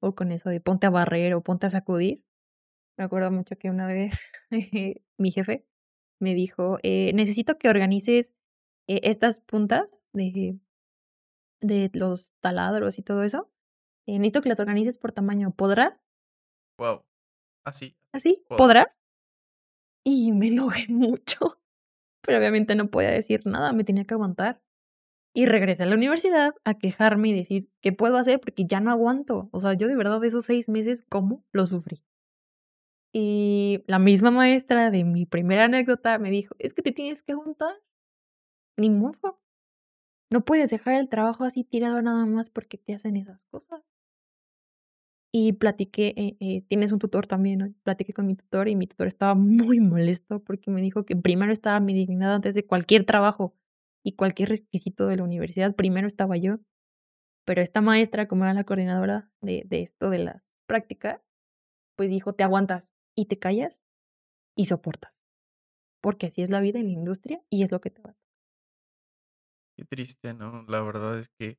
o 0.00 0.14
con 0.14 0.32
eso 0.32 0.50
de 0.50 0.60
ponte 0.60 0.86
a 0.86 0.90
barrer 0.90 1.34
o 1.34 1.42
ponte 1.42 1.66
a 1.66 1.70
sacudir. 1.70 2.22
Me 2.98 3.04
acuerdo 3.04 3.30
mucho 3.30 3.56
que 3.56 3.70
una 3.70 3.86
vez 3.86 4.26
mi 5.18 5.30
jefe 5.30 5.66
me 6.20 6.34
dijo, 6.34 6.78
eh, 6.82 7.12
necesito 7.14 7.58
que 7.58 7.68
organices 7.68 8.34
eh, 8.88 9.00
estas 9.04 9.40
puntas 9.40 10.08
de, 10.12 10.58
de 11.60 11.90
los 11.94 12.32
taladros 12.40 12.98
y 12.98 13.02
todo 13.02 13.22
eso. 13.22 13.50
Eh, 14.06 14.18
necesito 14.18 14.40
que 14.40 14.48
las 14.48 14.60
organices 14.60 14.98
por 14.98 15.12
tamaño. 15.12 15.50
¿Podrás? 15.50 16.02
Wow. 16.78 17.04
Así. 17.64 17.96
¿Así? 18.16 18.42
¿Podrás? 18.48 19.02
Y 20.02 20.32
me 20.32 20.46
enojé 20.46 20.86
mucho. 20.88 21.60
Pero 22.22 22.38
obviamente 22.38 22.74
no 22.74 22.90
podía 22.90 23.10
decir 23.10 23.42
nada, 23.44 23.74
me 23.74 23.84
tenía 23.84 24.04
que 24.04 24.14
aguantar. 24.14 24.62
Y 25.34 25.44
regresé 25.44 25.82
a 25.82 25.86
la 25.86 25.96
universidad 25.96 26.54
a 26.64 26.78
quejarme 26.78 27.28
y 27.28 27.34
decir, 27.34 27.68
¿qué 27.82 27.92
puedo 27.92 28.16
hacer? 28.16 28.40
Porque 28.40 28.64
ya 28.64 28.80
no 28.80 28.90
aguanto. 28.90 29.50
O 29.52 29.60
sea, 29.60 29.74
yo 29.74 29.86
de 29.86 29.96
verdad 29.96 30.24
esos 30.24 30.46
seis 30.46 30.70
meses, 30.70 31.04
¿cómo 31.10 31.44
lo 31.52 31.66
sufrí? 31.66 32.02
Y 33.12 33.84
la 33.86 33.98
misma 33.98 34.30
maestra 34.30 34.90
de 34.90 35.04
mi 35.04 35.26
primera 35.26 35.64
anécdota 35.64 36.18
me 36.18 36.30
dijo, 36.30 36.54
es 36.58 36.72
que 36.72 36.80
te 36.80 36.92
tienes 36.92 37.22
que 37.22 37.32
aguantar. 37.32 37.74
Ni 38.78 38.88
modo. 38.88 39.42
No 40.32 40.42
puedes 40.42 40.70
dejar 40.70 40.94
el 40.94 41.10
trabajo 41.10 41.44
así 41.44 41.64
tirado 41.64 42.00
nada 42.00 42.24
más 42.24 42.48
porque 42.48 42.78
te 42.78 42.94
hacen 42.94 43.16
esas 43.18 43.44
cosas. 43.44 43.82
Y 45.38 45.52
platiqué, 45.52 46.14
eh, 46.16 46.36
eh, 46.40 46.62
tienes 46.62 46.92
un 46.92 46.98
tutor 46.98 47.26
también, 47.26 47.58
¿no? 47.58 47.74
platiqué 47.82 48.14
con 48.14 48.26
mi 48.26 48.36
tutor 48.36 48.68
y 48.68 48.74
mi 48.74 48.86
tutor 48.86 49.06
estaba 49.06 49.34
muy 49.34 49.80
molesto 49.80 50.42
porque 50.42 50.70
me 50.70 50.80
dijo 50.80 51.04
que 51.04 51.14
primero 51.14 51.52
estaba 51.52 51.78
mi 51.78 51.92
dignidad 51.92 52.36
antes 52.36 52.54
de 52.54 52.64
cualquier 52.64 53.04
trabajo 53.04 53.54
y 54.02 54.12
cualquier 54.12 54.48
requisito 54.48 55.06
de 55.08 55.16
la 55.16 55.24
universidad, 55.24 55.76
primero 55.76 56.06
estaba 56.06 56.38
yo. 56.38 56.60
Pero 57.44 57.60
esta 57.60 57.82
maestra, 57.82 58.28
como 58.28 58.44
era 58.44 58.54
la 58.54 58.64
coordinadora 58.64 59.30
de, 59.42 59.64
de 59.66 59.82
esto, 59.82 60.08
de 60.08 60.20
las 60.20 60.48
prácticas, 60.66 61.20
pues 61.96 62.10
dijo, 62.10 62.32
te 62.32 62.42
aguantas 62.42 62.88
y 63.14 63.26
te 63.26 63.38
callas 63.38 63.78
y 64.56 64.64
soportas. 64.64 65.12
Porque 66.00 66.28
así 66.28 66.40
es 66.40 66.48
la 66.48 66.62
vida 66.62 66.78
en 66.78 66.86
la 66.86 66.92
industria 66.92 67.42
y 67.50 67.62
es 67.62 67.70
lo 67.70 67.82
que 67.82 67.90
te 67.90 68.00
va 68.00 68.12
a. 68.12 68.16
Qué 69.76 69.84
triste, 69.84 70.32
¿no? 70.32 70.64
La 70.66 70.80
verdad 70.80 71.18
es 71.18 71.28
que 71.28 71.58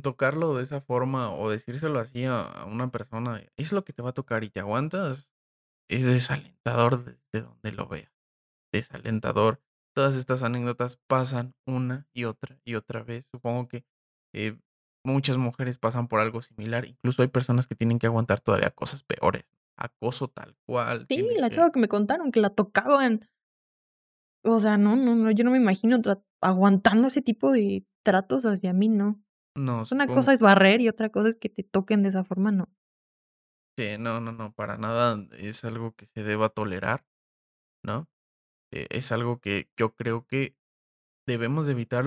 tocarlo 0.00 0.54
de 0.54 0.62
esa 0.62 0.80
forma 0.80 1.32
o 1.34 1.50
decírselo 1.50 1.98
así 1.98 2.24
a 2.24 2.64
una 2.66 2.90
persona, 2.90 3.42
es 3.56 3.72
lo 3.72 3.84
que 3.84 3.92
te 3.92 4.02
va 4.02 4.10
a 4.10 4.14
tocar 4.14 4.44
y 4.44 4.50
te 4.50 4.60
aguantas, 4.60 5.32
es 5.88 6.04
desalentador 6.04 7.04
desde 7.04 7.46
donde 7.46 7.72
lo 7.72 7.86
vea. 7.86 8.12
Desalentador. 8.72 9.60
Todas 9.94 10.14
estas 10.14 10.42
anécdotas 10.42 10.96
pasan 10.96 11.54
una 11.66 12.08
y 12.14 12.24
otra 12.24 12.58
y 12.64 12.76
otra 12.76 13.02
vez. 13.02 13.26
Supongo 13.26 13.68
que 13.68 13.84
eh, 14.32 14.58
muchas 15.04 15.36
mujeres 15.36 15.78
pasan 15.78 16.08
por 16.08 16.20
algo 16.20 16.40
similar. 16.40 16.86
Incluso 16.86 17.20
hay 17.20 17.28
personas 17.28 17.66
que 17.66 17.74
tienen 17.74 17.98
que 17.98 18.06
aguantar 18.06 18.40
todavía 18.40 18.70
cosas 18.70 19.02
peores. 19.02 19.44
Acoso 19.76 20.28
tal 20.28 20.56
cual. 20.66 21.06
Sí, 21.08 21.26
la 21.36 21.50
chava 21.50 21.72
que 21.72 21.80
me 21.80 21.88
contaron, 21.88 22.32
que 22.32 22.40
la 22.40 22.50
tocaban. 22.50 23.28
O 24.44 24.58
sea, 24.60 24.78
no, 24.78 24.96
no, 24.96 25.14
no, 25.14 25.30
yo 25.30 25.44
no 25.44 25.50
me 25.50 25.58
imagino 25.58 25.98
aguantando 26.40 27.08
ese 27.08 27.22
tipo 27.22 27.52
de 27.52 27.86
tratos 28.02 28.44
hacia 28.46 28.72
mí, 28.72 28.88
no. 28.88 29.22
No, 29.54 29.84
Una 29.90 30.08
cosa 30.08 30.32
es 30.32 30.40
barrer 30.40 30.80
y 30.80 30.88
otra 30.88 31.10
cosa 31.10 31.28
es 31.28 31.36
que 31.36 31.48
te 31.48 31.62
toquen 31.62 32.02
de 32.02 32.08
esa 32.10 32.24
forma, 32.24 32.50
no. 32.52 32.68
Sí, 33.78 33.96
no, 33.98 34.20
no, 34.20 34.32
no, 34.32 34.52
para 34.54 34.76
nada 34.76 35.18
es 35.38 35.64
algo 35.64 35.94
que 35.96 36.06
se 36.06 36.22
deba 36.22 36.50
tolerar, 36.50 37.06
¿no? 37.84 38.10
Eh, 38.72 38.88
es 38.90 39.12
algo 39.12 39.40
que 39.40 39.70
yo 39.76 39.96
creo 39.96 40.26
que 40.26 40.56
debemos 41.26 41.66
de 41.66 41.72
evitar 41.72 42.04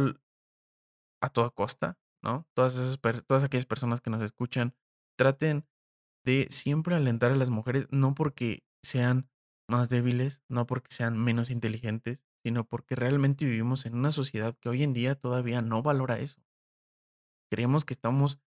a 1.21 1.29
toda 1.29 1.49
costa, 1.49 1.97
¿no? 2.23 2.47
Todas 2.53 2.77
esas 2.77 2.99
todas 3.25 3.43
aquellas 3.43 3.65
personas 3.65 4.01
que 4.01 4.09
nos 4.09 4.23
escuchan 4.23 4.75
traten 5.17 5.65
de 6.25 6.47
siempre 6.51 6.95
alentar 6.95 7.31
a 7.33 7.37
las 7.37 7.51
mujeres, 7.51 7.87
no 7.91 8.15
porque 8.15 8.65
sean 8.83 9.29
más 9.69 9.89
débiles, 9.89 10.43
no 10.49 10.67
porque 10.67 10.93
sean 10.93 11.17
menos 11.17 11.51
inteligentes, 11.51 12.23
sino 12.43 12.67
porque 12.67 12.95
realmente 12.95 13.45
vivimos 13.45 13.85
en 13.87 13.95
una 13.95 14.11
sociedad 14.11 14.57
que 14.59 14.69
hoy 14.69 14.83
en 14.83 14.93
día 14.93 15.15
todavía 15.15 15.61
no 15.63 15.83
valora 15.83 16.19
eso. 16.19 16.44
Creemos 17.51 17.85
que 17.85 17.93
estamos 17.93 18.39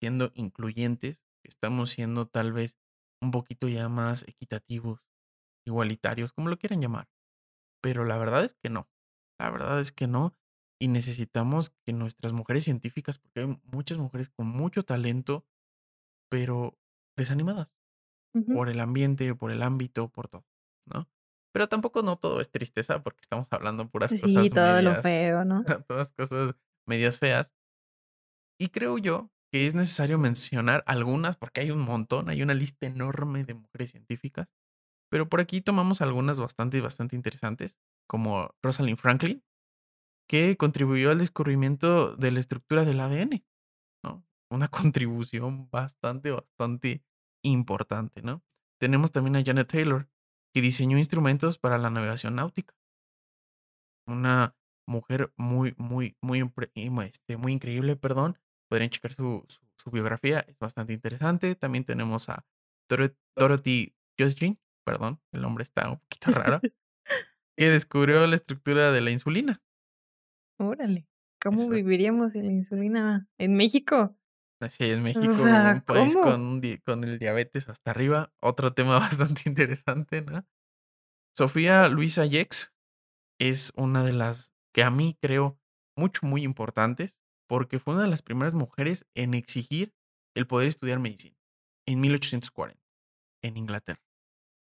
siendo 0.00 0.32
incluyentes, 0.34 1.24
que 1.42 1.48
estamos 1.48 1.90
siendo 1.90 2.26
tal 2.26 2.52
vez 2.52 2.78
un 3.22 3.30
poquito 3.30 3.68
ya 3.68 3.88
más 3.88 4.26
equitativos, 4.28 5.04
igualitarios, 5.66 6.32
como 6.32 6.48
lo 6.48 6.58
quieran 6.58 6.80
llamar. 6.80 7.10
Pero 7.82 8.04
la 8.04 8.18
verdad 8.18 8.44
es 8.44 8.54
que 8.54 8.70
no. 8.70 8.90
La 9.38 9.50
verdad 9.50 9.80
es 9.80 9.92
que 9.92 10.06
no. 10.06 10.36
Y 10.80 10.88
necesitamos 10.88 11.70
que 11.84 11.92
nuestras 11.92 12.32
mujeres 12.32 12.64
científicas, 12.64 13.18
porque 13.18 13.40
hay 13.40 13.60
muchas 13.64 13.98
mujeres 13.98 14.30
con 14.30 14.46
mucho 14.46 14.84
talento, 14.84 15.46
pero 16.30 16.78
desanimadas 17.16 17.74
por 18.54 18.68
el 18.68 18.80
ambiente, 18.80 19.34
por 19.34 19.50
el 19.50 19.62
ámbito, 19.62 20.08
por 20.10 20.28
todo, 20.28 20.46
¿no? 20.86 21.08
Pero 21.52 21.68
tampoco 21.68 22.02
no 22.02 22.16
todo 22.16 22.40
es 22.40 22.50
tristeza, 22.50 23.02
porque 23.02 23.20
estamos 23.22 23.48
hablando 23.50 23.88
puras 23.88 24.12
Sí, 24.12 24.20
cosas 24.22 24.50
todo 24.50 24.82
lo 24.82 25.02
feo, 25.02 25.44
¿no? 25.44 25.64
todas 25.88 26.12
cosas 26.12 26.54
medias 26.86 27.18
feas. 27.18 27.54
Y 28.60 28.68
creo 28.68 28.98
yo 28.98 29.30
que 29.50 29.66
es 29.66 29.74
necesario 29.74 30.18
mencionar 30.18 30.84
algunas, 30.86 31.36
porque 31.36 31.62
hay 31.62 31.70
un 31.70 31.80
montón, 31.80 32.28
hay 32.28 32.42
una 32.42 32.52
lista 32.52 32.86
enorme 32.86 33.42
de 33.42 33.54
mujeres 33.54 33.90
científicas, 33.90 34.48
pero 35.10 35.28
por 35.28 35.40
aquí 35.40 35.62
tomamos 35.62 36.02
algunas 36.02 36.38
bastante, 36.38 36.80
bastante 36.82 37.16
interesantes, 37.16 37.78
como 38.06 38.54
Rosalind 38.62 38.98
Franklin, 38.98 39.42
que 40.28 40.58
contribuyó 40.58 41.10
al 41.10 41.18
descubrimiento 41.18 42.14
de 42.16 42.32
la 42.32 42.40
estructura 42.40 42.84
del 42.84 43.00
ADN, 43.00 43.44
¿no? 44.04 44.24
una 44.50 44.68
contribución 44.92 45.70
bastante, 45.70 46.30
bastante 46.30 47.02
importante, 47.42 48.20
¿no? 48.20 48.44
Tenemos 48.78 49.10
también 49.10 49.36
a 49.36 49.44
Janet 49.44 49.68
Taylor, 49.68 50.08
que 50.54 50.60
diseñó 50.60 50.98
instrumentos 50.98 51.58
para 51.58 51.78
la 51.78 51.90
navegación 51.90 52.34
náutica. 52.34 52.74
Una 54.06 54.54
mujer 54.86 55.32
muy, 55.36 55.74
muy, 55.78 56.16
muy 56.20 56.40
este, 57.04 57.36
muy 57.36 57.52
increíble, 57.52 57.96
perdón. 57.96 58.38
Podrían 58.70 58.90
checar 58.90 59.12
su 59.12 59.44
su 59.48 59.60
su 59.80 59.90
biografía, 59.90 60.40
es 60.46 60.58
bastante 60.58 60.92
interesante. 60.92 61.54
También 61.54 61.84
tenemos 61.84 62.28
a 62.28 62.44
Doro 62.88 63.08
Dorothy 63.36 63.94
Just 64.18 64.40
perdón, 64.84 65.20
el 65.32 65.42
nombre 65.42 65.62
está 65.62 65.90
un 65.90 65.98
poquito 65.98 66.32
raro, 66.32 66.60
que 67.56 67.70
descubrió 67.70 68.26
la 68.26 68.36
estructura 68.36 68.92
de 68.92 69.00
la 69.00 69.10
insulina. 69.10 69.62
Órale, 70.58 71.08
¿cómo 71.42 71.68
viviríamos 71.70 72.32
sin 72.32 72.46
la 72.46 72.52
insulina 72.52 73.28
en 73.38 73.56
México? 73.56 74.16
Así 74.60 74.84
en 74.84 75.00
O 75.00 75.02
México, 75.02 75.32
un 75.42 75.80
país 75.86 76.14
con 76.16 76.60
con 76.84 77.04
el 77.04 77.18
diabetes 77.18 77.68
hasta 77.68 77.92
arriba, 77.92 78.34
otro 78.40 78.74
tema 78.74 78.98
bastante 78.98 79.42
interesante, 79.46 80.20
¿no? 80.20 80.46
Sofía 81.34 81.88
Luisa 81.88 82.28
Gex 82.28 82.74
es 83.40 83.72
una 83.76 84.04
de 84.04 84.12
las 84.12 84.52
que 84.74 84.82
a 84.82 84.90
mí 84.90 85.16
creo 85.20 85.58
mucho, 85.96 86.26
muy 86.26 86.42
importantes, 86.44 87.16
porque 87.50 87.80
fue 87.80 87.94
una 87.94 88.04
de 88.04 88.10
las 88.10 88.22
primeras 88.22 88.54
mujeres 88.54 89.06
en 89.16 89.34
exigir 89.34 89.92
el 90.36 90.46
poder 90.46 90.68
estudiar 90.68 91.00
medicina, 91.00 91.36
en 91.84 92.00
1840, 92.00 92.80
en 93.42 93.56
Inglaterra. 93.56 94.00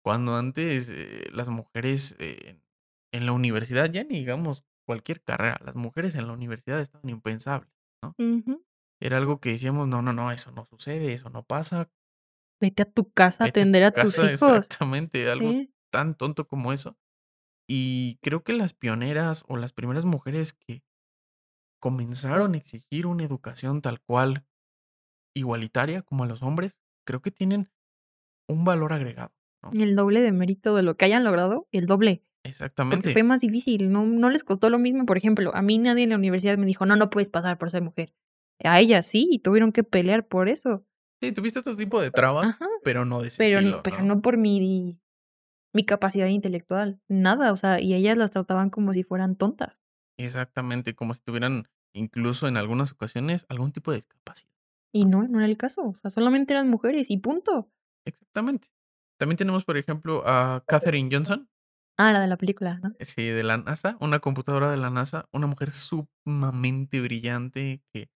Cuando 0.04 0.36
antes, 0.36 0.90
eh, 0.90 1.30
las 1.32 1.50
mujeres, 1.50 2.16
eh, 2.18 2.60
en 3.14 3.26
la 3.28 3.34
universidad, 3.34 3.92
ya 3.92 4.04
ni 4.04 4.16
digamos 4.16 4.66
cualquier 4.88 5.22
carrera, 5.22 5.60
las 5.64 5.76
mujeres 5.76 6.16
en 6.16 6.26
la 6.26 6.34
universidad 6.34 6.82
estaban 6.82 7.10
impensables. 7.10 7.72
Era 9.00 9.18
algo 9.18 9.40
que 9.40 9.52
decíamos: 9.52 9.88
"No, 9.88 10.02
no, 10.02 10.14
no, 10.14 10.32
eso 10.32 10.52
no 10.52 10.66
sucede, 10.66 11.14
eso 11.14 11.30
no 11.30 11.44
pasa". 11.44 11.92
Vete 12.60 12.82
a 12.82 12.92
tu 12.92 13.12
casa 13.12 13.44
a 13.44 13.48
Vete 13.48 13.60
a 13.60 13.64
atender 13.64 13.84
tu 13.84 13.88
a 13.88 13.92
tus 13.92 14.16
casa, 14.16 14.26
hijos, 14.34 14.58
exactamente, 14.58 15.30
algo 15.30 15.52
tan 15.92 16.16
tonto 16.16 16.48
como 16.48 16.74
eso. 16.74 16.98
Y 17.70 18.18
creo 18.24 18.44
que 18.44 18.54
las 18.54 18.74
pioneras, 18.74 19.44
o 19.48 19.58
las 19.58 19.74
primeras 19.74 20.06
mujeres 20.06 20.54
que 20.54 20.84
comenzaron 21.84 22.56
a 22.56 22.58
exigir 22.58 23.06
una 23.08 23.26
educación 23.26 23.82
tal 23.82 24.02
cual, 24.02 24.48
igualitaria 25.36 26.02
como 26.04 26.24
a 26.24 26.28
los 26.28 26.44
hombres, 26.44 26.80
creo 27.06 27.22
que 27.22 27.32
tienen 27.32 27.72
un 28.50 28.66
valor 28.66 28.94
agregado, 28.94 29.34
¿no? 29.64 29.78
El 29.80 29.96
doble 29.98 30.22
de 30.22 30.32
mérito 30.32 30.76
de 30.76 30.84
lo 30.84 30.96
que 30.98 31.06
hayan 31.06 31.24
logrado, 31.26 31.68
el 31.72 31.86
doble, 31.86 32.24
porque 32.90 33.10
Exactamente. 33.10 33.12
fue 33.12 33.24
más 33.24 33.42
difícil, 33.42 33.92
no 33.92 34.06
no 34.06 34.30
les 34.32 34.44
costó 34.44 34.70
lo 34.70 34.80
mismo, 34.80 35.06
por 35.08 35.18
ejemplo, 35.18 35.56
a 35.56 35.62
mí 35.64 35.78
nadie 35.80 36.04
en 36.06 36.12
la 36.12 36.18
universidad 36.18 36.58
me 36.60 36.66
dijo: 36.68 36.86
"No, 36.88 36.96
no 36.98 37.10
puedes 37.12 37.30
pasar 37.32 37.58
por 37.60 37.72
ser 37.72 37.84
mujer", 37.84 38.14
a 38.64 38.80
ellas 38.82 39.08
sí, 39.08 39.28
y 39.32 39.40
tuvieron 39.40 39.72
que 39.74 39.84
pelear 39.84 40.28
por 40.28 40.50
eso. 40.50 40.86
Sí, 41.22 41.32
tuviste 41.32 41.60
otro 41.60 41.76
tipo 41.76 42.00
de 42.02 42.12
trabas, 42.12 42.50
Ajá, 42.50 42.68
pero 42.84 43.06
no 43.06 43.22
de 43.22 43.30
ese 43.30 43.42
pero 43.42 43.60
n 43.60 43.68
estilo, 43.70 43.84
pero 43.84 43.98
¿no? 43.98 44.10
no 44.10 44.22
por 44.22 44.38
mi 44.38 45.00
mi 45.74 45.86
capacidad 45.86 46.28
intelectual, 46.28 47.02
nada, 47.10 47.52
o 47.54 47.58
sea, 47.58 47.82
y 47.82 47.94
ellas 47.96 48.18
las 48.18 48.32
trataban 48.32 48.70
como 48.72 48.94
si 48.94 49.04
fueran 49.04 49.36
tontas. 49.38 49.78
Exactamente, 50.18 50.96
como 50.96 51.14
si 51.14 51.22
tuvieran, 51.22 51.68
incluso 51.94 52.48
en 52.48 52.58
algunas 52.58 52.92
ocasiones, 52.92 53.46
algún 53.50 53.72
tipo 53.72 53.92
de 53.92 53.98
discapacidad, 53.98 54.50
Y 54.92 55.06
¿no? 55.06 55.28
no, 55.28 55.40
era 55.40 55.48
el 55.48 55.58
caso, 55.58 55.84
o 55.84 55.96
sea, 56.02 56.10
solamente 56.12 56.54
eran 56.54 56.70
mujeres 56.70 57.10
y 57.10 57.18
punto. 57.18 57.70
Exactamente. 58.06 58.70
También 59.20 59.38
tenemos, 59.38 59.64
por 59.64 59.78
ejemplo, 59.78 60.24
a 60.26 60.64
Katherine 60.68 61.10
Johnson. 61.12 61.48
Ah, 61.98 62.12
la 62.12 62.20
de 62.20 62.28
la 62.28 62.38
película, 62.38 62.80
¿no? 62.82 62.96
Sí, 63.00 63.28
de 63.28 63.44
la 63.44 63.58
NASA, 63.58 63.98
una 64.00 64.20
computadora 64.20 64.72
de 64.72 64.78
la 64.78 64.90
NASA, 64.90 65.30
una 65.32 65.48
mujer 65.48 65.72
sumamente 65.72 67.00
brillante 67.02 67.82
que, 67.94 68.10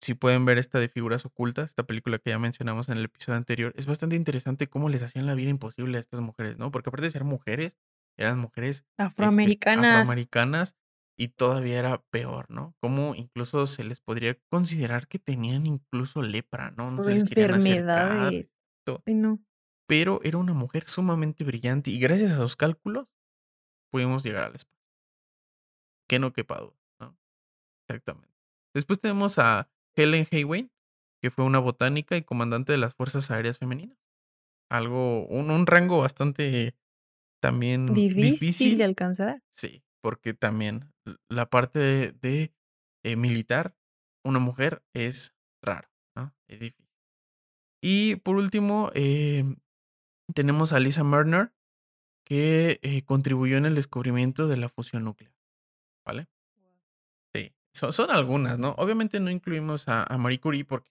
si 0.00 0.14
pueden 0.14 0.44
ver 0.44 0.58
esta 0.58 0.78
de 0.78 0.88
Figuras 0.88 1.24
ocultas, 1.24 1.70
esta 1.70 1.84
película 1.84 2.18
que 2.18 2.30
ya 2.30 2.38
mencionamos 2.38 2.88
en 2.88 2.98
el 2.98 3.04
episodio 3.06 3.36
anterior, 3.36 3.72
es 3.76 3.86
bastante 3.86 4.16
interesante 4.16 4.68
cómo 4.68 4.88
les 4.88 5.02
hacían 5.02 5.26
la 5.26 5.34
vida 5.34 5.50
imposible 5.50 5.96
a 5.98 6.00
estas 6.00 6.20
mujeres, 6.20 6.58
¿no? 6.58 6.70
Porque 6.70 6.90
aparte 6.90 7.06
de 7.06 7.10
ser 7.10 7.24
mujeres, 7.24 7.78
eran 8.16 8.38
mujeres, 8.38 8.84
este, 8.98 9.02
Afroamericanas. 9.02 10.76
Y 11.16 11.28
todavía 11.28 11.78
era 11.78 12.02
peor, 12.10 12.50
¿no? 12.50 12.74
Cómo 12.80 13.14
incluso 13.14 13.66
se 13.66 13.84
les 13.84 14.00
podría 14.00 14.36
considerar 14.50 15.06
que 15.06 15.18
tenían 15.18 15.66
incluso 15.66 16.22
lepra, 16.22 16.72
¿no? 16.72 16.90
No 16.90 17.02
se 17.02 17.12
les 17.14 17.24
querían 17.24 17.54
acercar, 17.54 18.28
ay, 18.28 18.42
no. 19.06 19.40
pero 19.86 20.20
era 20.24 20.38
una 20.38 20.54
mujer 20.54 20.84
sumamente 20.84 21.44
brillante 21.44 21.90
y 21.90 21.98
gracias 22.00 22.32
a 22.32 22.38
sus 22.38 22.56
cálculos 22.56 23.08
pudimos 23.90 24.24
llegar 24.24 24.44
al 24.44 24.54
espacio. 24.54 24.74
Que 26.08 26.18
no 26.18 26.32
quepa 26.32 26.60
duda, 26.60 26.76
¿no? 27.00 27.16
Exactamente. 27.88 28.34
Después 28.74 29.00
tenemos 29.00 29.38
a 29.38 29.70
Helen 29.96 30.26
Haywood, 30.30 30.68
que 31.22 31.30
fue 31.30 31.44
una 31.44 31.60
botánica 31.60 32.16
y 32.16 32.22
comandante 32.22 32.72
de 32.72 32.78
las 32.78 32.94
Fuerzas 32.94 33.30
Aéreas 33.30 33.58
Femeninas. 33.58 33.98
Algo 34.70 35.26
un 35.26 35.50
un 35.50 35.66
rango 35.66 35.98
bastante 35.98 36.74
también 37.40 37.92
Difícil 37.94 38.78
de 38.78 38.82
difícil. 38.82 38.82
alcanzar. 38.82 39.42
Sí, 39.50 39.84
porque 40.02 40.34
también 40.34 40.93
la 41.28 41.50
parte 41.50 42.12
de, 42.12 42.52
eh, 43.04 43.16
militar, 43.16 43.76
una 44.24 44.38
mujer 44.38 44.82
es 44.94 45.34
raro, 45.62 45.88
¿no? 46.16 46.34
Es 46.48 46.60
difícil. 46.60 46.88
Y 47.82 48.16
por 48.16 48.36
último, 48.36 48.90
em, 48.94 49.56
tenemos 50.34 50.72
a 50.72 50.80
Lisa 50.80 51.04
Meitner, 51.04 51.52
que, 52.26 52.80
eh, 52.82 53.02
contribuyó 53.04 53.58
en 53.58 53.66
el 53.66 53.74
descubrimiento 53.74 54.48
de 54.48 54.56
la 54.58 54.68
fusión 54.70 55.04
nuclear, 55.04 55.34
¿vale? 56.06 56.28
Sí, 57.34 57.52
so 57.74 57.92
son 57.92 58.10
algunas, 58.10 58.58
¿no? 58.58 58.70
Obviamente 58.78 59.20
no 59.20 59.30
incluimos 59.30 59.88
a 59.88 60.04
a 60.04 60.18
Marie 60.18 60.40
Curie 60.40 60.64
porque 60.64 60.90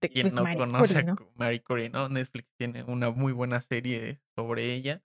pues, 0.00 0.32
no 0.32 0.42
Marie 0.42 0.58
conoce 0.58 1.04
Curie, 1.04 1.10
a 1.10 1.16
Marie 1.36 1.62
Curie, 1.62 1.90
¿no? 1.90 2.08
Netflix 2.08 2.48
tiene 2.56 2.84
una 2.84 3.10
muy 3.10 3.32
buena 3.32 3.60
serie 3.60 4.20
sobre 4.36 4.74
ella. 4.74 5.02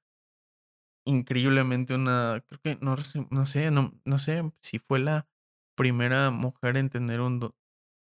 Increíblemente 1.07 1.93
una 1.93 2.43
creo 2.47 2.59
que 2.61 2.77
no 2.81 2.97
sé 2.97 3.27
no 3.29 3.45
sé 3.45 3.69
no 3.69 3.93
no 4.05 4.17
sé 4.17 4.51
si 4.59 4.79
fue 4.79 4.97
la 4.99 5.27
primera 5.75 6.31
mujer 6.31 6.77
en 6.77 6.89
tener 6.89 7.21
un 7.21 7.39
do 7.39 7.55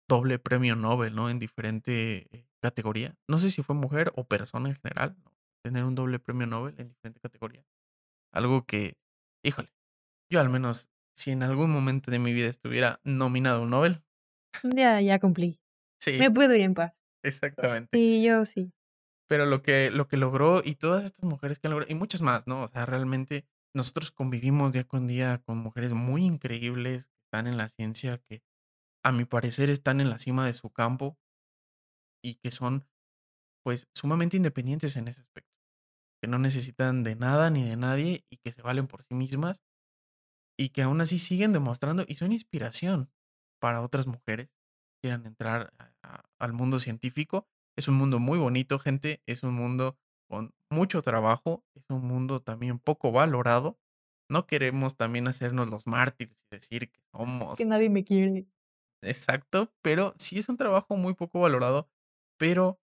doble 0.08 0.38
premio 0.38 0.76
Nobel, 0.76 1.14
¿no? 1.14 1.30
En 1.30 1.38
diferente, 1.38 2.46
categoría. 2.62 3.16
No 3.28 3.38
sé 3.38 3.50
si 3.50 3.62
fue 3.62 3.74
mujer 3.74 4.12
o 4.14 4.24
persona 4.24 4.68
en 4.68 4.76
general, 4.76 5.16
tener 5.64 5.84
un 5.84 5.94
doble 5.94 6.18
premio 6.18 6.46
Nobel 6.46 6.74
en 6.78 6.88
diferente 6.88 7.20
categoría. 7.20 7.64
Algo 8.32 8.66
que, 8.66 8.98
híjole, 9.44 9.72
yo 10.30 10.40
al 10.40 10.50
menos, 10.50 10.90
si 11.14 11.30
en 11.32 11.42
algún 11.42 11.70
momento 11.70 12.10
de 12.10 12.18
mi 12.18 12.32
vida 12.34 12.48
estuviera 12.48 13.00
nominado 13.04 13.60
a 13.60 13.62
un 13.62 13.70
Nobel 13.70 14.02
Ya, 14.62 15.00
ya 15.00 15.18
cumplí. 15.18 15.58
Sí, 15.98 16.18
Me 16.18 16.30
puedo 16.30 16.54
ir 16.54 16.62
en 16.62 16.74
paz. 16.74 17.02
exactamente. 17.22 17.96
Sí, 17.96 18.22
yo 18.22 18.44
sí. 18.44 18.72
Pero 19.32 19.46
lo 19.46 19.62
que 19.62 19.90
lo 19.90 20.08
que 20.08 20.18
logró 20.18 20.60
y 20.62 20.74
todas 20.74 21.04
estas 21.04 21.24
mujeres 21.24 21.58
que 21.58 21.66
han 21.66 21.70
logrado 21.70 21.90
y 21.90 21.94
muchas 21.94 22.20
más, 22.20 22.46
¿no? 22.46 22.64
O 22.64 22.68
sea, 22.68 22.84
realmente 22.84 23.46
nosotros 23.74 24.10
convivimos 24.10 24.74
día 24.74 24.84
con 24.84 25.06
día 25.06 25.38
con 25.38 25.56
mujeres 25.56 25.94
muy 25.94 26.26
increíbles, 26.26 27.06
que 27.06 27.22
están 27.24 27.46
en 27.46 27.56
la 27.56 27.70
ciencia, 27.70 28.18
que 28.18 28.42
a 29.02 29.10
mi 29.10 29.24
parecer 29.24 29.70
están 29.70 30.02
en 30.02 30.10
la 30.10 30.18
cima 30.18 30.44
de 30.44 30.52
su 30.52 30.68
campo 30.68 31.18
y 32.22 32.34
que 32.34 32.50
son, 32.50 32.86
pues, 33.64 33.88
sumamente 33.94 34.36
independientes 34.36 34.96
en 34.96 35.08
ese 35.08 35.22
aspecto. 35.22 35.50
Que 36.22 36.28
no 36.28 36.38
necesitan 36.38 37.04
de 37.04 37.16
nada 37.16 37.50
ni 37.50 37.68
de 37.68 37.76
nadie 37.76 38.26
y 38.30 38.36
que 38.38 38.52
se 38.52 38.62
valen 38.62 38.86
por 38.86 39.02
sí 39.02 39.14
mismas. 39.14 39.62
Y 40.58 40.70
que 40.70 40.82
aún 40.82 41.00
así 41.00 41.18
siguen 41.18 41.52
demostrando 41.52 42.04
y 42.06 42.16
son 42.16 42.32
inspiración 42.32 43.10
para 43.60 43.80
otras 43.80 44.06
mujeres 44.06 44.48
que 44.48 45.08
quieran 45.08 45.26
entrar 45.26 45.72
al 46.38 46.52
mundo 46.52 46.80
científico. 46.80 47.48
Es 47.76 47.88
un 47.88 47.94
mundo 47.96 48.18
muy 48.18 48.38
bonito, 48.38 48.78
gente, 48.78 49.22
es 49.26 49.42
un 49.42 49.54
mundo 49.54 49.98
con 50.28 50.54
mucho 50.70 51.02
trabajo, 51.02 51.64
es 51.74 51.84
un 51.90 52.06
mundo 52.06 52.40
también 52.42 52.78
poco 52.78 53.12
valorado. 53.12 53.78
No 54.30 54.46
queremos 54.46 54.96
también 54.96 55.28
hacernos 55.28 55.68
los 55.68 55.86
mártires 55.86 56.38
y 56.50 56.56
decir 56.56 56.90
que 56.90 57.02
Que 57.56 57.64
somos 57.64 57.64
nadie 57.64 57.88
me 57.90 58.04
quiere. 58.04 58.46
Exacto, 59.02 59.74
pero 59.82 60.14
sí 60.18 60.38
es 60.38 60.48
un 60.48 60.56
trabajo 60.56 60.96
muy 60.96 61.14
poco 61.14 61.40
valorado, 61.40 61.90
pero 62.38 62.80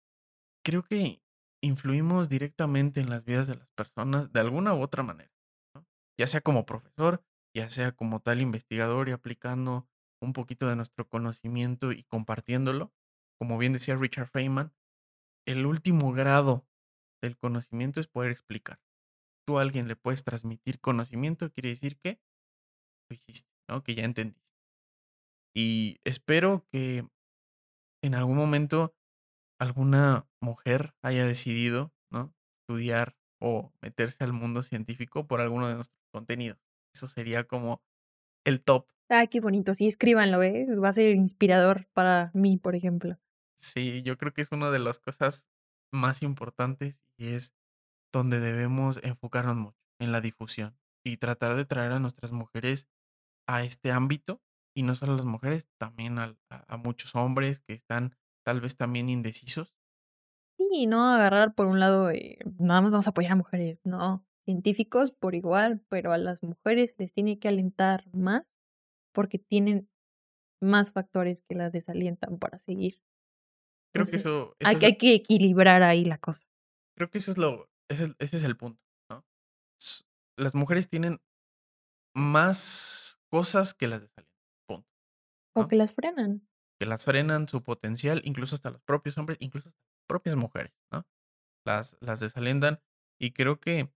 creo 0.63 0.83
que 0.83 1.23
influimos 1.63 2.29
directamente 2.29 3.01
en 3.01 3.09
las 3.09 3.25
vidas 3.25 3.47
de 3.47 3.55
las 3.55 3.69
personas 3.71 4.31
de 4.33 4.39
alguna 4.41 4.73
u 4.75 4.81
otra 4.81 5.03
manera, 5.03 5.31
¿no? 5.75 5.87
Ya 6.19 6.27
sea 6.27 6.41
como 6.41 6.65
profesor, 6.65 7.25
ya 7.55 7.69
sea 7.69 7.93
como 7.93 8.21
tal 8.21 8.41
investigador 8.41 9.09
y 9.09 9.13
aplicando 9.13 9.89
un 10.21 10.33
poquito 10.33 10.67
de 10.69 10.75
nuestro 10.77 11.09
conocimiento 11.09 11.91
y 11.93 12.03
compartiéndolo. 12.03 12.93
Como 13.39 13.57
bien 13.57 13.73
decía 13.73 13.95
Richard 13.97 14.29
Feynman, 14.29 14.73
el 15.47 15.65
último 15.65 16.11
grado 16.11 16.67
del 17.23 17.37
conocimiento 17.37 17.99
es 17.99 18.07
poder 18.07 18.31
explicar. 18.31 18.79
Tú 19.47 19.57
a 19.57 19.61
alguien 19.61 19.87
le 19.87 19.95
puedes 19.95 20.23
transmitir 20.23 20.79
conocimiento, 20.79 21.51
quiere 21.51 21.69
decir 21.69 21.97
que 21.97 22.19
lo 23.09 23.15
hiciste, 23.15 23.49
¿no? 23.69 23.81
Que 23.83 23.95
ya 23.95 24.03
entendiste. 24.03 24.51
Y 25.55 25.97
espero 26.03 26.67
que 26.71 27.07
en 28.03 28.13
algún 28.13 28.37
momento 28.37 28.93
alguna 29.59 30.27
mujer 30.41 30.93
haya 31.01 31.25
decidido, 31.25 31.93
¿no? 32.11 32.35
Estudiar 32.61 33.17
o 33.41 33.71
meterse 33.81 34.23
al 34.23 34.33
mundo 34.33 34.61
científico 34.61 35.27
por 35.27 35.41
alguno 35.41 35.67
de 35.67 35.75
nuestros 35.75 36.03
contenidos. 36.13 36.59
Eso 36.93 37.07
sería 37.07 37.45
como 37.45 37.81
el 38.45 38.63
top 38.63 38.87
Ay, 39.09 39.27
qué 39.29 39.39
bonito. 39.39 39.73
Sí, 39.73 39.87
escríbanlo, 39.87 40.43
¿eh? 40.43 40.67
Va 40.83 40.89
a 40.89 40.93
ser 40.93 41.15
inspirador 41.15 41.87
para 41.93 42.29
mí, 42.33 42.57
por 42.57 42.75
ejemplo. 42.75 43.17
Sí, 43.57 44.03
yo 44.03 44.17
creo 44.17 44.33
que 44.33 44.41
es 44.41 44.51
una 44.51 44.69
de 44.69 44.79
las 44.79 44.99
cosas 44.99 45.47
más 45.91 46.21
importantes 46.21 47.01
y 47.17 47.29
es 47.29 47.55
donde 48.13 48.39
debemos 48.39 48.99
enfocarnos 49.03 49.57
mucho 49.57 49.77
en 49.99 50.11
la 50.11 50.21
difusión 50.21 50.77
y 51.03 51.17
tratar 51.17 51.55
de 51.55 51.65
traer 51.65 51.91
a 51.91 51.99
nuestras 51.99 52.31
mujeres 52.31 52.87
a 53.47 53.63
este 53.63 53.91
ámbito 53.91 54.41
y 54.75 54.83
no 54.83 54.93
solo 54.93 55.13
a 55.13 55.15
las 55.15 55.25
mujeres, 55.25 55.67
también 55.79 56.19
a, 56.19 56.35
muchos 56.77 57.15
hombres 57.15 57.59
que 57.61 57.73
están 57.73 58.15
tal 58.45 58.61
vez 58.61 58.77
también 58.77 59.09
indecisos. 59.09 59.75
Sí, 60.57 60.85
no 60.85 61.05
agarrar 61.09 61.55
por 61.55 61.65
un 61.65 61.79
lado, 61.79 62.11
eh, 62.11 62.37
nada 62.59 62.81
más 62.81 62.91
vamos 62.91 63.07
a 63.07 63.09
apoyar 63.09 63.31
a 63.31 63.35
mujeres, 63.35 63.79
no, 63.83 64.23
científicos 64.45 65.11
por 65.11 65.33
igual, 65.33 65.81
pero 65.89 66.11
a 66.11 66.17
las 66.19 66.43
mujeres 66.43 66.93
les 66.97 67.11
tiene 67.11 67.39
que 67.39 67.47
alentar 67.47 68.05
más 68.13 68.59
porque 69.13 69.39
tienen 69.39 69.89
más 70.61 70.91
factores 70.91 71.41
que 71.41 71.55
las 71.55 71.71
desalientan 71.71 72.37
para 72.37 72.59
seguir. 72.59 72.99
Creo 73.93 74.05
que 74.05 74.15
eso, 74.17 74.55
hay, 74.63 74.77
hay, 74.83 74.97
que 74.97 75.15
equilibrar 75.15 75.81
ahí 75.83 76.05
la 76.05 76.17
cosa. 76.17 76.45
Creo 76.95 77.09
que 77.09 77.17
eso 77.17 77.31
es 77.31 77.37
lo, 77.37 77.69
ese, 77.89 78.13
ese 78.19 78.37
es 78.37 78.43
el 78.43 78.57
punto, 78.57 78.81
¿no? 79.09 79.25
Las 80.37 80.55
mujeres 80.55 80.89
tienen 80.89 81.19
más 82.13 83.19
cosas 83.29 83.73
que 83.73 83.87
las 83.87 84.01
desalientan, 84.01 84.37
punto. 84.67 84.89
O 85.53 85.67
que 85.67 85.75
las 85.75 85.93
frenan. 85.93 86.47
Que 86.79 86.85
las 86.85 87.05
frenan 87.05 87.47
su 87.47 87.63
potencial, 87.63 88.21
incluso 88.23 88.55
hasta 88.55 88.69
los 88.69 88.81
propios 88.81 89.17
hombres, 89.17 89.37
incluso 89.41 89.69
hasta 89.69 89.79
las 89.79 90.05
propias 90.07 90.35
mujeres, 90.35 90.73
¿no? 90.91 91.07
Las, 91.65 91.97
las 91.99 92.19
desalientan 92.19 92.79
y 93.19 93.31
creo 93.31 93.59
que 93.59 93.91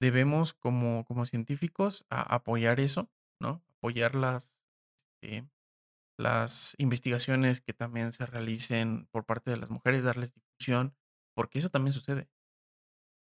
debemos 0.00 0.52
como, 0.52 1.04
como 1.04 1.26
científicos 1.26 2.06
apoyar 2.08 2.80
eso, 2.80 3.10
¿no? 3.40 3.62
Apoyar 3.78 4.14
las, 4.14 4.54
este, 4.96 5.48
las 6.18 6.74
investigaciones 6.78 7.60
que 7.60 7.72
también 7.72 8.12
se 8.12 8.26
realicen 8.26 9.06
por 9.10 9.24
parte 9.24 9.50
de 9.50 9.56
las 9.56 9.70
mujeres, 9.70 10.02
darles 10.02 10.34
difusión, 10.34 10.94
porque 11.34 11.58
eso 11.58 11.70
también 11.70 11.92
sucede. 11.92 12.28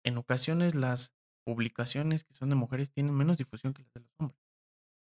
En 0.04 0.18
ocasiones 0.18 0.76
las 0.76 1.14
publicaciones 1.46 2.24
que 2.24 2.34
son 2.34 2.50
de 2.50 2.56
mujeres 2.56 2.92
tienen 2.92 3.14
menos 3.14 3.38
difusión 3.38 3.74
que 3.74 3.84
las 3.84 3.94
de 3.94 4.02
los 4.02 4.12
hombres. 4.20 4.40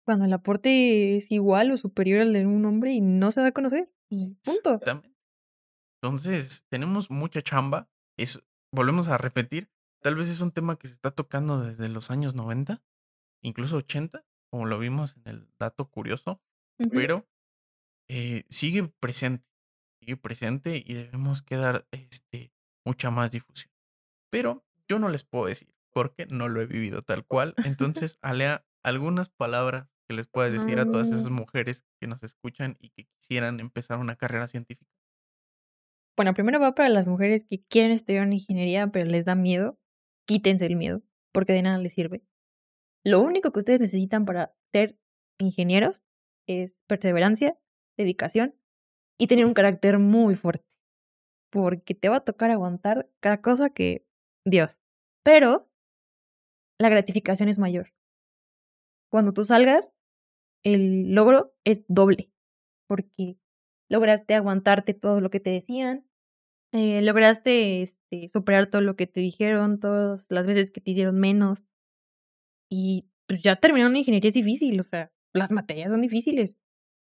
Cuando 0.05 0.25
el 0.25 0.33
aporte 0.33 1.15
es 1.15 1.31
igual 1.31 1.71
o 1.71 1.77
superior 1.77 2.21
al 2.21 2.33
de 2.33 2.45
un 2.45 2.65
hombre 2.65 2.93
y 2.93 3.01
no 3.01 3.31
se 3.31 3.41
da 3.41 3.47
a 3.47 3.51
conocer. 3.51 3.91
Y 4.09 4.35
punto. 4.43 4.79
Entonces, 6.01 6.63
tenemos 6.69 7.09
mucha 7.09 7.41
chamba. 7.41 7.89
Es, 8.17 8.41
volvemos 8.71 9.07
a 9.07 9.17
repetir, 9.17 9.69
tal 10.03 10.15
vez 10.15 10.29
es 10.29 10.41
un 10.41 10.51
tema 10.51 10.77
que 10.77 10.87
se 10.87 10.93
está 10.93 11.11
tocando 11.11 11.63
desde 11.63 11.89
los 11.89 12.11
años 12.11 12.35
90, 12.35 12.83
incluso 13.43 13.77
80, 13.77 14.23
como 14.51 14.65
lo 14.65 14.77
vimos 14.77 15.17
en 15.17 15.27
el 15.27 15.49
dato 15.59 15.89
curioso, 15.89 16.39
pero 16.91 17.27
eh, 18.07 18.43
sigue 18.49 18.91
presente, 18.99 19.45
sigue 19.99 20.17
presente 20.17 20.83
y 20.85 20.93
debemos 20.93 21.41
que 21.41 21.55
dar 21.55 21.87
este, 21.91 22.51
mucha 22.85 23.11
más 23.11 23.31
difusión. 23.31 23.71
Pero 24.31 24.65
yo 24.87 24.99
no 24.99 25.09
les 25.09 25.23
puedo 25.23 25.45
decir 25.45 25.73
porque 25.93 26.25
no 26.27 26.47
lo 26.47 26.61
he 26.61 26.65
vivido 26.65 27.01
tal 27.01 27.25
cual. 27.25 27.53
Entonces, 27.79 28.17
Alea, 28.21 28.65
algunas 28.83 29.29
palabras 29.29 29.87
que 30.07 30.15
les 30.15 30.27
puedas 30.27 30.51
decir 30.51 30.79
a 30.79 30.85
todas 30.85 31.07
esas 31.07 31.29
mujeres 31.29 31.83
que 31.99 32.07
nos 32.07 32.21
escuchan 32.21 32.77
y 32.79 32.89
que 32.89 33.05
quisieran 33.05 33.59
empezar 33.59 33.97
una 33.97 34.15
carrera 34.15 34.47
científica. 34.47 34.91
Bueno, 36.15 36.33
primero 36.33 36.59
va 36.59 36.75
para 36.75 36.89
las 36.89 37.07
mujeres 37.07 37.43
que 37.43 37.63
quieren 37.63 37.91
estudiar 37.91 38.25
una 38.25 38.35
ingeniería 38.35 38.87
pero 38.87 39.05
les 39.09 39.25
da 39.25 39.35
miedo. 39.35 39.79
Quítense 40.27 40.65
el 40.65 40.75
miedo, 40.75 41.01
porque 41.33 41.53
de 41.53 41.63
nada 41.63 41.77
les 41.79 41.93
sirve. 41.93 42.23
Lo 43.03 43.21
único 43.21 43.51
que 43.51 43.59
ustedes 43.59 43.81
necesitan 43.81 44.25
para 44.25 44.55
ser 44.71 44.97
ingenieros 45.39 46.03
es 46.47 46.81
perseverancia, 46.87 47.57
dedicación 47.97 48.55
y 49.19 49.27
tener 49.27 49.45
un 49.45 49.53
carácter 49.53 49.99
muy 49.99 50.35
fuerte. 50.35 50.65
Porque 51.51 51.95
te 51.95 52.09
va 52.09 52.17
a 52.17 52.25
tocar 52.25 52.51
aguantar 52.51 53.09
cada 53.21 53.41
cosa 53.41 53.69
que 53.69 54.05
Dios. 54.45 54.79
Pero 55.23 55.69
la 56.79 56.89
gratificación 56.89 57.49
es 57.49 57.57
mayor. 57.57 57.93
Cuando 59.09 59.33
tú 59.33 59.45
salgas, 59.45 59.93
el 60.63 61.13
logro 61.13 61.53
es 61.63 61.85
doble. 61.87 62.31
Porque 62.87 63.37
lograste 63.89 64.35
aguantarte 64.35 64.93
todo 64.93 65.21
lo 65.21 65.29
que 65.29 65.39
te 65.39 65.51
decían, 65.51 66.05
eh, 66.73 67.01
lograste 67.01 67.81
este, 67.81 68.27
superar 68.29 68.69
todo 68.69 68.81
lo 68.81 68.95
que 68.95 69.07
te 69.07 69.21
dijeron, 69.21 69.79
todas 69.79 70.25
las 70.29 70.47
veces 70.47 70.71
que 70.71 70.81
te 70.81 70.91
hicieron 70.91 71.19
menos. 71.19 71.63
Y 72.69 73.07
pues 73.27 73.41
ya 73.41 73.55
terminar 73.55 73.89
una 73.89 73.99
ingeniería 73.99 74.29
es 74.29 74.35
difícil, 74.35 74.79
o 74.79 74.83
sea, 74.83 75.11
las 75.33 75.51
materias 75.51 75.89
son 75.89 76.01
difíciles. 76.01 76.55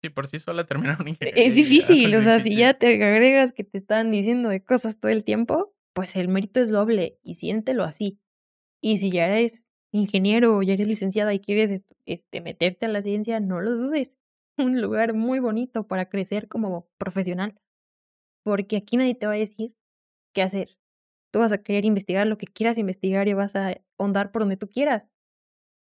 Sí, 0.03 0.11
por 0.11 0.27
sí 0.27 0.41
sola 0.41 0.65
terminar 0.65 0.97
una 1.01 1.11
ingeniería. 1.11 1.45
Es 1.45 1.55
difícil, 1.55 2.13
o 2.17 2.23
sea, 2.23 2.41
si 2.41 2.57
ya 2.57 2.75
te 2.75 2.89
agregas 2.89 3.53
que 3.53 3.63
te 3.63 3.79
están 3.79 4.11
diciendo 4.11 4.49
de 4.49 4.61
cosas 4.61 4.99
todo 4.99 5.13
el 5.13 5.23
tiempo, 5.23 5.73
pues 5.93 6.17
el 6.17 6.27
mérito 6.27 6.61
es 6.61 6.71
doble 6.71 7.21
y 7.23 7.37
siéntelo 7.37 7.85
así. 7.85 8.19
Y 8.81 8.97
si 8.97 9.13
ya 9.13 9.27
eres 9.27 9.71
ingeniero 9.93 10.57
o 10.57 10.63
ya 10.63 10.73
eres 10.73 10.89
licenciada 10.89 11.33
y 11.35 11.39
quieres 11.39 11.85
este, 12.05 12.41
meterte 12.41 12.87
a 12.87 12.89
la 12.89 13.01
ciencia, 13.01 13.39
no 13.39 13.61
lo 13.61 13.71
dudes. 13.77 14.17
Un 14.59 14.81
lugar 14.81 15.15
muy 15.15 15.39
bonito 15.39 15.87
para 15.87 16.09
crecer 16.09 16.49
como 16.49 16.89
profesional. 16.99 17.55
Porque 18.43 18.77
aquí 18.79 18.97
nadie 18.97 19.15
te 19.15 19.27
va 19.27 19.35
a 19.35 19.37
decir 19.37 19.73
qué 20.35 20.43
hacer. 20.43 20.79
Tú 21.31 21.39
vas 21.39 21.53
a 21.53 21.63
querer 21.63 21.85
investigar 21.85 22.27
lo 22.27 22.39
que 22.39 22.47
quieras 22.47 22.77
investigar 22.77 23.29
y 23.29 23.35
vas 23.35 23.55
a 23.55 23.77
ahondar 23.99 24.33
por 24.33 24.43
donde 24.43 24.57
tú 24.57 24.69
quieras. 24.69 25.13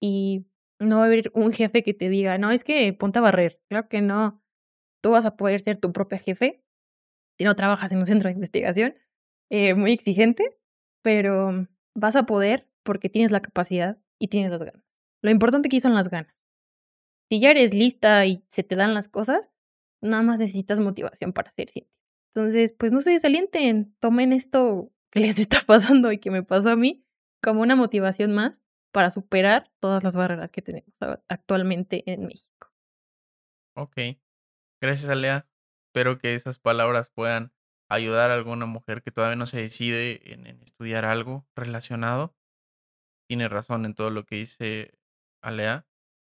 Y 0.00 0.46
no 0.78 0.98
va 0.98 1.04
a 1.04 1.06
haber 1.06 1.30
un 1.34 1.52
jefe 1.52 1.82
que 1.82 1.94
te 1.94 2.08
diga, 2.08 2.38
no, 2.38 2.50
es 2.50 2.64
que 2.64 2.92
ponte 2.92 3.18
a 3.18 3.22
barrer. 3.22 3.60
Claro 3.68 3.88
que 3.88 4.00
no. 4.00 4.42
Tú 5.02 5.10
vas 5.10 5.24
a 5.24 5.36
poder 5.36 5.60
ser 5.60 5.78
tu 5.78 5.92
propia 5.92 6.18
jefe 6.18 6.62
si 7.38 7.44
no 7.44 7.54
trabajas 7.54 7.92
en 7.92 7.98
un 7.98 8.06
centro 8.06 8.28
de 8.28 8.34
investigación 8.34 8.96
eh, 9.50 9.74
muy 9.74 9.92
exigente, 9.92 10.58
pero 11.02 11.68
vas 11.94 12.16
a 12.16 12.26
poder 12.26 12.68
porque 12.82 13.08
tienes 13.08 13.30
la 13.30 13.40
capacidad 13.40 13.98
y 14.18 14.28
tienes 14.28 14.50
las 14.50 14.60
ganas. 14.60 14.84
Lo 15.22 15.30
importante 15.30 15.68
aquí 15.68 15.80
son 15.80 15.94
las 15.94 16.08
ganas. 16.08 16.34
Si 17.30 17.40
ya 17.40 17.50
eres 17.50 17.74
lista 17.74 18.24
y 18.26 18.44
se 18.48 18.62
te 18.62 18.76
dan 18.76 18.94
las 18.94 19.08
cosas, 19.08 19.50
nada 20.00 20.22
más 20.22 20.38
necesitas 20.38 20.80
motivación 20.80 21.32
para 21.32 21.50
ser 21.50 21.68
científico. 21.68 21.98
Entonces, 22.34 22.72
pues 22.72 22.92
no 22.92 23.00
se 23.00 23.10
desalienten, 23.10 23.94
tomen 24.00 24.32
esto 24.32 24.92
que 25.10 25.20
les 25.20 25.38
está 25.38 25.58
pasando 25.66 26.12
y 26.12 26.18
que 26.18 26.30
me 26.30 26.42
pasó 26.42 26.70
a 26.70 26.76
mí 26.76 27.04
como 27.42 27.62
una 27.62 27.76
motivación 27.76 28.32
más 28.32 28.62
para 28.92 29.10
superar 29.10 29.70
todas 29.80 30.02
las 30.04 30.14
barreras 30.14 30.50
que 30.50 30.62
tenemos 30.62 30.92
actualmente 31.28 32.10
en 32.10 32.26
México. 32.26 32.72
Ok. 33.76 33.96
Gracias, 34.80 35.08
Alea. 35.08 35.48
Espero 35.88 36.18
que 36.18 36.34
esas 36.34 36.58
palabras 36.58 37.10
puedan 37.10 37.52
ayudar 37.90 38.30
a 38.30 38.34
alguna 38.34 38.66
mujer 38.66 39.02
que 39.02 39.10
todavía 39.10 39.36
no 39.36 39.46
se 39.46 39.60
decide 39.60 40.32
en, 40.32 40.46
estudiar 40.62 41.04
algo 41.04 41.46
relacionado. 41.56 42.34
Tiene 43.28 43.48
razón 43.48 43.84
en 43.84 43.94
todo 43.94 44.10
lo 44.10 44.24
que 44.24 44.36
dice 44.36 44.98
Alea. 45.42 45.86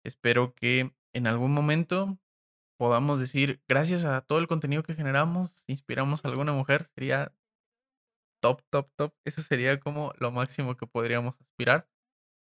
Espero 0.06 0.56
que 0.56 0.95
en 1.14 1.28
algún 1.28 1.54
momento 1.54 2.20
podamos 2.78 3.20
decir, 3.20 3.62
gracias 3.68 4.06
a 4.06 4.22
todo 4.22 4.39
el 4.39 4.47
contenido 4.47 4.84
que 4.84 4.95
generamos, 4.95 5.64
inspiramos 5.68 6.26
a 6.26 6.30
alguna 6.30 6.54
mujer. 6.54 6.86
Sería 6.86 7.34
top, 8.41 8.64
top, 8.70 8.89
top. 8.95 9.14
Eso 9.26 9.41
sería 9.41 9.80
como 9.80 10.14
lo 10.18 10.32
máximo 10.32 10.76
que 10.76 10.88
podríamos 10.88 11.39
aspirar. 11.39 11.88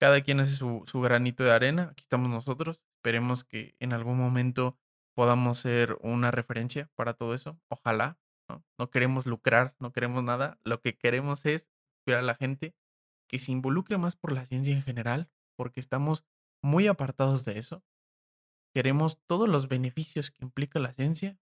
Cada 0.00 0.20
quien 0.22 0.40
hace 0.40 0.54
su, 0.54 0.84
su 0.86 1.00
granito 1.00 1.44
de 1.44 1.52
arena. 1.52 1.88
Aquí 1.92 2.02
estamos 2.02 2.28
nosotros. 2.28 2.86
Esperemos 2.96 3.44
que 3.44 3.76
en 3.80 3.92
algún 3.92 4.18
momento 4.18 4.76
podamos 5.14 5.58
ser 5.58 5.96
una 6.00 6.30
referencia 6.30 6.90
para 6.94 7.14
todo 7.14 7.34
eso. 7.34 7.60
Ojalá, 7.68 8.18
¿no? 8.78 8.90
queremos 8.90 9.26
lucrar, 9.26 9.74
no 9.78 9.92
queremos 9.92 10.22
nada. 10.22 10.58
Lo 10.64 10.80
que 10.80 10.96
queremos 10.96 11.46
es 11.46 11.70
inspirar 11.98 12.20
a 12.20 12.26
la 12.26 12.34
gente 12.34 12.74
que 13.28 13.38
se 13.38 13.52
involucre 13.52 13.98
más 13.98 14.16
por 14.16 14.32
la 14.32 14.44
ciencia 14.44 14.74
en 14.74 14.82
general, 14.82 15.30
porque 15.56 15.80
estamos 15.80 16.24
muy 16.62 16.86
apartados 16.86 17.44
de 17.44 17.58
eso. 17.58 17.82
Queremos 18.74 19.18
todos 19.26 19.48
los 19.48 19.68
beneficios 19.68 20.30
que 20.30 20.44
implica 20.44 20.78
la 20.78 20.92
ciencia, 20.92 21.38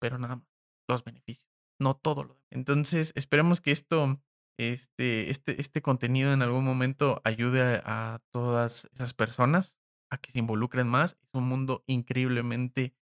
pero 0.00 0.18
nada 0.18 0.36
más, 0.36 0.48
los 0.88 1.04
beneficios, 1.04 1.50
no 1.78 1.94
todo. 1.94 2.40
Entonces, 2.50 3.12
esperemos 3.14 3.60
que 3.60 3.70
esto, 3.70 4.20
este, 4.58 5.30
este, 5.30 5.60
este 5.60 5.82
contenido 5.82 6.32
en 6.32 6.42
algún 6.42 6.64
momento 6.64 7.20
ayude 7.24 7.62
a, 7.62 8.14
a 8.14 8.18
todas 8.32 8.88
esas 8.92 9.14
personas 9.14 9.76
a 10.10 10.18
que 10.18 10.30
se 10.30 10.38
involucren 10.38 10.86
más. 10.86 11.16
Es 11.22 11.30
un 11.34 11.48
mundo 11.48 11.84
increíblemente 11.86 12.94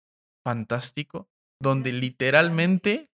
fantástico, 0.45 1.27
donde 1.61 1.91
literalmente 1.91 3.09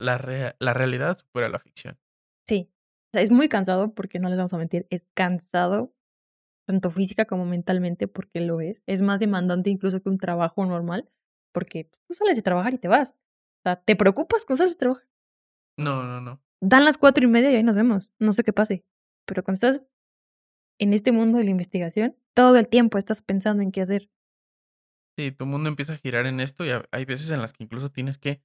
la, 0.00 0.56
la 0.58 0.74
realidad 0.74 1.18
supera 1.18 1.48
la 1.48 1.58
ficción. 1.58 1.98
Sí. 2.48 2.70
O 2.72 3.16
sea, 3.16 3.22
es 3.22 3.30
muy 3.30 3.48
cansado 3.48 3.94
porque 3.94 4.18
no 4.20 4.28
les 4.28 4.38
vamos 4.38 4.52
a 4.54 4.58
mentir, 4.58 4.86
es 4.90 5.08
cansado, 5.14 5.92
tanto 6.66 6.90
física 6.90 7.24
como 7.24 7.44
mentalmente, 7.44 8.06
porque 8.08 8.40
lo 8.40 8.60
es. 8.60 8.82
Es 8.86 9.02
más 9.02 9.20
demandante 9.20 9.68
incluso 9.70 10.00
que 10.00 10.08
un 10.08 10.18
trabajo 10.18 10.64
normal, 10.64 11.10
porque 11.52 11.84
tú 11.84 12.14
sales 12.14 12.36
de 12.36 12.42
trabajar 12.42 12.72
y 12.74 12.78
te 12.78 12.88
vas. 12.88 13.10
O 13.10 13.62
sea, 13.64 13.76
¿te 13.76 13.96
preocupas 13.96 14.44
cuando 14.44 14.58
sales 14.58 14.74
de 14.74 14.78
trabajar? 14.78 15.08
No, 15.76 16.04
no, 16.04 16.20
no. 16.20 16.40
Dan 16.60 16.84
las 16.84 16.98
cuatro 16.98 17.24
y 17.24 17.28
media 17.28 17.50
y 17.50 17.56
ahí 17.56 17.62
nos 17.62 17.74
vemos. 17.74 18.12
No 18.18 18.32
sé 18.32 18.44
qué 18.44 18.52
pase. 18.52 18.84
Pero 19.26 19.42
cuando 19.42 19.56
estás 19.56 19.88
en 20.78 20.92
este 20.94 21.12
mundo 21.12 21.38
de 21.38 21.44
la 21.44 21.50
investigación, 21.50 22.16
todo 22.34 22.56
el 22.56 22.68
tiempo 22.68 22.98
estás 22.98 23.22
pensando 23.22 23.62
en 23.62 23.70
qué 23.70 23.82
hacer. 23.82 24.10
Sí, 25.16 25.32
tu 25.32 25.46
mundo 25.46 25.68
empieza 25.68 25.94
a 25.94 25.98
girar 25.98 26.26
en 26.26 26.40
esto 26.40 26.64
y 26.64 26.70
ha 26.70 26.84
hay 26.92 27.04
veces 27.04 27.30
en 27.30 27.40
las 27.40 27.52
que 27.52 27.64
incluso 27.64 27.90
tienes 27.90 28.18
que 28.18 28.42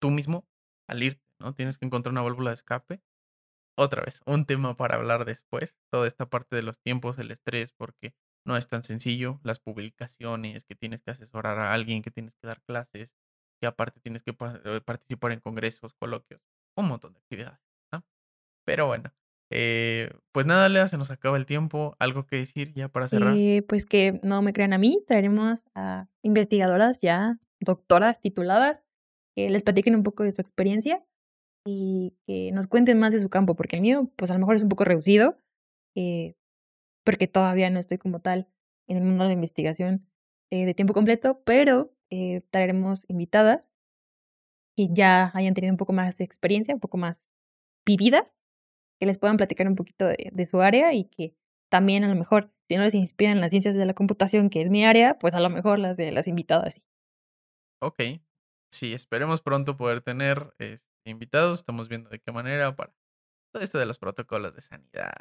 tú 0.00 0.10
mismo 0.10 0.46
salirte, 0.88 1.24
¿no? 1.40 1.54
Tienes 1.54 1.78
que 1.78 1.86
encontrar 1.86 2.12
una 2.12 2.22
válvula 2.22 2.50
de 2.50 2.54
escape. 2.54 3.02
Otra 3.76 4.02
vez, 4.02 4.20
un 4.26 4.46
tema 4.46 4.76
para 4.76 4.96
hablar 4.96 5.24
después, 5.24 5.76
toda 5.90 6.06
esta 6.06 6.30
parte 6.30 6.56
de 6.56 6.62
los 6.62 6.78
tiempos, 6.80 7.18
el 7.18 7.30
estrés, 7.30 7.72
porque 7.72 8.14
no 8.46 8.56
es 8.56 8.68
tan 8.68 8.84
sencillo, 8.84 9.40
las 9.42 9.58
publicaciones, 9.58 10.64
que 10.64 10.76
tienes 10.76 11.02
que 11.02 11.10
asesorar 11.10 11.58
a 11.58 11.72
alguien, 11.72 12.02
que 12.02 12.10
tienes 12.10 12.34
que 12.36 12.46
dar 12.46 12.62
clases, 12.62 13.14
que 13.60 13.66
aparte 13.66 14.00
tienes 14.00 14.22
que 14.22 14.36
eh, 14.64 14.80
participar 14.80 15.32
en 15.32 15.40
congresos, 15.40 15.94
coloquios, 15.94 16.40
un 16.76 16.88
montón 16.88 17.12
de 17.14 17.20
actividades, 17.20 17.60
¿no? 17.92 18.04
Pero 18.64 18.86
bueno, 18.86 19.12
eh, 19.50 20.10
pues 20.32 20.46
nada, 20.46 20.68
Lea, 20.68 20.88
se 20.88 20.98
nos 20.98 21.10
acaba 21.10 21.36
el 21.36 21.46
tiempo, 21.46 21.96
¿algo 21.98 22.26
que 22.26 22.36
decir 22.36 22.72
ya 22.72 22.88
para 22.88 23.08
cerrar? 23.08 23.34
Eh, 23.36 23.62
pues 23.68 23.86
que 23.86 24.20
no 24.22 24.42
me 24.42 24.52
crean 24.52 24.72
a 24.72 24.78
mí, 24.78 25.04
traeremos 25.06 25.64
a 25.74 26.08
investigadoras 26.22 27.00
ya, 27.00 27.38
doctoras 27.60 28.20
tituladas, 28.20 28.84
que 29.36 29.50
les 29.50 29.62
platiquen 29.62 29.94
un 29.94 30.02
poco 30.02 30.22
de 30.22 30.32
su 30.32 30.40
experiencia 30.40 31.04
y 31.66 32.16
que 32.26 32.52
nos 32.52 32.66
cuenten 32.66 32.98
más 32.98 33.12
de 33.12 33.20
su 33.20 33.28
campo, 33.28 33.54
porque 33.56 33.76
el 33.76 33.82
mío, 33.82 34.10
pues 34.16 34.30
a 34.30 34.34
lo 34.34 34.40
mejor 34.40 34.56
es 34.56 34.62
un 34.62 34.68
poco 34.68 34.84
reducido, 34.84 35.38
eh, 35.96 36.34
porque 37.04 37.28
todavía 37.28 37.70
no 37.70 37.80
estoy 37.80 37.98
como 37.98 38.20
tal 38.20 38.48
en 38.88 38.96
el 38.98 39.04
mundo 39.04 39.24
de 39.24 39.28
la 39.28 39.34
investigación 39.34 40.06
eh, 40.50 40.66
de 40.66 40.74
tiempo 40.74 40.94
completo, 40.94 41.42
pero 41.44 41.94
eh, 42.10 42.42
traeremos 42.50 43.04
invitadas 43.08 43.70
que 44.76 44.88
ya 44.90 45.30
hayan 45.34 45.54
tenido 45.54 45.72
un 45.72 45.78
poco 45.78 45.92
más 45.92 46.18
de 46.18 46.24
experiencia, 46.24 46.74
un 46.74 46.80
poco 46.80 46.96
más 46.96 47.28
vividas, 47.86 48.38
que 48.98 49.06
les 49.06 49.18
puedan 49.18 49.36
platicar 49.36 49.66
un 49.68 49.76
poquito 49.76 50.06
de, 50.06 50.46
su 50.46 50.60
área 50.60 50.92
y 50.92 51.04
que 51.04 51.34
también 51.70 52.04
a 52.04 52.08
lo 52.08 52.14
mejor, 52.14 52.52
si 52.68 52.76
no 52.76 52.82
les 52.82 52.94
inspiran 52.94 53.40
las 53.40 53.50
ciencias 53.50 53.74
de 53.74 53.86
la 53.86 53.94
computación, 53.94 54.50
que 54.50 54.62
es 54.62 54.70
mi 54.70 54.84
área, 54.84 55.18
pues 55.18 55.34
a 55.34 55.40
lo 55.40 55.50
mejor 55.50 55.78
las 55.78 55.96
de 55.96 56.12
las 56.12 56.26
invitadas 56.26 56.74
sí. 56.74 56.82
Ok, 57.80 58.00
sí, 58.70 58.94
esperemos 58.94 59.42
pronto 59.42 59.76
poder 59.76 60.00
tener 60.00 60.54
este, 60.58 60.88
invitados, 61.04 61.58
estamos 61.58 61.88
viendo 61.88 62.08
de 62.10 62.20
qué 62.20 62.32
manera 62.32 62.74
para 62.76 62.94
todo 63.52 63.62
esto 63.62 63.78
de 63.78 63.86
los 63.86 63.98
protocolos 63.98 64.54
de 64.54 64.62
sanidad, 64.62 65.12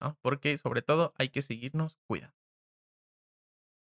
¿no? 0.00 0.18
Porque 0.20 0.58
sobre 0.58 0.82
todo 0.82 1.14
hay 1.18 1.30
que 1.30 1.42
seguirnos 1.42 1.96
cuidando. 2.06 2.36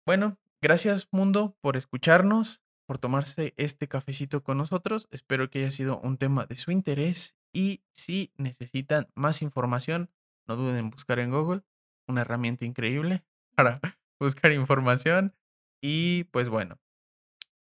Bueno, 0.05 0.37
gracias 0.61 1.09
mundo 1.11 1.57
por 1.59 1.75
escucharnos, 1.75 2.63
por 2.87 2.97
tomarse 2.97 3.53
este 3.57 3.87
cafecito 3.87 4.43
con 4.43 4.57
nosotros. 4.57 5.07
Espero 5.11 5.49
que 5.49 5.59
haya 5.59 5.71
sido 5.71 5.99
un 5.99 6.17
tema 6.17 6.45
de 6.45 6.55
su 6.55 6.71
interés 6.71 7.35
y 7.53 7.83
si 7.91 8.31
necesitan 8.37 9.09
más 9.13 9.41
información, 9.41 10.09
no 10.47 10.55
duden 10.55 10.77
en 10.77 10.89
buscar 10.89 11.19
en 11.19 11.29
Google, 11.29 11.61
una 12.07 12.21
herramienta 12.21 12.65
increíble 12.65 13.23
para 13.55 13.81
buscar 14.19 14.51
información. 14.53 15.35
Y 15.81 16.23
pues 16.25 16.49
bueno, 16.49 16.79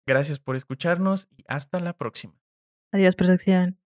gracias 0.06 0.38
por 0.38 0.56
escucharnos 0.56 1.26
y 1.30 1.44
hasta 1.48 1.80
la 1.80 1.94
próxima. 1.94 2.34
Adiós, 2.92 3.16
producción. 3.16 3.83